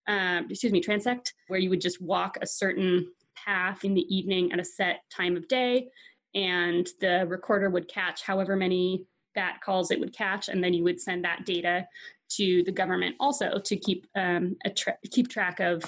um, 0.08 0.46
excuse 0.50 0.72
me, 0.72 0.82
transect, 0.82 1.32
where 1.48 1.60
you 1.60 1.70
would 1.70 1.80
just 1.80 2.00
walk 2.00 2.38
a 2.40 2.46
certain 2.46 3.10
path 3.34 3.84
in 3.84 3.94
the 3.94 4.14
evening 4.14 4.52
at 4.52 4.60
a 4.60 4.64
set 4.64 5.00
time 5.10 5.36
of 5.36 5.48
day 5.48 5.88
and 6.34 6.88
the 7.00 7.24
recorder 7.28 7.70
would 7.70 7.88
catch 7.88 8.22
however 8.22 8.56
many 8.56 9.04
bat 9.34 9.60
calls 9.62 9.90
it 9.90 10.00
would 10.00 10.12
catch, 10.14 10.48
and 10.48 10.62
then 10.62 10.74
you 10.74 10.84
would 10.84 11.00
send 11.00 11.24
that 11.24 11.44
data 11.44 11.86
to 12.30 12.62
the 12.64 12.72
government 12.72 13.16
also 13.20 13.58
to 13.58 13.76
keep 13.76 14.06
um, 14.14 14.56
tra- 14.76 14.98
keep 15.10 15.28
track 15.28 15.60
of 15.60 15.82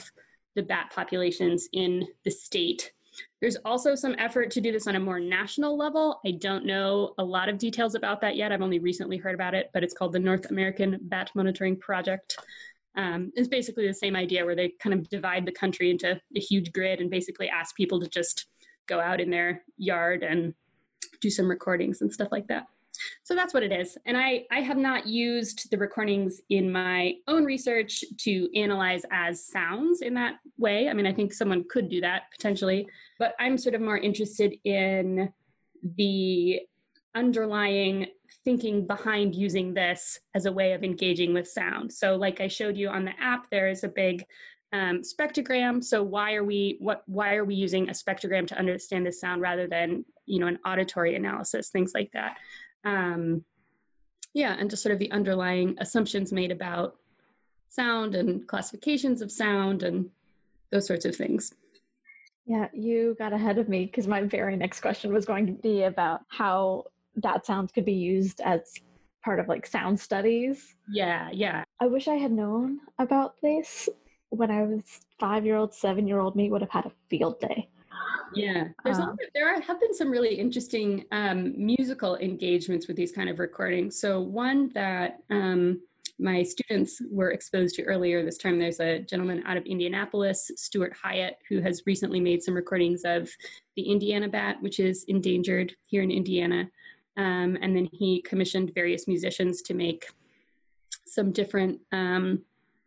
the 0.54 0.62
bat 0.62 0.90
populations 0.94 1.68
in 1.72 2.06
the 2.24 2.30
state. 2.30 2.92
There's 3.40 3.56
also 3.64 3.94
some 3.94 4.14
effort 4.18 4.50
to 4.52 4.61
do 4.61 4.72
this 4.72 4.87
on 4.87 4.96
a 4.96 5.00
more 5.00 5.20
national 5.20 5.76
level. 5.76 6.20
I 6.26 6.32
don't 6.32 6.66
know 6.66 7.14
a 7.18 7.24
lot 7.24 7.48
of 7.48 7.59
details 7.59 7.94
about 7.94 8.20
that 8.20 8.37
yet. 8.37 8.52
I've 8.52 8.62
only 8.62 8.78
recently 8.78 9.16
heard 9.16 9.35
about 9.35 9.54
it, 9.54 9.70
but 9.72 9.82
it's 9.82 9.94
called 9.94 10.12
the 10.12 10.18
North 10.18 10.50
American 10.50 10.98
Bat 11.02 11.30
Monitoring 11.35 11.76
Project. 11.76 12.38
Um, 12.94 13.30
it's 13.35 13.48
basically 13.48 13.87
the 13.87 13.94
same 13.94 14.16
idea 14.16 14.44
where 14.44 14.54
they 14.54 14.72
kind 14.80 14.94
of 14.94 15.09
divide 15.09 15.44
the 15.44 15.52
country 15.52 15.90
into 15.90 16.20
a 16.35 16.40
huge 16.40 16.72
grid 16.72 17.00
and 17.00 17.11
basically 17.11 17.48
ask 17.48 17.76
people 17.76 18.00
to 18.00 18.09
just 18.09 18.46
go 18.87 19.00
out 19.00 19.20
in 19.20 19.30
their 19.30 19.62
yard 19.76 20.22
and 20.22 20.54
do 21.20 21.30
some 21.30 21.48
recordings 21.48 22.00
and 22.00 22.12
stuff 22.12 22.28
like 22.32 22.46
that. 22.48 22.66
So 23.22 23.35
that's 23.35 23.54
what 23.54 23.62
it 23.62 23.72
is. 23.72 23.96
And 24.06 24.16
I, 24.16 24.44
I 24.50 24.61
have 24.61 24.76
not 24.76 25.06
used 25.06 25.70
the 25.70 25.78
recordings 25.78 26.40
in 26.50 26.70
my 26.70 27.14
own 27.26 27.44
research 27.44 28.04
to 28.18 28.48
analyze 28.59 29.02
as 29.11 29.46
sounds 29.46 30.02
in 30.02 30.14
that 30.14 30.37
way. 30.59 30.88
I 30.88 30.92
mean, 30.92 31.06
I 31.06 31.12
think 31.12 31.32
someone 31.32 31.64
could 31.68 31.88
do 31.88 32.00
that 32.00 32.24
potentially, 32.32 32.87
but 33.18 33.35
I'm 33.38 33.59
sort 33.59 33.74
of 33.74 33.80
more 33.80 33.98
interested 33.98 34.56
in 34.64 35.32
the 35.96 36.61
underlying 37.14 38.06
thinking 38.44 38.87
behind 38.87 39.35
using 39.35 39.74
this 39.74 40.20
as 40.35 40.46
a 40.46 40.52
way 40.52 40.72
of 40.72 40.85
engaging 40.85 41.32
with 41.32 41.48
sound. 41.48 41.92
So, 41.92 42.16
like 42.16 42.40
I 42.40 42.48
showed 42.48 42.76
you 42.76 42.88
on 42.88 43.04
the 43.04 43.12
app, 43.20 43.50
there 43.50 43.68
is 43.68 43.85
a 43.85 43.88
big 43.88 44.24
um, 44.72 45.02
spectrogram. 45.02 45.82
So 45.82 46.02
why 46.02 46.35
are 46.35 46.44
we 46.44 46.76
what 46.80 47.02
why 47.06 47.37
are 47.37 47.44
we 47.44 47.54
using 47.54 47.88
a 47.88 47.92
spectrogram 47.92 48.46
to 48.48 48.59
understand 48.59 49.06
the 49.06 49.12
sound 49.12 49.40
rather 49.40 49.66
than 49.66 50.04
you 50.26 50.40
know 50.40 50.48
an 50.48 50.59
auditory 50.66 51.14
analysis, 51.14 51.70
things 51.70 51.92
like 51.94 52.11
that. 52.12 52.37
Um, 52.87 53.44
yeah, 54.33 54.57
and 54.59 54.70
just 54.70 54.83
sort 54.83 54.92
of 54.92 54.99
the 54.99 55.11
underlying 55.11 55.77
assumptions 55.79 56.33
made 56.33 56.53
about 56.53 56.96
sound 57.68 58.14
and 58.14 58.46
classifications 58.46 59.20
of 59.20 59.33
sound 59.33 59.83
and 59.83 60.09
those 60.70 60.87
sorts 60.87 61.05
of 61.05 61.16
things. 61.16 61.53
Yeah, 62.46 62.68
you 62.72 63.16
got 63.18 63.33
ahead 63.33 63.59
of 63.59 63.68
me 63.68 63.87
because 63.87 64.07
my 64.07 64.22
very 64.22 64.57
next 64.57 64.81
question 64.81 65.12
was 65.12 65.25
going 65.25 65.46
to 65.46 65.53
be 65.53 65.83
about 65.83 66.20
how 66.29 66.85
that 67.16 67.44
sound 67.44 67.75
could 67.75 67.85
be 67.85 67.92
used 67.92 68.40
as 68.42 68.72
part 69.25 69.40
of 69.40 69.49
like 69.49 69.66
sound 69.66 69.99
studies. 69.99 70.77
Yeah, 70.88 71.29
yeah. 71.33 71.64
I 71.81 71.87
wish 71.87 72.07
I 72.07 72.14
had 72.14 72.31
known 72.31 72.79
about 72.99 73.35
this 73.42 73.88
when 74.29 74.51
I 74.51 74.62
was 74.62 74.83
five 75.18 75.44
year 75.44 75.57
old, 75.57 75.75
seven 75.75 76.07
year 76.07 76.20
old 76.20 76.37
me 76.37 76.51
would 76.51 76.61
have 76.61 76.70
had 76.70 76.87
a 76.87 76.92
field 77.11 77.40
day. 77.40 77.68
Yeah, 78.35 78.68
there's 78.85 78.98
um, 78.98 79.11
of, 79.11 79.18
there 79.35 79.48
are, 79.48 79.61
have 79.61 79.80
been 79.80 79.94
some 79.94 80.11
really 80.11 80.35
interesting 80.35 81.04
um, 81.12 81.54
musical 81.56 82.16
engagements 82.16 82.87
with 82.88 82.96
these 82.96 83.12
kind 83.12 83.28
of 83.28 83.38
recordings. 83.38 83.98
So 83.98 84.20
one 84.20 84.70
that 84.74 85.20
um, 85.30 85.80
my 86.18 86.42
students 86.42 87.00
were 87.11 87.30
exposed 87.30 87.74
to 87.76 87.85
earlier 87.85 88.24
this 88.24 88.38
term. 88.38 88.59
There's 88.59 88.80
a 88.80 89.00
gentleman 89.00 89.42
out 89.46 89.56
of 89.56 89.66
Indianapolis, 89.66 90.50
Stuart 90.56 90.94
Hyatt, 91.00 91.38
who 91.48 91.61
has 91.61 91.82
recently 91.87 92.20
made 92.20 92.42
some 92.42 92.54
recordings 92.54 93.02
of 93.04 93.30
the 93.76 93.82
Indiana 93.82 94.28
bat, 94.28 94.56
which 94.61 94.80
is 94.80 95.04
endangered 95.04 95.74
here 95.87 96.02
in 96.02 96.11
Indiana. 96.11 96.70
Um, 97.18 97.56
and 97.61 97.76
then 97.76 97.88
he 97.92 98.22
commissioned 98.22 98.74
various 98.74 99.06
musicians 99.06 99.62
to 99.62 99.74
make 99.74 100.09
some 101.06 101.32
different 101.32 101.80
um, 101.92 102.42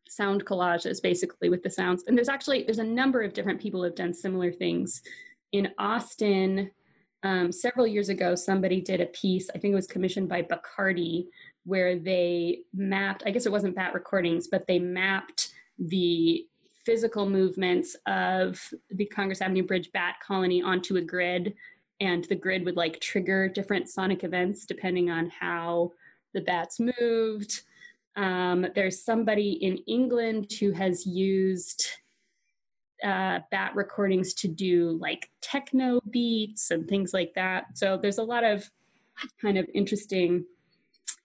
sound 0.10 0.46
collages 0.46 1.02
basically 1.02 1.50
with 1.50 1.64
the 1.64 1.70
sounds. 1.70 2.04
And 2.08 2.18
there's 2.18 2.30
actually 2.30 2.64
there's 2.64 2.80
a 2.80 2.84
number 2.84 3.22
of 3.22 3.34
different 3.34 3.62
people 3.62 3.80
who 3.80 3.86
have 3.86 3.96
done 3.96 4.14
similar 4.14 4.52
things. 4.52 5.02
In 5.52 5.70
austin 5.80 6.70
um, 7.24 7.52
several 7.52 7.86
years 7.88 8.10
ago 8.10 8.36
somebody 8.36 8.82
did 8.82 9.02
a 9.02 9.08
piece 9.08 9.50
i 9.50 9.58
think 9.58 9.72
it 9.72 9.76
was 9.76 9.88
commissioned 9.88 10.30
by 10.30 10.42
bacardi 10.42 11.28
where 11.66 11.98
they 11.98 12.60
mapped 12.74 13.24
i 13.26 13.32
guess 13.32 13.46
it 13.46 13.52
wasn't 13.52 13.76
bat 13.76 13.94
recordings 13.94 14.48
but 14.48 14.66
they 14.68 14.80
mapped 14.80 15.50
the 15.78 16.46
physical 16.86 17.30
movements 17.30 17.96
of 18.06 18.62
the 18.92 19.06
congress 19.06 19.42
avenue 19.42 19.64
bridge 19.64 19.92
bat 19.92 20.16
colony 20.26 20.62
onto 20.62 20.96
a 20.98 21.02
grid 21.02 21.54
and 22.00 22.24
the 22.26 22.36
grid 22.36 22.64
would 22.64 22.78
like 22.78 23.00
trigger 23.02 23.50
different 23.50 23.90
sonic 23.90 24.24
events 24.24 24.66
depending 24.66 25.10
on 25.10 25.30
how 25.30 25.92
the 26.34 26.42
bats 26.42 26.80
moved 26.80 27.64
um, 28.16 28.66
there's 28.76 29.04
somebody 29.04 29.52
in 29.52 29.78
England 29.88 30.52
who 30.60 30.72
has 30.72 31.06
used 31.06 31.86
uh, 33.04 33.40
bat 33.50 33.72
recordings 33.76 34.34
to 34.34 34.48
do 34.48 34.98
like 35.00 35.30
techno 35.42 36.02
beats 36.10 36.72
and 36.72 36.88
things 36.88 37.14
like 37.14 37.34
that. 37.36 37.66
So 37.78 37.98
there's 37.98 38.18
a 38.18 38.24
lot 38.24 38.44
of 38.44 38.70
kind 39.42 39.58
of 39.58 39.68
interesting 39.74 40.46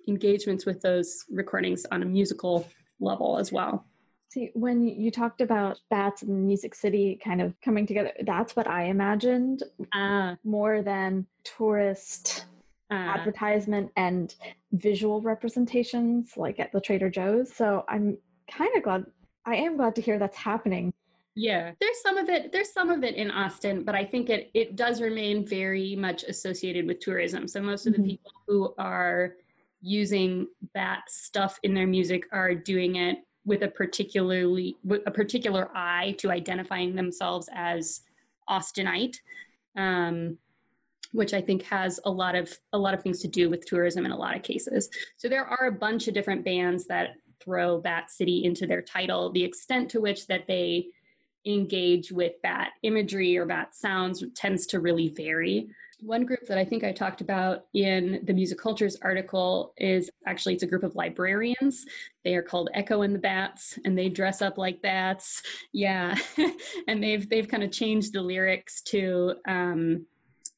engagements 0.08 0.66
with 0.66 0.82
those 0.82 1.24
recordings 1.30 1.84
on 1.90 2.02
a 2.02 2.06
musical 2.06 2.68
level 3.00 3.38
as 3.38 3.50
well. 3.50 3.86
See, 4.28 4.50
when 4.54 4.82
you 4.82 5.12
talked 5.12 5.40
about 5.40 5.78
bats 5.90 6.22
and 6.22 6.46
Music 6.46 6.74
City 6.74 7.20
kind 7.22 7.40
of 7.40 7.54
coming 7.60 7.86
together, 7.86 8.10
that's 8.24 8.56
what 8.56 8.66
I 8.66 8.84
imagined 8.86 9.62
uh, 9.92 10.34
more 10.42 10.82
than 10.82 11.26
tourist 11.44 12.46
advertisement 12.94 13.90
and 13.96 14.34
visual 14.72 15.20
representations 15.20 16.36
like 16.36 16.60
at 16.60 16.72
the 16.72 16.80
Trader 16.80 17.10
Joe's. 17.10 17.54
So 17.54 17.84
I'm 17.88 18.18
kind 18.50 18.76
of 18.76 18.82
glad 18.82 19.06
I 19.46 19.56
am 19.56 19.76
glad 19.76 19.94
to 19.96 20.02
hear 20.02 20.18
that's 20.18 20.36
happening. 20.36 20.92
Yeah, 21.36 21.72
there's 21.80 22.00
some 22.00 22.16
of 22.16 22.28
it. 22.28 22.52
There's 22.52 22.72
some 22.72 22.90
of 22.90 23.02
it 23.02 23.16
in 23.16 23.30
Austin, 23.30 23.82
but 23.82 23.94
I 23.94 24.04
think 24.04 24.30
it 24.30 24.50
it 24.54 24.76
does 24.76 25.00
remain 25.00 25.46
very 25.46 25.96
much 25.96 26.22
associated 26.24 26.86
with 26.86 27.00
tourism. 27.00 27.48
So 27.48 27.60
most 27.60 27.86
of 27.86 27.94
the 27.94 27.98
mm-hmm. 27.98 28.08
people 28.08 28.32
who 28.46 28.74
are 28.78 29.34
using 29.82 30.46
that 30.74 31.02
stuff 31.08 31.58
in 31.62 31.74
their 31.74 31.86
music 31.86 32.26
are 32.32 32.54
doing 32.54 32.96
it 32.96 33.18
with 33.44 33.62
a 33.62 33.68
particularly 33.68 34.76
with 34.84 35.02
a 35.06 35.10
particular 35.10 35.70
eye 35.74 36.14
to 36.18 36.30
identifying 36.30 36.94
themselves 36.94 37.48
as 37.52 38.02
Austinite. 38.48 39.16
Um, 39.76 40.38
which 41.14 41.32
I 41.32 41.40
think 41.40 41.62
has 41.62 42.00
a 42.04 42.10
lot 42.10 42.34
of 42.34 42.52
a 42.72 42.78
lot 42.78 42.92
of 42.92 43.02
things 43.02 43.20
to 43.20 43.28
do 43.28 43.48
with 43.48 43.64
tourism 43.64 44.04
in 44.04 44.10
a 44.10 44.16
lot 44.16 44.36
of 44.36 44.42
cases. 44.42 44.90
So 45.16 45.28
there 45.28 45.46
are 45.46 45.68
a 45.68 45.72
bunch 45.72 46.08
of 46.08 46.14
different 46.14 46.44
bands 46.44 46.86
that 46.86 47.10
throw 47.40 47.80
Bat 47.80 48.10
City 48.10 48.44
into 48.44 48.66
their 48.66 48.82
title. 48.82 49.30
The 49.30 49.44
extent 49.44 49.90
to 49.92 50.00
which 50.00 50.26
that 50.26 50.48
they 50.48 50.88
engage 51.46 52.10
with 52.10 52.32
bat 52.42 52.72
imagery 52.82 53.36
or 53.36 53.46
bat 53.46 53.74
sounds 53.74 54.24
tends 54.34 54.66
to 54.66 54.80
really 54.80 55.08
vary. 55.08 55.68
One 56.00 56.24
group 56.24 56.46
that 56.48 56.58
I 56.58 56.64
think 56.64 56.82
I 56.82 56.90
talked 56.90 57.20
about 57.20 57.66
in 57.74 58.20
the 58.24 58.32
Musicultures 58.32 58.96
article 59.00 59.72
is 59.76 60.10
actually 60.26 60.54
it's 60.54 60.64
a 60.64 60.66
group 60.66 60.82
of 60.82 60.96
librarians. 60.96 61.86
They 62.24 62.34
are 62.34 62.42
called 62.42 62.70
Echo 62.74 63.02
and 63.02 63.14
the 63.14 63.20
Bats, 63.20 63.78
and 63.84 63.96
they 63.96 64.08
dress 64.08 64.42
up 64.42 64.58
like 64.58 64.82
bats. 64.82 65.42
Yeah, 65.72 66.18
and 66.88 67.00
they've 67.00 67.28
they've 67.28 67.48
kind 67.48 67.62
of 67.62 67.70
changed 67.70 68.14
the 68.14 68.22
lyrics 68.22 68.82
to 68.82 69.34
um, 69.46 70.06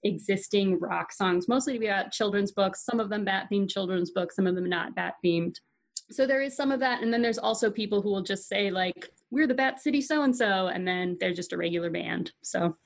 existing 0.07 0.79
rock 0.81 1.13
songs, 1.13 1.49
mostly 1.49 1.75
to 1.75 1.79
be 1.79 1.87
about 1.87 2.13
children's 2.13 2.53
books, 2.53 2.85
some 2.85 3.01
of 3.01 3.09
them 3.09 3.25
bat 3.25 3.49
themed 3.53 3.69
children's 3.69 4.11
books, 4.11 4.37
some 4.37 4.47
of 4.47 4.55
them 4.55 4.69
not 4.69 4.95
bat 4.95 5.15
themed. 5.25 5.57
So 6.11 6.27
there 6.27 6.41
is 6.41 6.57
some 6.57 6.71
of 6.71 6.81
that. 6.81 7.03
And 7.03 7.13
then 7.13 7.23
there's 7.23 7.39
also 7.39 7.71
people 7.71 8.01
who 8.01 8.11
will 8.11 8.23
just 8.23 8.49
say, 8.49 8.71
like, 8.71 9.11
we're 9.31 9.47
the 9.47 9.55
Bat 9.55 9.81
City 9.81 10.01
so 10.01 10.23
and 10.23 10.35
so, 10.35 10.69
and 10.69 10.87
then 10.87 11.17
they're 11.19 11.35
just 11.35 11.53
a 11.53 11.57
regular 11.57 11.91
band. 11.91 12.33
So 12.43 12.77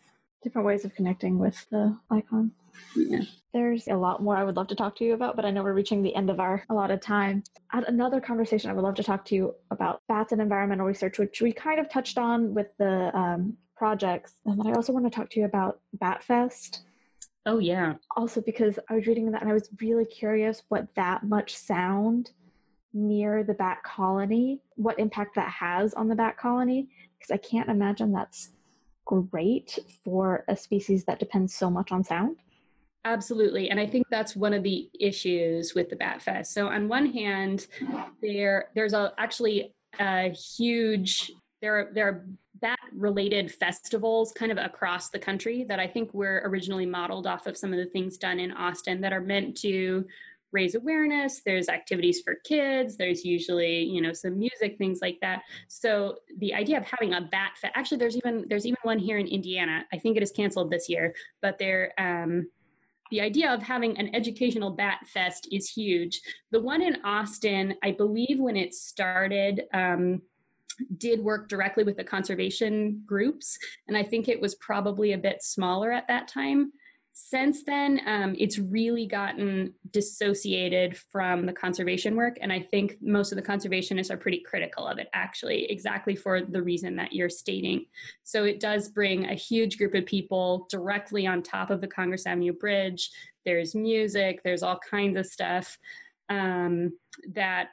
different 0.43 0.67
ways 0.67 0.85
of 0.85 0.95
connecting 0.95 1.39
with 1.39 1.67
the 1.71 1.97
icon. 2.11 2.53
Yeah. 2.97 3.21
There's 3.53 3.89
a 3.89 3.95
lot 3.95 4.23
more 4.23 4.37
I 4.37 4.45
would 4.45 4.57
love 4.57 4.69
to 4.69 4.75
talk 4.75 4.97
to 4.97 5.05
you 5.05 5.13
about, 5.13 5.37
but 5.37 5.45
I 5.45 5.51
know 5.51 5.63
we're 5.63 5.75
reaching 5.75 6.03
the 6.03 6.15
end 6.15 6.31
of 6.31 6.41
our 6.41 6.65
a 6.71 6.75
lot 6.75 6.91
of 6.91 7.01
time. 7.01 7.43
At 7.73 7.89
another 7.89 8.21
conversation, 8.21 8.71
I 8.71 8.73
would 8.73 8.85
love 8.85 8.95
to 8.95 9.03
talk 9.03 9.25
to 9.27 9.35
you 9.35 9.55
about 9.71 10.01
bats 10.09 10.33
and 10.33 10.41
environmental 10.41 10.87
research, 10.87 11.19
which 11.19 11.43
we 11.43 11.53
kind 11.53 11.79
of 11.79 11.91
touched 11.91 12.17
on 12.17 12.55
with 12.55 12.69
the 12.79 13.15
um, 13.17 13.57
projects. 13.77 14.35
And 14.47 14.59
then 14.59 14.69
I 14.69 14.73
also 14.77 14.93
want 14.93 15.05
to 15.05 15.11
talk 15.11 15.31
to 15.31 15.41
you 15.41 15.47
about 15.47 15.81
BatFest 16.01 16.81
Oh, 17.47 17.59
yeah. 17.59 17.95
Also, 18.17 18.41
because 18.41 18.79
I 18.89 18.95
was 18.95 19.07
reading 19.07 19.31
that 19.31 19.41
and 19.41 19.51
I 19.51 19.55
was 19.55 19.71
really 19.81 20.05
curious 20.05 20.63
what 20.69 20.87
that 20.95 21.23
much 21.23 21.57
sound 21.57 22.31
near 22.93 23.45
the 23.45 23.55
bat 23.55 23.83
colony, 23.83 24.61
what 24.77 24.99
impact 24.99 25.37
that 25.37 25.51
has 25.51 25.95
on 25.95 26.09
the 26.09 26.15
bat 26.15 26.37
colony, 26.37 26.89
because 27.19 27.31
I 27.31 27.37
can't 27.39 27.69
imagine 27.69 28.13
that's 28.13 28.51
great 29.05 29.79
for 30.05 30.45
a 30.49 30.57
species 30.57 31.05
that 31.05 31.19
depends 31.19 31.55
so 31.55 31.71
much 31.71 31.93
on 31.93 32.05
sound. 32.05 32.37
Absolutely. 33.05 33.71
And 33.71 33.81
I 33.81 33.87
think 33.87 34.07
that's 34.11 34.37
one 34.37 34.53
of 34.53 34.63
the 34.63 34.91
issues 34.99 35.75
with 35.75 35.89
the 35.89 35.97
Bat 35.97 36.23
Fest. 36.23 36.53
So 36.53 36.69
on 36.69 36.87
one 36.87 37.07
hand, 37.07 37.67
there 38.21 38.69
there's 38.75 38.93
a 38.93 39.13
actually 39.17 39.73
a 39.99 40.29
huge 40.31 41.33
there 41.63 41.79
are 41.79 41.91
there 41.95 42.09
are 42.09 42.27
bat 42.61 42.79
related 42.93 43.53
festivals 43.53 44.33
kind 44.33 44.53
of 44.53 44.59
across 44.59 45.11
the 45.11 45.19
country 45.19 45.65
that 45.69 45.79
I 45.79 45.87
think 45.87 46.13
were 46.13 46.43
originally 46.45 46.87
modeled 46.87 47.27
off 47.27 47.47
of 47.47 47.57
some 47.57 47.73
of 47.73 47.79
the 47.79 47.87
things 47.87 48.19
done 48.19 48.41
in 48.41 48.53
Austin 48.53 49.01
that 49.01 49.13
are 49.13 49.21
meant 49.21 49.57
to 49.59 50.05
raise 50.53 50.75
awareness. 50.75 51.43
There's 51.45 51.69
activities 51.69 52.23
for 52.23 52.35
kids. 52.45 52.97
There's 52.97 53.25
usually 53.25 53.83
you 53.85 54.01
know 54.01 54.13
some 54.13 54.39
music 54.39 54.79
things 54.79 55.01
like 55.01 55.19
that. 55.21 55.43
So 55.69 56.17
the 56.39 56.55
idea 56.55 56.79
of 56.79 56.85
having 56.85 57.15
a 57.15 57.21
bat 57.21 57.53
fest 57.61 57.73
actually 57.77 57.99
there's 57.99 58.17
even 58.17 58.47
there's 58.49 58.67
even 58.67 58.79
one 58.83 58.99
here 58.99 59.19
in 59.19 59.27
indiana. 59.27 59.85
I 59.93 59.99
think 59.99 60.17
it 60.17 60.23
is 60.23 60.33
canceled 60.33 60.71
this 60.71 60.89
year 60.89 61.15
but 61.41 61.59
there 61.59 61.93
um 61.99 62.49
the 63.11 63.21
idea 63.21 63.53
of 63.53 63.63
having 63.63 63.99
an 63.99 64.15
educational 64.15 64.71
bat 64.71 65.01
fest 65.07 65.49
is 65.51 65.69
huge. 65.69 66.21
The 66.53 66.61
one 66.61 66.81
in 66.81 66.99
Austin, 67.05 67.75
I 67.83 67.91
believe 67.91 68.39
when 68.39 68.57
it 68.57 68.73
started, 68.73 69.65
um, 69.75 70.23
did 70.97 71.21
work 71.21 71.49
directly 71.49 71.85
with 71.85 71.97
the 71.97 72.05
conservation 72.05 73.03
groups. 73.07 73.59
And 73.89 73.97
I 73.97 74.03
think 74.03 74.29
it 74.29 74.41
was 74.41 74.55
probably 74.57 75.13
a 75.13 75.19
bit 75.19 75.43
smaller 75.43 75.93
at 75.93 76.09
that 76.09 76.29
time. 76.29 76.73
Since 77.13 77.65
then, 77.65 78.01
um, 78.07 78.35
it's 78.39 78.59
really 78.59 79.05
gotten 79.05 79.75
dissociated 79.91 80.97
from 80.97 81.45
the 81.45 81.53
conservation 81.53 82.17
work. 82.17 82.39
And 82.41 82.53
I 82.53 82.61
think 82.61 82.97
most 83.03 83.31
of 83.31 83.37
the 83.37 83.43
conservationists 83.43 84.11
are 84.11 84.17
pretty 84.17 84.41
critical 84.41 84.87
of 84.87 84.99
it, 84.99 85.09
actually, 85.13 85.71
exactly 85.71 86.15
for 86.15 86.41
the 86.41 86.63
reason 86.63 86.97
that 86.97 87.13
you're 87.13 87.29
stating. 87.29 87.85
So 88.23 88.45
it 88.45 88.61
does 88.61 88.89
bring 88.89 89.27
a 89.27 89.35
huge 89.35 89.77
group 89.77 89.95
of 89.95 90.07
people 90.07 90.67
directly 90.71 91.27
on 91.27 91.43
top 91.43 91.71
of 91.71 91.81
the 91.81 91.89
Congress 91.89 92.27
Avenue 92.27 92.55
Bridge. 92.55 93.11
There's 93.45 93.75
music, 93.75 94.43
there's 94.43 94.63
all 94.63 94.79
kinds 94.79 95.19
of 95.19 95.27
stuff 95.27 95.79
um, 96.31 96.93
that 97.35 97.71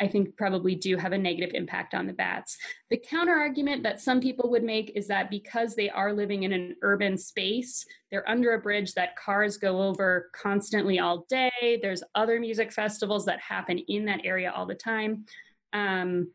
I 0.00 0.08
think 0.08 0.36
probably 0.36 0.74
do 0.74 0.96
have 0.96 1.12
a 1.12 1.18
negative 1.18 1.54
impact 1.54 1.94
on 1.94 2.06
the 2.06 2.12
bats. 2.12 2.56
The 2.88 2.96
counter 2.96 3.34
argument 3.34 3.82
that 3.82 4.00
some 4.00 4.20
people 4.20 4.50
would 4.50 4.64
make 4.64 4.92
is 4.96 5.06
that 5.08 5.30
because 5.30 5.74
they 5.74 5.90
are 5.90 6.12
living 6.12 6.44
in 6.44 6.52
an 6.52 6.76
urban 6.82 7.18
space, 7.18 7.84
they're 8.10 8.28
under 8.28 8.54
a 8.54 8.60
bridge 8.60 8.94
that 8.94 9.16
cars 9.16 9.58
go 9.58 9.82
over 9.82 10.30
constantly 10.32 10.98
all 10.98 11.26
day. 11.28 11.78
There's 11.82 12.02
other 12.14 12.40
music 12.40 12.72
festivals 12.72 13.26
that 13.26 13.40
happen 13.40 13.78
in 13.78 14.06
that 14.06 14.20
area 14.24 14.50
all 14.50 14.66
the 14.66 14.74
time. 14.74 15.26
Um, 15.74 16.32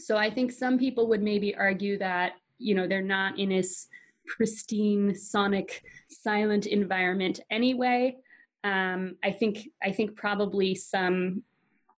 so 0.00 0.16
I 0.16 0.30
think 0.30 0.52
some 0.52 0.78
people 0.78 1.08
would 1.08 1.22
maybe 1.22 1.54
argue 1.54 1.98
that, 1.98 2.32
you 2.58 2.74
know, 2.74 2.88
they're 2.88 3.02
not 3.02 3.38
in 3.38 3.50
this 3.50 3.86
pristine, 4.26 5.14
sonic, 5.14 5.82
silent 6.10 6.66
environment 6.66 7.40
anyway. 7.50 8.16
Um, 8.64 9.16
I 9.22 9.30
think 9.30 9.68
I 9.82 9.92
think 9.92 10.16
probably 10.16 10.74
some 10.74 11.42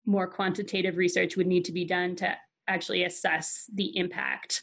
more 0.08 0.26
quantitative 0.26 0.96
research 0.96 1.36
would 1.36 1.46
need 1.46 1.66
to 1.66 1.72
be 1.72 1.84
done 1.84 2.16
to 2.16 2.34
actually 2.66 3.04
assess 3.04 3.70
the 3.74 3.96
impact 3.96 4.62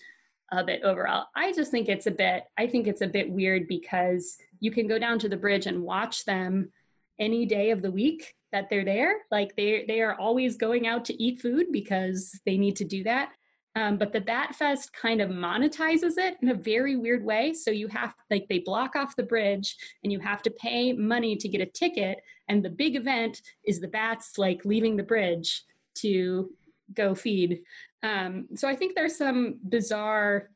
of 0.52 0.70
it 0.70 0.82
overall. 0.84 1.28
I 1.36 1.54
just 1.54 1.72
think 1.72 1.88
it's 1.88 2.08
a 2.08 2.12
bit 2.12 2.44
I 2.58 2.68
think 2.68 2.88
it's 2.88 3.02
a 3.02 3.08
bit 3.08 3.30
weird 3.30 3.68
because 3.68 4.38
you 4.60 4.72
can 4.72 4.88
go 4.88 5.00
down 5.00 5.20
to 5.20 5.30
the 5.30 5.38
bridge 5.38 5.68
and 5.68 5.84
watch 5.84 6.26
them 6.26 6.72
any 7.20 7.46
day 7.46 7.72
of 7.72 7.82
the 7.82 7.92
week 7.92 8.36
that 8.52 8.70
they're 8.70 8.86
there. 8.86 9.18
Like 9.32 9.56
they 9.56 9.86
they 9.88 10.02
are 10.02 10.16
always 10.16 10.58
going 10.58 10.88
out 10.88 11.06
to 11.06 11.24
eat 11.24 11.42
food 11.42 11.68
because 11.72 12.40
they 12.46 12.58
need 12.58 12.76
to 12.78 12.84
do 12.86 13.04
that. 13.04 13.30
Um, 13.78 13.98
but 13.98 14.14
the 14.14 14.22
Bat 14.22 14.56
Fest 14.56 14.94
kind 14.94 15.20
of 15.20 15.30
monetizes 15.30 16.18
it 16.18 16.38
in 16.42 16.50
a 16.50 16.54
very 16.54 16.96
weird 16.96 17.26
way. 17.26 17.54
So 17.54 17.72
you 17.72 17.90
have 17.90 18.16
like 18.32 18.48
they 18.48 18.60
block 18.60 18.96
off 18.96 19.18
the 19.18 19.24
bridge 19.24 19.76
and 20.04 20.14
you 20.14 20.20
have 20.20 20.42
to 20.44 20.52
pay 20.52 20.94
money 20.94 21.36
to 21.36 21.50
get 21.50 21.60
a 21.60 21.66
ticket. 21.66 22.22
And 22.48 22.64
the 22.64 22.70
big 22.70 22.96
event 22.96 23.42
is 23.66 23.82
the 23.82 23.88
bats 23.90 24.38
like 24.38 24.64
leaving 24.64 24.96
the 24.96 25.04
bridge 25.04 25.64
to 25.96 26.52
go 26.94 27.14
feed. 27.16 27.62
Um, 28.02 28.48
so 28.56 28.68
I 28.68 28.76
think 28.76 28.96
there's 28.96 29.18
some 29.18 29.60
bizarre, 29.68 30.52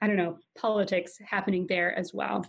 I 0.00 0.06
don't 0.06 0.16
know, 0.16 0.38
politics 0.58 1.18
happening 1.24 1.66
there 1.68 1.96
as 1.96 2.12
well. 2.12 2.44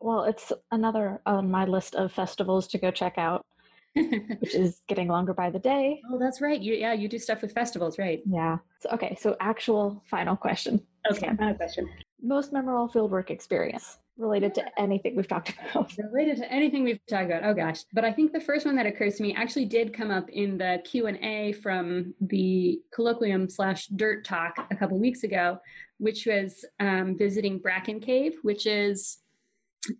Well, 0.00 0.24
it's 0.24 0.52
another 0.72 1.20
on 1.24 1.50
my 1.50 1.66
list 1.66 1.94
of 1.94 2.12
festivals 2.12 2.66
to 2.68 2.78
go 2.78 2.90
check 2.90 3.14
out. 3.16 3.46
which 4.40 4.54
is 4.54 4.82
getting 4.88 5.08
longer 5.08 5.34
by 5.34 5.50
the 5.50 5.58
day. 5.58 6.00
Oh, 6.10 6.18
that's 6.18 6.40
right. 6.40 6.60
You 6.60 6.74
yeah, 6.74 6.92
you 6.92 7.08
do 7.08 7.18
stuff 7.18 7.42
with 7.42 7.52
festivals, 7.52 7.98
right? 7.98 8.22
Yeah. 8.26 8.58
So 8.80 8.90
okay, 8.90 9.16
so 9.20 9.36
actual 9.40 10.02
final 10.10 10.36
question. 10.36 10.82
Okay, 11.10 11.28
final 11.36 11.54
question. 11.54 11.88
Most 12.22 12.52
memorable 12.52 12.88
fieldwork 12.88 13.30
experience 13.30 13.98
related 14.16 14.54
to 14.54 14.80
anything 14.80 15.16
we've 15.16 15.28
talked 15.28 15.50
about. 15.50 15.92
Related 16.12 16.36
to 16.38 16.52
anything 16.52 16.84
we've 16.84 17.00
talked 17.08 17.26
about. 17.26 17.44
Oh 17.44 17.54
gosh. 17.54 17.82
But 17.92 18.04
I 18.04 18.12
think 18.12 18.32
the 18.32 18.40
first 18.40 18.64
one 18.64 18.76
that 18.76 18.86
occurs 18.86 19.16
to 19.16 19.22
me 19.22 19.34
actually 19.34 19.64
did 19.64 19.92
come 19.92 20.10
up 20.10 20.28
in 20.30 20.56
the 20.56 20.80
Q&A 20.84 21.52
from 21.52 22.14
the 22.20 22.80
colloquium 22.96 23.50
slash 23.50 23.88
DERT 23.88 24.24
talk 24.24 24.66
a 24.70 24.76
couple 24.76 24.98
weeks 24.98 25.24
ago, 25.24 25.58
which 25.98 26.26
was 26.26 26.64
um, 26.80 27.16
visiting 27.18 27.58
Bracken 27.58 28.00
Cave, 28.00 28.36
which 28.42 28.66
is 28.66 29.18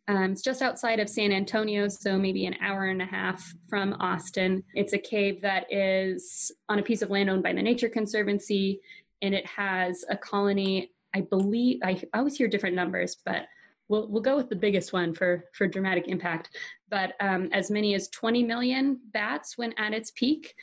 um, 0.08 0.32
it's 0.32 0.42
just 0.42 0.62
outside 0.62 1.00
of 1.00 1.08
San 1.08 1.32
Antonio, 1.32 1.88
so 1.88 2.18
maybe 2.18 2.46
an 2.46 2.56
hour 2.60 2.86
and 2.86 3.02
a 3.02 3.06
half 3.06 3.54
from 3.68 3.94
Austin. 4.00 4.62
It's 4.74 4.92
a 4.92 4.98
cave 4.98 5.42
that 5.42 5.66
is 5.70 6.52
on 6.68 6.78
a 6.78 6.82
piece 6.82 7.02
of 7.02 7.10
land 7.10 7.30
owned 7.30 7.42
by 7.42 7.52
the 7.52 7.62
Nature 7.62 7.88
Conservancy, 7.88 8.80
and 9.22 9.34
it 9.34 9.46
has 9.46 10.04
a 10.08 10.16
colony. 10.16 10.90
I 11.14 11.22
believe 11.22 11.80
I, 11.82 12.00
I 12.12 12.18
always 12.18 12.36
hear 12.36 12.48
different 12.48 12.76
numbers, 12.76 13.16
but 13.24 13.46
we'll 13.88 14.08
we'll 14.08 14.22
go 14.22 14.36
with 14.36 14.48
the 14.48 14.56
biggest 14.56 14.92
one 14.92 15.14
for 15.14 15.44
for 15.52 15.66
dramatic 15.66 16.08
impact. 16.08 16.56
But 16.88 17.14
um, 17.20 17.48
as 17.52 17.70
many 17.70 17.94
as 17.94 18.08
20 18.08 18.42
million 18.42 19.00
bats 19.12 19.56
when 19.56 19.72
at 19.78 19.92
its 19.92 20.10
peak, 20.12 20.54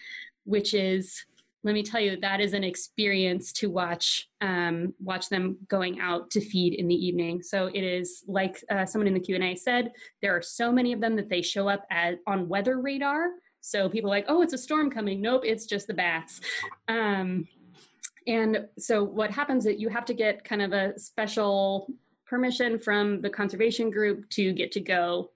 which 0.43 0.73
is 0.73 1.25
let 1.63 1.73
me 1.73 1.83
tell 1.83 2.01
you 2.01 2.17
that 2.17 2.41
is 2.41 2.53
an 2.53 2.63
experience 2.63 3.51
to 3.53 3.69
watch 3.69 4.27
um, 4.41 4.93
watch 4.99 5.29
them 5.29 5.57
going 5.67 5.99
out 5.99 6.31
to 6.31 6.41
feed 6.41 6.73
in 6.73 6.87
the 6.87 6.95
evening. 6.95 7.43
So 7.43 7.67
it 7.67 7.83
is 7.83 8.23
like 8.27 8.63
uh, 8.69 8.85
someone 8.85 9.07
in 9.07 9.13
the 9.13 9.19
q&a 9.19 9.55
said 9.55 9.91
there 10.21 10.35
are 10.35 10.41
so 10.41 10.71
many 10.71 10.93
of 10.93 11.01
them 11.01 11.15
that 11.15 11.29
they 11.29 11.41
show 11.41 11.67
up 11.67 11.85
at, 11.91 12.19
on 12.25 12.47
weather 12.47 12.79
radar. 12.79 13.27
So 13.61 13.89
people 13.89 14.09
like 14.09 14.25
oh 14.27 14.41
it's 14.41 14.53
a 14.53 14.57
storm 14.57 14.89
coming. 14.89 15.21
Nope 15.21 15.43
it's 15.45 15.65
just 15.65 15.87
the 15.87 15.93
bats. 15.93 16.41
Um, 16.87 17.47
and 18.27 18.67
so 18.77 19.03
what 19.03 19.31
happens 19.31 19.65
is 19.65 19.79
you 19.79 19.89
have 19.89 20.05
to 20.05 20.13
get 20.13 20.43
kind 20.43 20.61
of 20.61 20.73
a 20.73 20.97
special 20.97 21.91
permission 22.25 22.79
from 22.79 23.21
the 23.21 23.29
conservation 23.29 23.91
group 23.91 24.29
to 24.29 24.53
get 24.53 24.71
to 24.71 24.79
go 24.79 25.31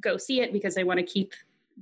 go 0.00 0.16
see 0.16 0.40
it 0.40 0.52
because 0.52 0.74
they 0.74 0.84
want 0.84 0.98
to 0.98 1.06
keep 1.06 1.32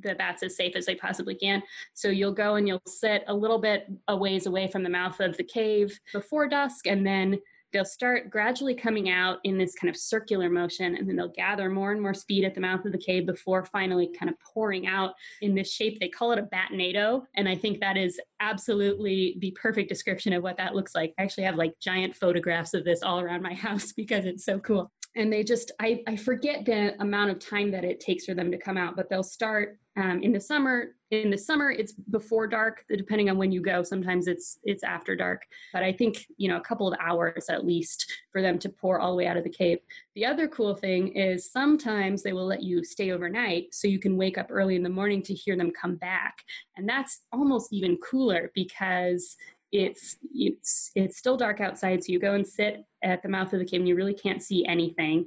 the 0.02 0.14
bats 0.14 0.42
as 0.42 0.56
safe 0.56 0.76
as 0.76 0.86
they 0.86 0.94
possibly 0.94 1.34
can. 1.34 1.62
So 1.94 2.08
you'll 2.08 2.32
go 2.32 2.56
and 2.56 2.66
you'll 2.66 2.82
sit 2.86 3.24
a 3.28 3.34
little 3.34 3.58
bit 3.58 3.86
a 4.08 4.16
ways 4.16 4.46
away 4.46 4.68
from 4.68 4.82
the 4.82 4.90
mouth 4.90 5.20
of 5.20 5.36
the 5.36 5.44
cave 5.44 5.98
before 6.12 6.48
dusk, 6.48 6.86
and 6.86 7.06
then 7.06 7.38
they'll 7.72 7.84
start 7.84 8.30
gradually 8.30 8.74
coming 8.74 9.10
out 9.10 9.38
in 9.44 9.56
this 9.56 9.74
kind 9.74 9.88
of 9.88 9.96
circular 9.96 10.50
motion, 10.50 10.96
and 10.96 11.08
then 11.08 11.16
they'll 11.16 11.28
gather 11.28 11.70
more 11.70 11.92
and 11.92 12.02
more 12.02 12.14
speed 12.14 12.44
at 12.44 12.54
the 12.54 12.60
mouth 12.60 12.84
of 12.84 12.92
the 12.92 12.98
cave 12.98 13.26
before 13.26 13.64
finally 13.64 14.10
kind 14.18 14.30
of 14.30 14.36
pouring 14.40 14.86
out 14.86 15.14
in 15.40 15.54
this 15.54 15.72
shape. 15.72 15.98
They 16.00 16.08
call 16.08 16.32
it 16.32 16.38
a 16.38 16.42
batnado, 16.42 17.22
and 17.34 17.48
I 17.48 17.54
think 17.54 17.80
that 17.80 17.96
is 17.96 18.20
absolutely 18.40 19.36
the 19.40 19.56
perfect 19.60 19.88
description 19.88 20.32
of 20.32 20.42
what 20.42 20.56
that 20.56 20.74
looks 20.74 20.94
like. 20.94 21.14
I 21.18 21.22
actually 21.22 21.44
have 21.44 21.56
like 21.56 21.78
giant 21.80 22.16
photographs 22.16 22.74
of 22.74 22.84
this 22.84 23.02
all 23.02 23.20
around 23.20 23.42
my 23.42 23.54
house 23.60 23.92
because 23.92 24.24
it's 24.24 24.44
so 24.44 24.58
cool 24.58 24.90
and 25.16 25.32
they 25.32 25.42
just 25.42 25.72
I, 25.80 26.02
I 26.06 26.16
forget 26.16 26.64
the 26.64 27.00
amount 27.00 27.30
of 27.30 27.38
time 27.38 27.70
that 27.72 27.84
it 27.84 28.00
takes 28.00 28.24
for 28.24 28.34
them 28.34 28.50
to 28.50 28.58
come 28.58 28.76
out 28.76 28.96
but 28.96 29.08
they'll 29.08 29.22
start 29.22 29.78
um, 29.96 30.22
in 30.22 30.32
the 30.32 30.40
summer 30.40 30.94
in 31.10 31.30
the 31.30 31.38
summer 31.38 31.70
it's 31.70 31.92
before 31.92 32.46
dark 32.46 32.84
depending 32.88 33.28
on 33.28 33.36
when 33.36 33.50
you 33.50 33.60
go. 33.60 33.82
Sometimes 33.82 34.28
it's 34.28 34.58
it's 34.62 34.84
after 34.84 35.16
dark 35.16 35.42
but 35.72 35.82
i 35.82 35.92
think 35.92 36.26
you 36.36 36.48
know 36.48 36.56
a 36.56 36.60
couple 36.60 36.86
of 36.90 36.96
hours 37.00 37.46
at 37.48 37.66
least 37.66 38.10
for 38.30 38.40
them 38.40 38.58
to 38.60 38.68
pour 38.68 39.00
all 39.00 39.10
the 39.10 39.16
way 39.16 39.26
out 39.26 39.36
of 39.36 39.44
the 39.44 39.50
cave. 39.50 39.78
The 40.14 40.26
other 40.26 40.46
cool 40.46 40.74
thing 40.74 41.08
is 41.08 41.50
sometimes 41.50 42.22
they 42.22 42.32
will 42.32 42.46
let 42.46 42.62
you 42.62 42.84
stay 42.84 43.10
overnight 43.10 43.74
so 43.74 43.88
you 43.88 43.98
can 43.98 44.16
wake 44.16 44.38
up 44.38 44.46
early 44.50 44.76
in 44.76 44.82
the 44.82 44.88
morning 44.88 45.22
to 45.22 45.34
hear 45.34 45.56
them 45.56 45.72
come 45.72 45.96
back. 45.96 46.42
And 46.76 46.88
that's 46.88 47.22
almost 47.32 47.72
even 47.72 47.98
cooler 47.98 48.52
because 48.54 49.36
it's 49.72 50.16
it's 50.34 50.90
it's 50.94 51.16
still 51.16 51.36
dark 51.36 51.60
outside 51.60 52.02
so 52.02 52.12
you 52.12 52.18
go 52.18 52.34
and 52.34 52.46
sit 52.46 52.84
at 53.02 53.22
the 53.22 53.28
mouth 53.28 53.52
of 53.52 53.58
the 53.58 53.64
cave 53.64 53.80
and 53.80 53.88
you 53.88 53.94
really 53.94 54.14
can't 54.14 54.42
see 54.42 54.66
anything. 54.66 55.26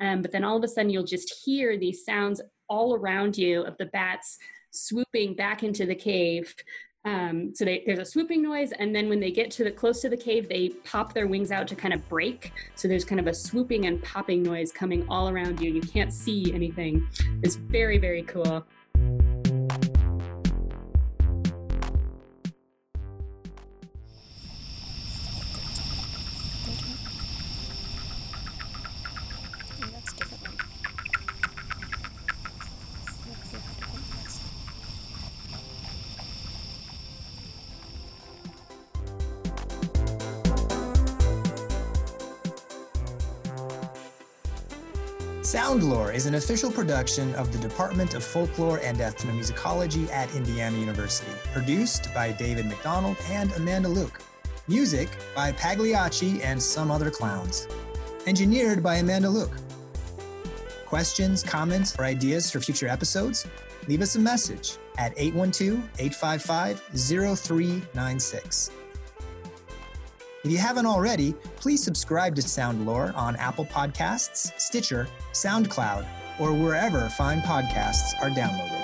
Um, 0.00 0.22
but 0.22 0.32
then 0.32 0.44
all 0.44 0.56
of 0.56 0.64
a 0.64 0.68
sudden 0.68 0.90
you'll 0.90 1.04
just 1.04 1.42
hear 1.44 1.78
these 1.78 2.04
sounds 2.04 2.40
all 2.68 2.94
around 2.94 3.38
you 3.38 3.62
of 3.62 3.76
the 3.78 3.86
bats 3.86 4.38
swooping 4.70 5.34
back 5.34 5.62
into 5.62 5.86
the 5.86 5.94
cave. 5.94 6.54
Um, 7.04 7.54
so 7.54 7.64
they, 7.66 7.84
there's 7.86 7.98
a 7.98 8.04
swooping 8.04 8.42
noise 8.42 8.72
and 8.72 8.96
then 8.96 9.08
when 9.08 9.20
they 9.20 9.30
get 9.30 9.50
to 9.52 9.64
the 9.64 9.70
close 9.70 10.00
to 10.00 10.08
the 10.08 10.16
cave 10.16 10.48
they 10.48 10.70
pop 10.84 11.12
their 11.12 11.26
wings 11.26 11.52
out 11.52 11.68
to 11.68 11.76
kind 11.76 11.94
of 11.94 12.08
break. 12.08 12.52
So 12.74 12.88
there's 12.88 13.04
kind 13.04 13.20
of 13.20 13.26
a 13.26 13.34
swooping 13.34 13.86
and 13.86 14.02
popping 14.02 14.42
noise 14.42 14.72
coming 14.72 15.06
all 15.08 15.28
around 15.28 15.60
you 15.60 15.70
you 15.70 15.82
can't 15.82 16.12
see 16.12 16.52
anything. 16.52 17.06
It's 17.42 17.56
very 17.56 17.98
very 17.98 18.22
cool 18.22 18.66
is 46.14 46.26
an 46.26 46.36
official 46.36 46.70
production 46.70 47.34
of 47.34 47.52
the 47.52 47.58
Department 47.58 48.14
of 48.14 48.22
Folklore 48.22 48.78
and 48.78 48.98
Ethnomusicology 48.98 50.08
at 50.10 50.32
Indiana 50.36 50.78
University, 50.78 51.32
produced 51.52 52.14
by 52.14 52.30
David 52.30 52.66
McDonald 52.66 53.16
and 53.30 53.50
Amanda 53.54 53.88
Luke. 53.88 54.20
Music 54.68 55.08
by 55.34 55.50
Pagliacci 55.52 56.40
and 56.44 56.62
Some 56.62 56.92
Other 56.92 57.10
Klowns. 57.10 57.66
Engineered 58.28 58.80
by 58.80 58.96
Amanda 58.96 59.28
Luke. 59.28 59.56
Questions, 60.86 61.42
comments, 61.42 61.98
or 61.98 62.04
ideas 62.04 62.48
for 62.48 62.60
future 62.60 62.86
episodes? 62.86 63.44
Leave 63.88 64.00
us 64.00 64.14
a 64.14 64.20
message 64.20 64.78
at 64.98 65.12
812 65.16 65.82
855 65.98 66.80
0396. 66.94 68.70
If 70.44 70.50
you 70.50 70.58
haven't 70.58 70.84
already, 70.84 71.32
please 71.56 71.82
subscribe 71.82 72.34
to 72.36 72.42
Soundlore 72.42 73.16
on 73.16 73.34
Apple 73.36 73.64
Podcasts, 73.64 74.52
Stitcher, 74.60 75.08
SoundCloud, 75.32 76.06
or 76.38 76.52
wherever 76.52 77.08
fine 77.08 77.40
podcasts 77.40 78.12
are 78.20 78.28
downloaded. 78.28 78.83